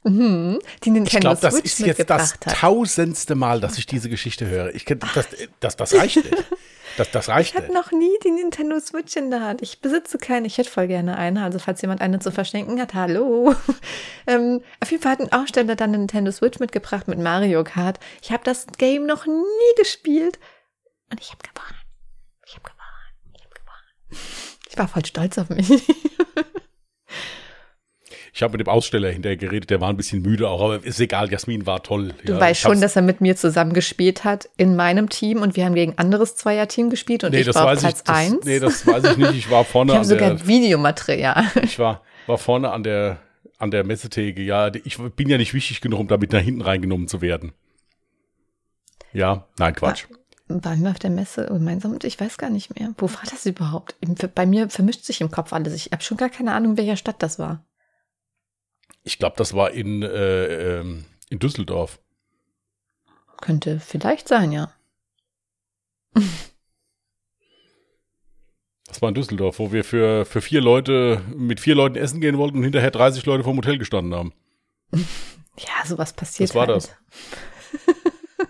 Mhm, 0.04 0.58
die 0.84 0.90
Nintendo 0.90 1.16
ich 1.16 1.20
glaube, 1.20 1.40
das 1.40 1.54
ist 1.60 1.78
jetzt 1.80 2.10
das 2.10 2.34
hat. 2.34 2.60
tausendste 2.60 3.34
Mal, 3.34 3.60
dass 3.60 3.78
ich 3.78 3.86
diese 3.86 4.10
Geschichte 4.10 4.46
höre. 4.46 4.74
Ich, 4.74 4.84
das, 4.84 5.26
das, 5.60 5.76
das 5.76 5.94
reicht 5.94 6.16
nicht. 6.16 6.44
Das, 6.96 7.10
das 7.10 7.28
reicht. 7.28 7.54
Ich 7.54 7.60
hatte 7.60 7.72
noch 7.72 7.90
nie 7.90 8.12
die 8.22 8.30
Nintendo 8.30 8.78
Switch 8.80 9.16
in 9.16 9.30
der 9.30 9.40
Hand. 9.40 9.62
Ich 9.62 9.80
besitze 9.80 10.18
keine. 10.18 10.46
Ich 10.46 10.58
hätte 10.58 10.70
voll 10.70 10.86
gerne 10.86 11.16
eine. 11.16 11.42
Also 11.42 11.58
falls 11.58 11.80
jemand 11.82 12.00
eine 12.00 12.18
zu 12.20 12.30
verschenken 12.30 12.80
hat, 12.80 12.94
hallo. 12.94 13.54
ähm, 14.26 14.60
auf 14.80 14.90
jeden 14.90 15.02
Fall 15.02 15.12
hat 15.12 15.20
ein 15.20 15.32
Aussteller 15.32 15.74
dann 15.74 15.90
eine 15.90 15.98
Nintendo 15.98 16.30
Switch 16.30 16.60
mitgebracht 16.60 17.08
mit 17.08 17.18
Mario 17.18 17.64
Kart. 17.64 17.98
Ich 18.22 18.30
habe 18.30 18.44
das 18.44 18.66
Game 18.78 19.06
noch 19.06 19.26
nie 19.26 19.74
gespielt 19.78 20.38
und 21.10 21.20
ich 21.20 21.30
habe 21.30 21.40
gewonnen. 21.42 21.80
Ich 22.46 22.54
habe 22.54 22.64
gewonnen. 22.64 23.32
Ich 23.34 23.42
habe 23.42 23.54
gewonnen. 23.54 24.18
Ich 24.68 24.78
war 24.78 24.86
voll 24.86 25.04
stolz 25.04 25.38
auf 25.38 25.48
mich. 25.48 25.68
Ich 28.36 28.42
habe 28.42 28.58
mit 28.58 28.66
dem 28.66 28.68
Aussteller 28.68 29.10
hinterher 29.10 29.36
geredet, 29.36 29.70
der 29.70 29.80
war 29.80 29.88
ein 29.90 29.96
bisschen 29.96 30.20
müde 30.20 30.48
auch, 30.48 30.60
aber 30.60 30.84
ist 30.84 30.98
egal, 30.98 31.30
Jasmin 31.30 31.66
war 31.66 31.84
toll. 31.84 32.14
Du 32.24 32.32
ja, 32.32 32.40
weißt 32.40 32.60
schon, 32.62 32.80
dass 32.80 32.96
er 32.96 33.02
mit 33.02 33.20
mir 33.20 33.36
zusammen 33.36 33.72
gespielt 33.74 34.24
hat 34.24 34.48
in 34.56 34.74
meinem 34.74 35.08
Team 35.08 35.40
und 35.40 35.54
wir 35.54 35.64
haben 35.64 35.76
gegen 35.76 35.96
anderes 35.98 36.34
Zweierteam 36.34 36.90
gespielt 36.90 37.22
und 37.22 37.30
Nee, 37.30 37.40
ich 37.42 37.46
das 37.46 37.54
war 37.54 37.66
auf 37.66 37.70
weiß 37.70 37.78
ich. 37.78 37.84
Platz 37.84 38.02
Das, 38.02 38.16
eins. 38.16 38.44
nee, 38.44 38.58
das 38.58 38.84
weiß 38.84 39.04
ich 39.04 39.16
nicht. 39.18 39.34
Ich 39.34 39.50
war 39.52 39.64
vorne 39.64 39.92
ich 39.92 39.98
habe 39.98 40.02
an 40.02 40.08
sogar 40.08 40.30
der, 40.34 40.46
Videomaterial. 40.48 41.44
ich 41.62 41.78
war, 41.78 42.02
war 42.26 42.36
vorne 42.36 42.72
an 42.72 42.82
der, 42.82 43.18
an 43.58 43.70
der 43.70 43.84
Messetheke. 43.84 44.42
Ja, 44.42 44.72
ich 44.82 44.98
bin 44.98 45.28
ja 45.28 45.38
nicht 45.38 45.54
wichtig 45.54 45.80
genug, 45.80 46.00
um 46.00 46.08
damit 46.08 46.32
nach 46.32 46.40
hinten 46.40 46.62
reingenommen 46.62 47.06
zu 47.06 47.20
werden. 47.20 47.52
Ja, 49.12 49.46
nein, 49.60 49.76
Quatsch. 49.76 50.06
Waren 50.48 50.82
wir 50.82 50.90
auf 50.90 50.98
der 50.98 51.10
Messe 51.10 51.46
gemeinsam 51.46 51.92
und 51.92 52.02
ich 52.02 52.18
weiß 52.20 52.36
gar 52.36 52.50
nicht 52.50 52.78
mehr. 52.78 52.92
Wo 52.98 53.08
war 53.08 53.22
das 53.30 53.46
überhaupt? 53.46 53.94
Bei 54.34 54.44
mir 54.44 54.68
vermischt 54.70 55.04
sich 55.04 55.20
im 55.20 55.30
Kopf 55.30 55.52
alles. 55.52 55.72
Ich 55.74 55.92
habe 55.92 56.02
schon 56.02 56.16
gar 56.16 56.30
keine 56.30 56.52
Ahnung, 56.52 56.76
welcher 56.76 56.96
Stadt 56.96 57.22
das 57.22 57.38
war. 57.38 57.64
Ich 59.04 59.18
glaube, 59.18 59.36
das 59.36 59.54
war 59.54 59.70
in, 59.70 60.02
äh, 60.02 60.78
ähm, 60.78 61.04
in 61.28 61.38
Düsseldorf. 61.38 62.00
Könnte 63.40 63.78
vielleicht 63.78 64.26
sein, 64.28 64.50
ja. 64.50 64.72
Das 68.86 69.02
war 69.02 69.08
in 69.08 69.16
Düsseldorf, 69.16 69.58
wo 69.58 69.72
wir 69.72 69.82
für, 69.82 70.24
für 70.24 70.40
vier 70.40 70.60
Leute, 70.60 71.20
mit 71.34 71.58
vier 71.58 71.74
Leuten 71.74 71.96
essen 71.96 72.20
gehen 72.20 72.38
wollten 72.38 72.58
und 72.58 72.62
hinterher 72.62 72.92
30 72.92 73.26
Leute 73.26 73.42
vorm 73.42 73.56
Hotel 73.56 73.76
gestanden 73.78 74.14
haben. 74.14 74.32
Ja, 75.56 75.86
sowas 75.86 76.12
passiert. 76.12 76.50
Was 76.50 76.56
war 76.56 76.66
halt. 76.66 76.76
das? 76.76 76.96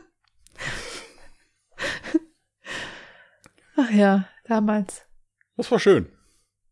Ach 3.77 3.91
ja, 3.91 4.27
damals. 4.45 5.03
Das 5.59 5.71
war 5.71 5.79
schön. 5.79 6.11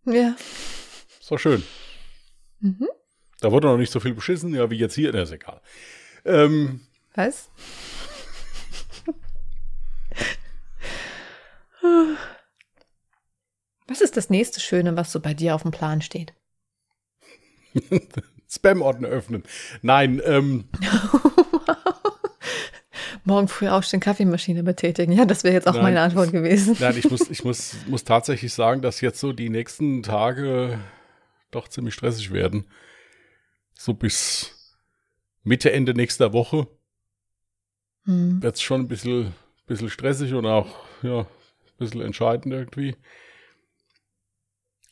Ja. 0.06 0.34
Das 1.18 1.30
war 1.30 1.38
schön. 1.38 1.62
Mhm. 2.60 2.88
Da 3.42 3.50
wurde 3.50 3.66
noch 3.66 3.76
nicht 3.76 3.92
so 3.92 3.98
viel 3.98 4.14
beschissen, 4.14 4.54
ja, 4.54 4.70
wie 4.70 4.78
jetzt 4.78 4.94
hier. 4.94 5.12
Na, 5.12 5.22
ist 5.22 5.32
egal. 5.32 5.60
Ähm, 6.24 6.80
Was? 7.14 7.50
Was 13.88 14.00
ist 14.00 14.16
das 14.16 14.30
nächste 14.30 14.60
Schöne, 14.60 14.96
was 14.96 15.10
so 15.10 15.18
bei 15.18 15.34
dir 15.34 15.56
auf 15.56 15.62
dem 15.62 15.72
Plan 15.72 16.02
steht? 16.02 16.32
Spam-Ordner 18.48 19.08
öffnen. 19.08 19.42
Nein, 19.82 20.22
ähm, 20.24 20.68
Morgen 23.24 23.48
früh 23.48 23.68
aufstehen, 23.68 24.00
Kaffeemaschine 24.00 24.62
betätigen. 24.62 25.12
Ja, 25.12 25.24
das 25.24 25.42
wäre 25.42 25.54
jetzt 25.54 25.66
auch 25.66 25.74
Nein. 25.74 25.82
meine 25.82 26.00
Antwort 26.00 26.30
gewesen. 26.30 26.76
nein, 26.78 26.96
ich 26.96 27.10
muss, 27.10 27.20
ich 27.30 27.44
muss, 27.44 27.74
muss 27.86 28.04
tatsächlich 28.04 28.54
sagen, 28.54 28.82
dass 28.82 29.00
jetzt 29.00 29.18
so 29.18 29.32
die 29.32 29.48
nächsten 29.48 30.04
Tage 30.04 30.78
doch 31.50 31.66
ziemlich 31.66 31.94
stressig 31.94 32.32
werden. 32.32 32.66
So 33.84 33.94
bis 33.94 34.76
Mitte, 35.42 35.72
Ende 35.72 35.92
nächster 35.92 36.32
Woche 36.32 36.68
Hm. 38.04 38.40
wird 38.40 38.54
es 38.54 38.62
schon 38.62 38.82
ein 38.82 38.86
bisschen, 38.86 39.34
bisschen 39.66 39.90
stressig 39.90 40.34
und 40.34 40.46
auch, 40.46 40.68
ja, 41.02 41.22
ein 41.22 41.26
bisschen 41.78 42.00
entscheidend 42.00 42.54
irgendwie. 42.54 42.94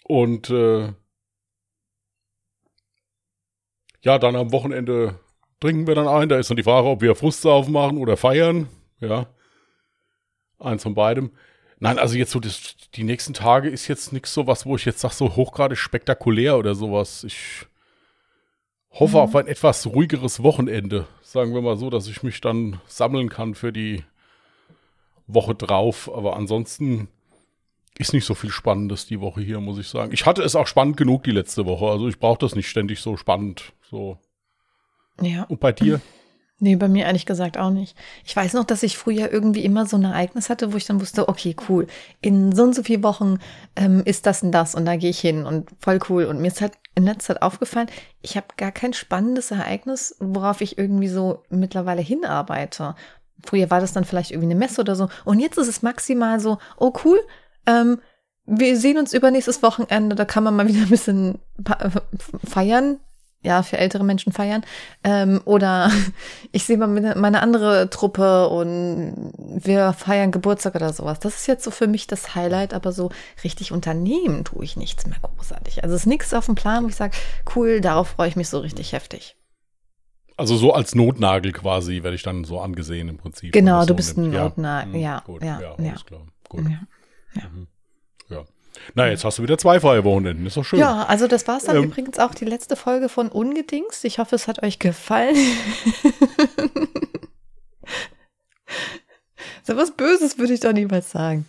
Und 0.03 0.51
äh, 0.51 0.93
ja, 4.01 4.19
dann 4.19 4.35
am 4.35 4.51
Wochenende 4.51 5.21
trinken 5.61 5.87
wir 5.87 5.95
dann 5.95 6.09
ein. 6.09 6.29
Da 6.29 6.41
ist 6.41 6.51
dann 6.51 6.57
die 6.57 6.65
Frage, 6.65 6.89
ob 6.89 7.01
wir 7.01 7.15
Frustsaufen 7.15 7.73
machen 7.73 7.97
oder 7.97 8.17
feiern. 8.17 8.69
Ja. 8.99 9.33
Eins 10.59 10.83
von 10.83 10.97
beidem. 10.97 11.31
Nein, 11.79 12.01
also 12.01 12.17
jetzt 12.17 12.33
so 12.33 12.41
das, 12.41 12.75
die 12.95 13.05
nächsten 13.05 13.35
Tage 13.35 13.69
ist 13.69 13.87
jetzt 13.87 14.13
nichts 14.13 14.35
so 14.35 14.49
was, 14.49 14.67
wo 14.67 14.75
ich 14.75 14.85
jetzt 14.85 14.99
sage, 14.99 15.15
so 15.15 15.37
hochgradig 15.37 15.79
spektakulär 15.79 16.59
oder 16.59 16.75
sowas. 16.75 17.23
Ich 17.23 17.70
hoffe 18.93 19.17
Mhm. 19.17 19.23
auf 19.23 19.37
ein 19.37 19.47
etwas 19.47 19.87
ruhigeres 19.87 20.43
Wochenende. 20.43 21.07
Sagen 21.23 21.55
wir 21.55 21.63
mal 21.63 21.77
so, 21.77 21.91
dass 21.91 22.09
ich 22.09 22.23
mich 22.23 22.41
dann 22.41 22.81
sammeln 22.87 23.29
kann 23.29 23.55
für 23.55 23.73
die 23.73 24.03
Woche 25.27 25.55
drauf. 25.55 26.11
Aber 26.15 26.37
ansonsten 26.37 27.09
ist 27.99 28.13
nicht 28.13 28.25
so 28.25 28.35
viel 28.35 28.51
Spannendes 28.51 29.07
die 29.07 29.21
Woche 29.21 29.41
hier, 29.43 29.61
muss 29.61 29.79
ich 29.79 29.89
sagen. 29.89 30.13
Ich 30.13 30.27
hatte 30.27 30.43
es 30.43 30.57
auch 30.57 30.67
spannend 30.67 30.97
genug 30.97 31.23
die 31.25 31.31
letzte 31.33 31.67
Woche. 31.67 31.87
Also 31.87 32.09
ich 32.09 32.19
brauche 32.19 32.39
das 32.39 32.55
nicht 32.55 32.69
ständig 32.69 33.01
so 33.01 33.17
spannend. 33.17 33.73
So. 33.91 34.19
Ja. 35.21 35.45
Und 35.45 35.61
bei 35.61 35.73
dir? 35.73 36.01
Nee, 36.63 36.77
bei 36.77 36.89
mir 36.89 37.07
ehrlich 37.07 37.25
gesagt 37.25 37.57
auch 37.57 37.71
nicht. 37.71 37.97
Ich 38.23 38.37
weiß 38.37 38.53
noch, 38.53 38.65
dass 38.65 38.83
ich 38.83 38.99
früher 38.99 39.33
irgendwie 39.33 39.65
immer 39.65 39.87
so 39.87 39.97
ein 39.97 40.05
Ereignis 40.05 40.51
hatte, 40.51 40.75
wo 40.75 40.77
ich 40.77 40.85
dann 40.85 41.01
wusste, 41.01 41.27
okay, 41.27 41.57
cool, 41.71 41.87
in 42.21 42.55
so 42.55 42.65
und 42.65 42.75
so 42.75 42.83
vielen 42.83 43.03
Wochen 43.03 43.39
ähm, 43.77 44.03
ist 44.05 44.27
das 44.27 44.43
und 44.43 44.53
das 44.53 44.75
und 44.75 44.85
da 44.85 44.97
gehe 44.97 45.09
ich 45.09 45.21
hin 45.21 45.47
und 45.47 45.71
voll 45.79 46.01
cool. 46.11 46.25
Und 46.27 46.39
mir 46.43 46.49
ist 46.49 46.61
halt 46.61 46.75
in 46.95 47.05
letzter 47.05 47.35
Zeit 47.35 47.43
aufgefallen, 47.43 47.89
ich 48.21 48.37
habe 48.37 48.47
gar 48.57 48.73
kein 48.73 48.93
spannendes 48.93 49.51
Ereignis, 49.51 50.17
worauf 50.21 50.61
ich 50.61 50.77
irgendwie 50.79 51.09
so 51.09 51.43
mittlerweile 51.49 52.03
hinarbeite. 52.03 52.95
Früher 53.45 53.71
war 53.71 53.81
das 53.81 53.93
dann 53.93 54.05
vielleicht 54.05 54.33
irgendwie 54.33 54.51
eine 54.51 54.59
Messe 54.59 54.81
oder 54.81 54.97
so. 54.97 55.09
Und 55.25 55.41
jetzt 55.41 55.57
ist 55.57 55.69
es 55.69 55.83
maximal 55.83 56.41
so, 56.41 56.59
oh 56.79 56.93
cool, 57.05 57.21
ähm, 57.67 58.01
wir 58.45 58.77
sehen 58.77 58.99
uns 58.99 59.13
übernächstes 59.15 59.63
Wochenende, 59.63 60.17
da 60.17 60.25
kann 60.25 60.43
man 60.43 60.57
mal 60.57 60.67
wieder 60.67 60.81
ein 60.81 60.89
bisschen 60.89 61.39
pa- 61.63 61.91
feiern. 62.45 62.99
Ja, 63.43 63.63
für 63.63 63.79
ältere 63.79 64.05
Menschen 64.05 64.33
feiern. 64.33 64.63
Ähm, 65.03 65.41
oder 65.47 65.91
ich 66.53 66.65
sehe 66.65 66.77
mal 66.77 66.89
meine, 66.89 67.41
andere 67.41 67.89
Truppe 67.89 68.49
und 68.49 69.33
wir 69.37 69.95
feiern 69.95 70.31
Geburtstag 70.31 70.75
oder 70.75 70.93
sowas. 70.93 71.21
Das 71.21 71.37
ist 71.37 71.47
jetzt 71.47 71.65
so 71.65 71.71
für 71.71 71.87
mich 71.87 72.07
das 72.07 72.35
Highlight, 72.35 72.75
aber 72.75 72.93
so 72.93 73.11
richtig 73.43 73.73
unternehmen 73.73 74.45
tue 74.45 74.65
ich 74.65 74.77
nichts 74.77 75.07
mehr 75.07 75.19
großartig. 75.23 75.83
Also 75.83 75.95
es 75.95 76.03
ist 76.03 76.07
nichts 76.07 76.35
auf 76.35 76.47
dem 76.47 76.55
Plan, 76.55 76.85
wo 76.85 76.89
ich 76.89 76.97
sage, 76.97 77.17
cool, 77.57 77.81
darauf 77.81 78.09
freue 78.09 78.29
ich 78.29 78.37
mich 78.37 78.51
so 78.51 78.59
richtig 78.59 78.93
heftig. 78.93 79.37
Also 80.37 80.57
so 80.57 80.73
als 80.73 80.95
Notnagel 80.95 81.53
quasi 81.53 82.03
werde 82.03 82.17
ich 82.17 82.23
dann 82.23 82.45
so 82.45 82.61
angesehen 82.61 83.09
im 83.09 83.19
Prinzip. 83.19 83.53
Genau, 83.53 83.81
du 83.83 83.89
so 83.89 83.95
bist 83.95 84.17
nimmt. 84.17 84.35
ein 84.35 84.43
Notnagel, 84.43 84.95
hm, 84.95 85.01
ja, 85.01 85.23
Gut, 85.27 85.43
ja, 85.43 85.61
ja, 85.61 85.77
ja. 85.79 85.91
alles 85.91 86.05
klar. 86.07 86.27
Gut. 86.49 86.65
Ja. 87.35 87.43
Mhm. 87.49 87.69
Na, 88.95 89.09
jetzt 89.09 89.25
hast 89.25 89.39
du 89.39 89.43
wieder 89.43 89.59
zwei 89.59 89.79
freie 89.81 90.05
Wochenenden. 90.05 90.47
Ist 90.47 90.57
doch 90.57 90.65
schön. 90.65 90.79
Ja, 90.79 91.05
also 91.05 91.27
das 91.27 91.47
war 91.49 91.59
es 91.59 91.65
dann 91.65 91.77
Ähm. 91.77 91.85
übrigens 91.85 92.19
auch 92.19 92.35
die 92.35 92.45
letzte 92.45 92.77
Folge 92.77 93.09
von 93.09 93.29
Ungedings. 93.29 94.05
Ich 94.05 94.19
hoffe, 94.19 94.37
es 94.37 94.49
hat 94.49 94.63
euch 94.63 94.79
gefallen. 94.79 95.37
so 99.63 99.77
was 99.77 99.93
Böses 99.93 100.39
würde 100.39 100.55
ich 100.55 100.61
doch 100.61 100.73
niemals 100.73 101.11
sagen. 101.11 101.47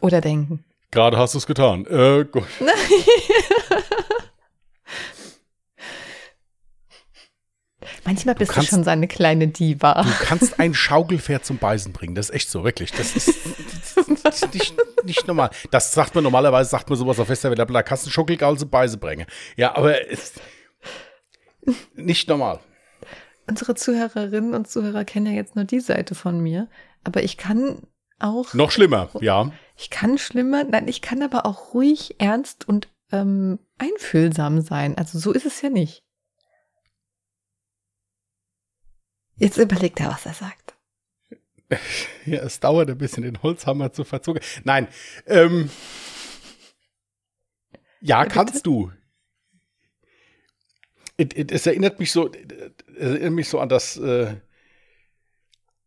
Oder 0.00 0.20
denken. 0.20 0.64
Gerade 0.90 1.18
hast 1.18 1.34
du 1.34 1.38
es 1.38 1.46
getan. 1.46 1.86
Äh, 1.86 2.24
gut. 2.30 2.44
Manchmal 8.08 8.34
bist 8.36 8.52
du, 8.52 8.54
kannst- 8.54 8.70
schon 8.70 8.84
seine 8.84 9.06
kleine 9.06 9.48
Diva. 9.48 10.02
Du 10.02 10.24
kannst 10.24 10.58
ein 10.58 10.72
Schaukelpferd 10.72 11.44
zum 11.44 11.58
Beißen 11.58 11.92
bringen. 11.92 12.14
Das 12.14 12.30
ist 12.30 12.34
echt 12.34 12.50
so, 12.50 12.64
wirklich. 12.64 12.90
Das 12.92 13.14
ist, 13.14 13.34
das 14.24 14.42
ist 14.42 14.54
nicht, 14.54 14.74
nicht 15.04 15.26
normal. 15.26 15.50
Das 15.70 15.92
sagt 15.92 16.14
man 16.14 16.24
normalerweise, 16.24 16.70
sagt 16.70 16.88
man 16.88 16.98
sowas 16.98 17.20
auf 17.20 17.26
Fester, 17.26 17.50
wenn 17.50 17.56
der 17.56 17.66
da 17.66 17.82
kannst 17.82 18.04
du 18.04 18.08
einen 18.08 18.12
Schaukelgaul 18.14 18.56
zum 18.58 18.70
Beißen 18.70 18.98
bringen. 18.98 19.26
Ja, 19.56 19.76
aber 19.76 20.10
es, 20.10 20.32
nicht 21.94 22.30
normal. 22.30 22.60
Unsere 23.46 23.74
Zuhörerinnen 23.74 24.54
und 24.54 24.68
Zuhörer 24.70 25.04
kennen 25.04 25.26
ja 25.26 25.32
jetzt 25.32 25.54
nur 25.54 25.66
die 25.66 25.80
Seite 25.80 26.14
von 26.14 26.40
mir. 26.40 26.68
Aber 27.04 27.22
ich 27.22 27.36
kann 27.36 27.82
auch, 28.18 28.54
Noch 28.54 28.70
schlimmer, 28.70 29.10
ja. 29.20 29.52
ich 29.76 29.90
kann 29.90 30.16
schlimmer, 30.16 30.64
nein, 30.64 30.88
ich 30.88 31.02
kann 31.02 31.22
aber 31.22 31.44
auch 31.44 31.74
ruhig, 31.74 32.16
ernst 32.18 32.66
und 32.66 32.88
ähm, 33.12 33.58
einfühlsam 33.76 34.62
sein. 34.62 34.96
Also 34.96 35.18
so 35.18 35.32
ist 35.32 35.44
es 35.44 35.60
ja 35.60 35.68
nicht. 35.68 36.02
Jetzt 39.38 39.56
überlegt 39.56 40.00
er, 40.00 40.08
was 40.08 40.26
er 40.26 40.34
sagt. 40.34 40.74
Ja, 42.24 42.40
es 42.42 42.60
dauert 42.60 42.90
ein 42.90 42.98
bisschen, 42.98 43.22
den 43.22 43.42
Holzhammer 43.42 43.92
zu 43.92 44.04
verzogen. 44.04 44.42
Nein, 44.64 44.88
ähm, 45.26 45.70
ja, 48.00 48.22
bitte? 48.22 48.34
kannst 48.34 48.66
du. 48.66 48.92
Es, 51.16 51.66
erinnert 51.66 51.98
mich 51.98 52.12
so, 52.12 52.30
erinnert 52.96 53.32
mich 53.32 53.48
so 53.48 53.58
an 53.58 53.68
das, 53.68 53.96
äh, 53.96 54.36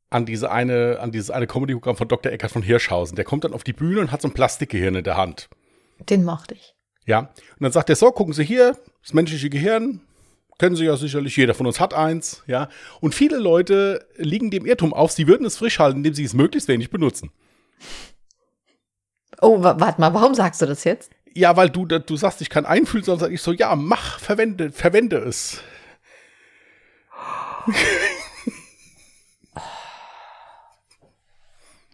an 0.09 0.25
diese 0.25 0.51
eine, 0.51 0.99
an 0.99 1.11
dieses 1.11 1.31
eine 1.31 1.47
Comedy-Programm 1.47 1.95
von 1.95 2.07
Dr. 2.07 2.31
Eckart 2.31 2.51
von 2.51 2.63
Hirschhausen. 2.63 3.15
Der 3.15 3.23
kommt 3.23 3.45
dann 3.45 3.53
auf 3.53 3.63
die 3.63 3.73
Bühne 3.73 4.01
und 4.01 4.11
hat 4.11 4.21
so 4.21 4.27
ein 4.27 4.33
Plastikgehirn 4.33 4.95
in 4.95 5.03
der 5.03 5.15
Hand. 5.15 5.49
Den 6.09 6.25
mochte 6.25 6.55
ich. 6.55 6.75
Ja. 7.05 7.19
Und 7.19 7.61
dann 7.61 7.71
sagt 7.71 7.89
er 7.89 7.95
so, 7.95 8.11
gucken 8.11 8.33
Sie 8.33 8.43
hier, 8.43 8.77
das 9.01 9.13
menschliche 9.13 9.49
Gehirn, 9.49 10.01
kennen 10.61 10.75
Sie 10.77 10.85
ja 10.85 10.95
sicherlich, 10.95 11.35
jeder 11.35 11.53
von 11.53 11.65
uns 11.67 11.79
hat 11.79 11.93
eins, 11.93 12.43
ja. 12.47 12.69
Und 13.01 13.13
viele 13.15 13.37
Leute 13.37 14.07
liegen 14.15 14.49
dem 14.51 14.65
Irrtum 14.65 14.93
auf, 14.93 15.11
sie 15.11 15.27
würden 15.27 15.45
es 15.45 15.57
frisch 15.57 15.79
halten, 15.79 15.97
indem 15.97 16.13
sie 16.13 16.23
es 16.23 16.33
möglichst 16.33 16.69
wenig 16.69 16.89
benutzen. 16.89 17.31
Oh, 19.41 19.61
wa- 19.63 19.79
warte 19.79 19.99
mal, 19.99 20.13
warum 20.13 20.35
sagst 20.35 20.61
du 20.61 20.67
das 20.67 20.83
jetzt? 20.83 21.11
Ja, 21.33 21.57
weil 21.57 21.69
du, 21.69 21.85
du 21.85 22.15
sagst, 22.15 22.41
ich 22.41 22.49
kann 22.49 22.65
einfühlen, 22.65 23.03
sondern 23.03 23.27
sag 23.27 23.33
ich 23.33 23.41
so, 23.41 23.51
ja, 23.53 23.75
mach, 23.75 24.19
verwende, 24.19 24.71
verwende 24.71 25.17
es. 25.17 25.61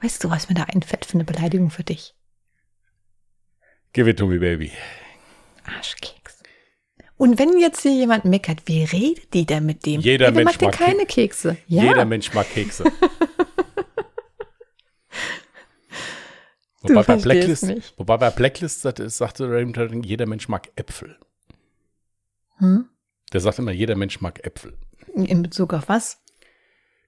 Weißt 0.01 0.23
du, 0.23 0.29
was 0.29 0.47
mir 0.49 0.55
da 0.55 0.63
einfällt 0.63 1.05
für 1.05 1.15
eine 1.15 1.23
Beleidigung 1.23 1.71
für 1.71 1.83
dich? 1.83 2.13
Give 3.93 4.09
it 4.09 4.19
to 4.19 4.27
me, 4.27 4.37
baby. 4.39 4.71
Arschkeks. 5.63 6.26
Und 7.17 7.39
wenn 7.39 7.57
jetzt 7.57 7.81
hier 7.81 7.93
jemand 7.93 8.25
meckert, 8.25 8.61
wie 8.65 8.83
redet 8.83 9.33
die 9.33 9.45
denn 9.45 9.65
mit 9.65 9.85
dem? 9.85 10.01
Jeder 10.01 10.25
ja, 10.27 10.31
der 10.31 10.43
Mensch 10.45 10.59
mag 10.59 10.59
denn 10.59 10.69
mag 10.69 10.77
keine 10.77 11.05
Kekse. 11.05 11.57
Ja. 11.67 11.83
Jeder 11.83 12.05
Mensch 12.05 12.33
mag 12.33 12.49
Kekse. 12.49 12.83
Du 16.83 16.93
wobei, 16.93 17.03
bei 17.03 17.15
Blacklist, 17.17 17.97
wobei 17.97 18.17
bei 18.17 18.29
Blacklist 18.29 18.81
sagte, 18.81 19.09
sagte 19.09 19.49
Raymond 19.49 20.05
jeder 20.05 20.25
Mensch 20.25 20.47
mag 20.47 20.69
Äpfel. 20.75 21.17
Hm? 22.59 22.85
Der 23.33 23.41
sagt 23.41 23.59
immer, 23.59 23.71
jeder 23.71 23.95
Mensch 23.95 24.21
mag 24.21 24.45
Äpfel. 24.45 24.73
In 25.13 25.41
Bezug 25.41 25.73
auf 25.73 25.89
was? 25.89 26.21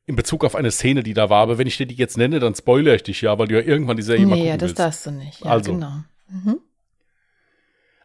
In 0.05 0.15
Bezug 0.15 0.43
auf 0.43 0.55
eine 0.55 0.71
Szene, 0.71 1.03
die 1.03 1.13
da 1.13 1.29
war, 1.29 1.43
aber 1.43 1.59
wenn 1.59 1.67
ich 1.67 1.77
dir 1.77 1.85
die 1.85 1.95
jetzt 1.95 2.17
nenne, 2.17 2.39
dann 2.39 2.55
spoilere 2.55 2.95
ich 2.95 3.03
dich 3.03 3.21
ja, 3.21 3.37
weil 3.37 3.47
du 3.47 3.55
ja 3.55 3.65
irgendwann 3.65 3.95
die 3.95 4.03
Serie 4.03 4.25
mal 4.25 4.31
Nee, 4.35 4.41
gucken 4.41 4.49
ja, 4.49 4.57
das 4.57 4.69
willst. 4.69 4.79
darfst 4.79 5.05
du 5.05 5.11
nicht. 5.11 5.39
Ja, 5.45 5.51
Also. 5.51 5.71
genau. 5.73 6.03
Mhm. 6.29 6.59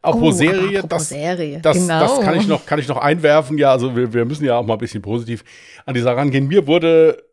Apropos 0.04 0.34
Oh, 0.34 0.38
Serie, 0.38 0.78
apropos 0.78 0.88
das, 0.88 1.08
Serie. 1.08 1.58
das, 1.60 1.76
genau. 1.76 2.00
das 2.00 2.20
kann 2.20 2.36
ich 2.38 2.46
noch, 2.46 2.66
kann 2.66 2.78
ich 2.78 2.88
noch 2.88 2.98
einwerfen. 2.98 3.58
Ja, 3.58 3.72
also 3.72 3.96
wir, 3.96 4.12
wir 4.12 4.24
müssen 4.24 4.44
ja 4.44 4.56
auch 4.58 4.66
mal 4.66 4.74
ein 4.74 4.78
bisschen 4.78 5.02
positiv 5.02 5.44
an 5.86 5.94
die 5.94 6.00
Sache 6.00 6.16
rangehen. 6.16 6.46
Mir 6.46 6.66
wurde 6.66 7.24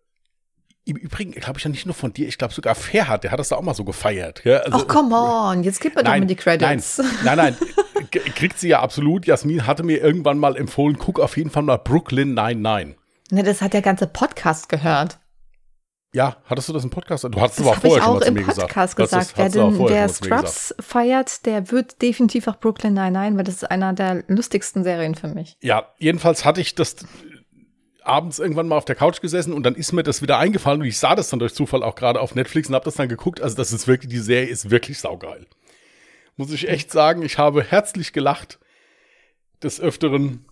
im 0.85 0.95
Übrigen, 0.95 1.31
glaube 1.31 1.59
ich 1.59 1.63
ja 1.63 1.69
nicht 1.69 1.85
nur 1.85 1.93
von 1.93 2.11
dir, 2.11 2.27
ich 2.27 2.37
glaube 2.37 2.53
sogar 2.53 2.73
Ferhat, 2.75 3.23
der 3.23 3.31
hat 3.31 3.39
das 3.39 3.49
da 3.49 3.55
auch 3.57 3.61
mal 3.61 3.75
so 3.75 3.83
gefeiert. 3.83 4.43
Ja? 4.45 4.57
Also, 4.59 4.79
Ach, 4.79 4.87
come 4.87 5.15
on, 5.15 5.63
jetzt 5.63 5.79
gib 5.79 5.95
mir 5.95 6.03
doch 6.03 6.09
mal 6.11 6.25
die 6.25 6.35
Credits. 6.35 6.97
Nein, 7.23 7.37
nein, 7.37 7.55
nein, 7.93 8.21
kriegt 8.35 8.59
sie 8.59 8.69
ja 8.69 8.81
absolut. 8.81 9.27
Jasmin 9.27 9.67
hatte 9.67 9.83
mir 9.83 10.01
irgendwann 10.01 10.37
mal 10.39 10.57
empfohlen, 10.57 10.97
guck 10.97 11.19
auf 11.19 11.37
jeden 11.37 11.49
Fall 11.51 11.63
mal 11.63 11.77
Brooklyn 11.77 12.33
99. 12.33 12.95
Ne, 13.29 13.43
das 13.43 13.61
hat 13.61 13.73
der 13.73 13.81
ganze 13.81 14.07
Podcast 14.07 14.69
gehört. 14.69 15.19
Ja, 16.13 16.35
hattest 16.45 16.67
du 16.67 16.73
das 16.73 16.83
im 16.83 16.89
Podcast? 16.89 17.23
Du 17.23 17.39
hast 17.39 17.51
es 17.51 17.57
Das 17.57 17.67
aber 17.67 17.75
habe 17.77 17.87
ich 17.87 17.93
vorher 17.93 18.03
schon 18.03 18.09
auch 18.09 18.13
mal 18.15 18.21
zu 18.21 18.27
im 18.27 18.33
mir 18.33 18.43
gesagt. 18.43 18.67
Podcast 18.67 18.95
gesagt. 18.97 19.23
es- 19.31 19.37
Wer, 19.37 19.49
den, 19.49 19.75
vorher 19.75 20.07
der 20.07 20.13
zu 20.13 20.23
mir 20.25 20.29
gesagt. 20.29 20.47
Scrubs 20.49 20.75
feiert, 20.85 21.45
der 21.45 21.71
wird 21.71 22.01
definitiv 22.01 22.47
auch 22.47 22.57
Brooklyn 22.59 22.93
Nine-Nine, 22.93 23.37
weil 23.37 23.43
das 23.45 23.55
ist 23.55 23.71
einer 23.71 23.93
der 23.93 24.23
lustigsten 24.27 24.83
Serien 24.83 25.15
für 25.15 25.29
mich. 25.29 25.55
Ja, 25.61 25.87
jedenfalls 25.99 26.43
hatte 26.43 26.59
ich 26.59 26.75
das 26.75 26.97
abends 28.03 28.39
irgendwann 28.39 28.67
mal 28.67 28.75
auf 28.77 28.83
der 28.85 28.95
Couch 28.95 29.21
gesessen 29.21 29.53
und 29.53 29.63
dann 29.63 29.75
ist 29.75 29.93
mir 29.93 30.03
das 30.03 30.21
wieder 30.21 30.37
eingefallen 30.37 30.81
und 30.81 30.87
ich 30.87 30.97
sah 30.97 31.15
das 31.15 31.29
dann 31.29 31.39
durch 31.39 31.53
Zufall 31.53 31.81
auch 31.83 31.95
gerade 31.95 32.19
auf 32.19 32.35
Netflix 32.35 32.67
und 32.67 32.75
habe 32.75 32.83
das 32.85 32.95
dann 32.95 33.07
geguckt. 33.07 33.39
Also 33.41 33.55
das 33.55 33.71
ist 33.71 33.87
wirklich, 33.87 34.09
die 34.09 34.17
Serie 34.19 34.49
ist 34.49 34.69
wirklich 34.69 34.99
saugeil. 34.99 35.45
Muss 36.35 36.51
ich 36.51 36.67
echt 36.67 36.91
sagen, 36.91 37.21
ich 37.21 37.37
habe 37.37 37.63
herzlich 37.63 38.11
gelacht. 38.11 38.59
Des 39.63 39.79
Öfteren 39.79 40.43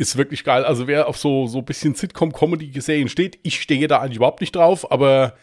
ist 0.00 0.16
wirklich 0.16 0.44
geil. 0.44 0.64
Also 0.64 0.86
wer 0.86 1.06
auf 1.08 1.18
so 1.18 1.46
so 1.46 1.58
ein 1.58 1.64
bisschen 1.64 1.94
Sitcom-Comedy-Serien 1.94 3.08
steht, 3.08 3.38
ich 3.42 3.60
stehe 3.60 3.86
da 3.86 4.00
eigentlich 4.00 4.16
überhaupt 4.16 4.40
nicht 4.40 4.56
drauf, 4.56 4.90
aber 4.90 5.34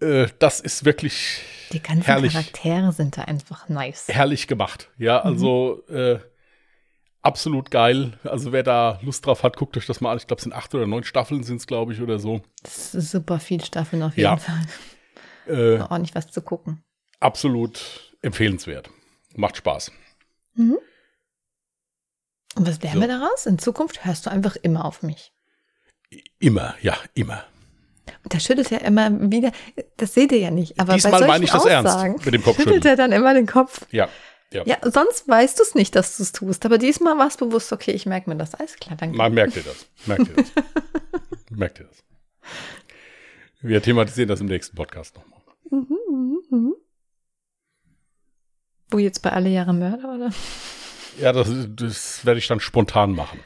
äh, 0.00 0.26
das 0.38 0.60
ist 0.60 0.84
wirklich 0.84 1.40
Die 1.72 1.82
ganzen 1.82 2.04
Herrlich. 2.04 2.32
Charaktere 2.32 2.92
sind 2.92 3.16
da 3.16 3.22
einfach 3.22 3.68
nice. 3.68 4.06
herrlich 4.08 4.46
gemacht. 4.46 4.88
Ja, 4.98 5.20
also 5.20 5.82
äh, 5.88 6.18
absolut 7.22 7.70
geil. 7.70 8.12
Also 8.24 8.52
wer 8.52 8.62
da 8.62 8.98
Lust 9.02 9.24
drauf 9.26 9.42
hat, 9.42 9.56
guckt 9.56 9.76
euch 9.76 9.86
das 9.86 10.00
mal 10.00 10.12
an. 10.12 10.18
Ich 10.18 10.26
glaube, 10.26 10.38
es 10.38 10.44
sind 10.44 10.52
acht 10.54 10.74
oder 10.74 10.86
neun 10.86 11.04
Staffeln 11.04 11.42
sind 11.42 11.56
es, 11.56 11.66
glaube 11.66 11.92
ich, 11.92 12.00
oder 12.00 12.18
so. 12.18 12.42
Das 12.62 12.94
ist 12.94 13.10
super 13.10 13.40
viel 13.40 13.62
Staffeln 13.64 14.02
auf 14.02 14.16
jeden 14.16 14.22
Ja. 14.30 14.36
Fall. 14.36 14.66
Äh, 15.46 15.80
Auch 15.80 15.98
nicht 15.98 16.14
was 16.14 16.30
zu 16.30 16.42
gucken. 16.42 16.82
absolut 17.20 18.12
empfehlenswert. 18.22 18.90
Macht 19.34 19.56
Spaß. 19.56 19.92
Und 22.56 22.66
was 22.66 22.82
lernen 22.82 23.00
So. 23.02 23.08
wir 23.08 23.18
daraus? 23.18 23.46
In 23.46 23.58
Zukunft 23.58 24.04
hörst 24.04 24.26
du 24.26 24.30
einfach 24.30 24.56
immer 24.56 24.84
auf 24.84 25.02
mich. 25.02 25.32
Immer, 26.38 26.74
ja, 26.82 26.96
immer. 27.14 27.44
Und 28.24 28.34
da 28.34 28.40
schüttelt 28.40 28.72
er 28.72 28.82
immer 28.82 29.10
wieder, 29.30 29.52
das 29.96 30.14
seht 30.14 30.32
ihr 30.32 30.38
ja 30.38 30.50
nicht, 30.50 30.78
aber 30.80 30.94
Diesmal 30.94 31.20
bei 31.20 31.26
meine 31.28 31.44
ich 31.44 31.50
das 31.52 31.64
ernst 31.64 31.94
Aussagen 31.94 32.16
mit 32.24 32.34
dem 32.34 32.42
Kopfschütteln. 32.42 32.74
schüttelt 32.76 32.84
er 32.86 32.96
dann 32.96 33.12
immer 33.12 33.32
den 33.34 33.46
Kopf. 33.46 33.86
Ja, 33.92 34.08
ja. 34.52 34.64
Ja, 34.66 34.78
sonst 34.82 35.28
weißt 35.28 35.58
du 35.60 35.62
es 35.62 35.76
nicht, 35.76 35.94
dass 35.94 36.16
du 36.16 36.24
es 36.24 36.32
tust, 36.32 36.66
aber 36.66 36.76
diesmal 36.78 37.16
war 37.18 37.28
es 37.28 37.36
bewusst, 37.36 37.72
okay, 37.72 37.92
ich 37.92 38.04
merke 38.06 38.28
mir 38.28 38.36
das. 38.36 38.54
Alles 38.56 38.74
klar, 38.76 38.96
danke. 38.96 39.16
Man 39.16 39.32
merkt 39.32 39.54
ihr 39.56 39.62
das. 39.62 39.86
Merkt 40.06 40.28
ihr 40.28 40.34
das. 40.34 40.52
merkt 41.50 41.78
ihr 41.78 41.86
das. 41.86 42.02
Wir 43.60 43.80
thematisieren 43.80 44.28
das 44.28 44.40
im 44.40 44.46
nächsten 44.46 44.74
Podcast 44.74 45.16
nochmal. 45.16 45.40
Wo 48.90 48.98
jetzt 48.98 49.20
bei 49.22 49.30
alle 49.30 49.50
Jahre 49.50 49.72
Mörder, 49.72 50.14
oder? 50.14 50.30
Ja, 51.20 51.32
das, 51.32 51.48
das 51.76 52.24
werde 52.24 52.38
ich 52.38 52.46
dann 52.46 52.60
spontan 52.60 53.12
machen. 53.12 53.40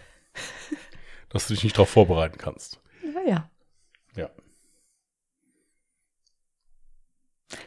Dass 1.29 1.49
du 1.49 1.55
dich 1.55 1.65
nicht 1.65 1.77
darauf 1.77 1.91
vorbereiten 1.91 2.39
kannst. 2.39 2.81
Ja, 3.03 3.21
ja. 3.29 3.51
Ja. 4.17 4.31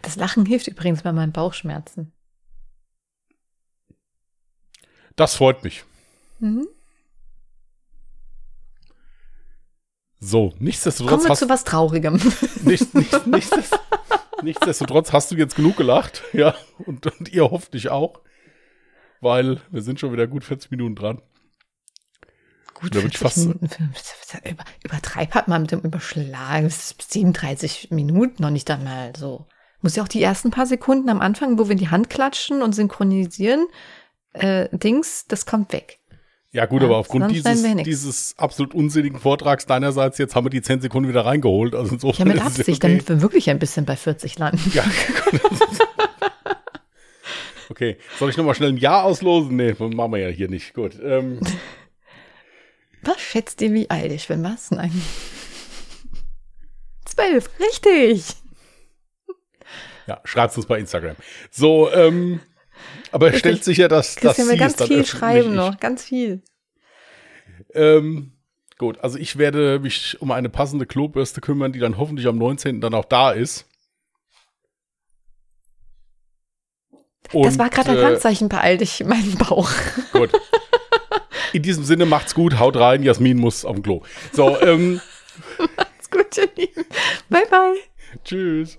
Das 0.01 0.15
Lachen 0.15 0.45
hilft 0.45 0.67
übrigens 0.67 1.03
bei 1.03 1.11
meinen 1.11 1.33
Bauchschmerzen. 1.33 2.13
Das 5.17 5.35
freut 5.35 5.63
mich. 5.63 5.83
Mhm. 6.39 6.67
So, 10.19 10.53
nichtsdestotrotz 10.59 11.11
Kommen 11.11 11.23
wir 11.25 11.29
hast 11.29 11.39
zu 11.39 11.49
was 11.49 11.63
Traurigem. 11.63 12.15
Nicht, 12.63 12.93
nicht, 12.93 13.27
nichtsdest, 13.27 13.79
nichtsdestotrotz 14.41 15.13
hast 15.13 15.31
du 15.31 15.35
jetzt 15.35 15.55
genug 15.55 15.77
gelacht, 15.77 16.23
ja, 16.33 16.55
und, 16.79 17.05
und 17.05 17.29
ihr 17.29 17.49
hoffentlich 17.51 17.89
auch, 17.89 18.19
weil 19.21 19.59
wir 19.71 19.81
sind 19.81 19.99
schon 19.99 20.11
wieder 20.13 20.27
gut 20.27 20.43
40 20.43 20.71
Minuten 20.71 20.95
dran. 20.95 21.21
Gut, 22.73 22.95
Da 22.95 23.01
würd 23.01 23.13
ich 23.13 23.17
40 23.17 23.19
fast- 23.19 23.37
Minuten. 23.47 23.93
Über, 24.49 24.63
übertreib 24.83 25.33
halt 25.33 25.47
mal 25.47 25.59
mit 25.59 25.71
dem 25.71 25.79
Überschlag. 25.81 26.63
Es 26.63 26.91
ist 26.91 27.11
37 27.11 27.89
Minuten 27.91 28.41
noch 28.43 28.51
nicht 28.51 28.69
einmal 28.69 29.13
so. 29.15 29.47
Muss 29.81 29.95
ja 29.95 30.03
auch 30.03 30.07
die 30.07 30.21
ersten 30.21 30.51
paar 30.51 30.65
Sekunden 30.67 31.09
am 31.09 31.21
Anfang, 31.21 31.57
wo 31.57 31.69
wir 31.69 31.75
die 31.75 31.89
Hand 31.89 32.09
klatschen 32.09 32.61
und 32.61 32.73
synchronisieren, 32.73 33.65
äh, 34.33 34.67
Dings, 34.75 35.25
das 35.27 35.45
kommt 35.45 35.71
weg. 35.73 35.99
Ja, 36.51 36.65
gut, 36.65 36.81
Ja, 36.81 36.87
aber 36.87 36.97
aufgrund 36.97 37.29
dieses, 37.31 37.61
dieses 37.83 38.35
absolut 38.37 38.73
unsinnigen 38.73 39.19
Vortrags 39.19 39.65
deinerseits, 39.65 40.17
jetzt 40.17 40.35
haben 40.35 40.45
wir 40.45 40.49
die 40.49 40.61
10 40.61 40.81
Sekunden 40.81 41.09
wieder 41.09 41.25
reingeholt. 41.25 41.75
Also 41.75 41.89
Ja, 41.89 41.93
insofan 41.93 42.27
mit 42.29 42.41
Absicht, 42.41 42.69
okay. 42.69 42.79
damit 42.79 43.09
wir 43.09 43.21
wirklich 43.21 43.49
ein 43.49 43.59
bisschen 43.59 43.85
bei 43.85 43.95
40 43.95 44.39
landen. 44.39 44.71
Ja, 44.73 44.83
okay. 47.69 47.97
Soll 48.17 48.29
ich 48.29 48.37
nochmal 48.37 48.55
schnell 48.55 48.69
ein 48.69 48.77
Ja 48.77 49.01
auslosen? 49.01 49.55
Nee, 49.55 49.75
machen 49.79 50.11
wir 50.11 50.19
ja 50.19 50.29
hier 50.29 50.49
nicht. 50.49 50.73
Gut. 50.73 50.97
Ähm, 51.01 51.39
Was 53.03 53.21
schätzt 53.21 53.61
ihr, 53.61 53.73
wie 53.73 53.89
alt 53.89 54.11
ich 54.11 54.27
bin? 54.27 54.43
Was? 54.43 54.71
Nein. 54.71 54.91
Zwölf, 57.05 57.49
richtig. 57.59 58.25
ja, 60.07 60.19
schreibt 60.23 60.57
uns 60.57 60.65
bei 60.65 60.79
Instagram. 60.79 61.15
So, 61.51 61.91
ähm, 61.91 62.41
aber 63.11 63.27
Richtig. 63.27 63.39
stellt 63.39 63.63
sicher, 63.63 63.87
dass, 63.87 64.15
dass 64.15 64.35
Christian 64.35 64.47
will 64.47 64.55
es 64.55 64.77
ganz 64.77 64.83
viel 64.87 65.05
schreiben 65.05 65.55
noch, 65.55 65.79
ganz 65.79 66.03
viel. 66.03 66.41
Ähm, 67.73 68.33
gut, 68.77 68.99
also 68.99 69.17
ich 69.17 69.37
werde 69.37 69.79
mich 69.79 70.21
um 70.21 70.31
eine 70.31 70.49
passende 70.49 70.85
Klobürste 70.85 71.41
kümmern, 71.41 71.71
die 71.71 71.79
dann 71.79 71.97
hoffentlich 71.97 72.27
am 72.27 72.37
19. 72.37 72.81
dann 72.81 72.93
auch 72.93 73.05
da 73.05 73.31
ist. 73.31 73.66
Das 77.33 77.53
Und, 77.53 77.59
war 77.59 77.69
gerade 77.69 77.91
ein 77.91 77.97
äh, 77.97 78.03
Handzeichen, 78.03 78.49
beeil 78.49 78.77
dich, 78.77 79.03
meinen 79.05 79.37
Bauch. 79.37 79.69
Gut. 80.11 80.31
In 81.53 81.61
diesem 81.63 81.83
Sinne 81.83 82.05
macht's 82.05 82.35
gut, 82.35 82.59
haut 82.59 82.75
rein, 82.75 83.03
Jasmin 83.03 83.37
muss 83.37 83.63
auf 83.65 83.75
dem 83.75 83.83
Klo. 83.83 84.01
So, 84.33 84.59
ähm, 84.61 85.01
Macht's 85.77 86.09
gut, 86.09 86.35
Lieben. 86.55 86.85
Bye, 87.29 87.45
bye. 87.49 87.75
tschüss. 88.23 88.75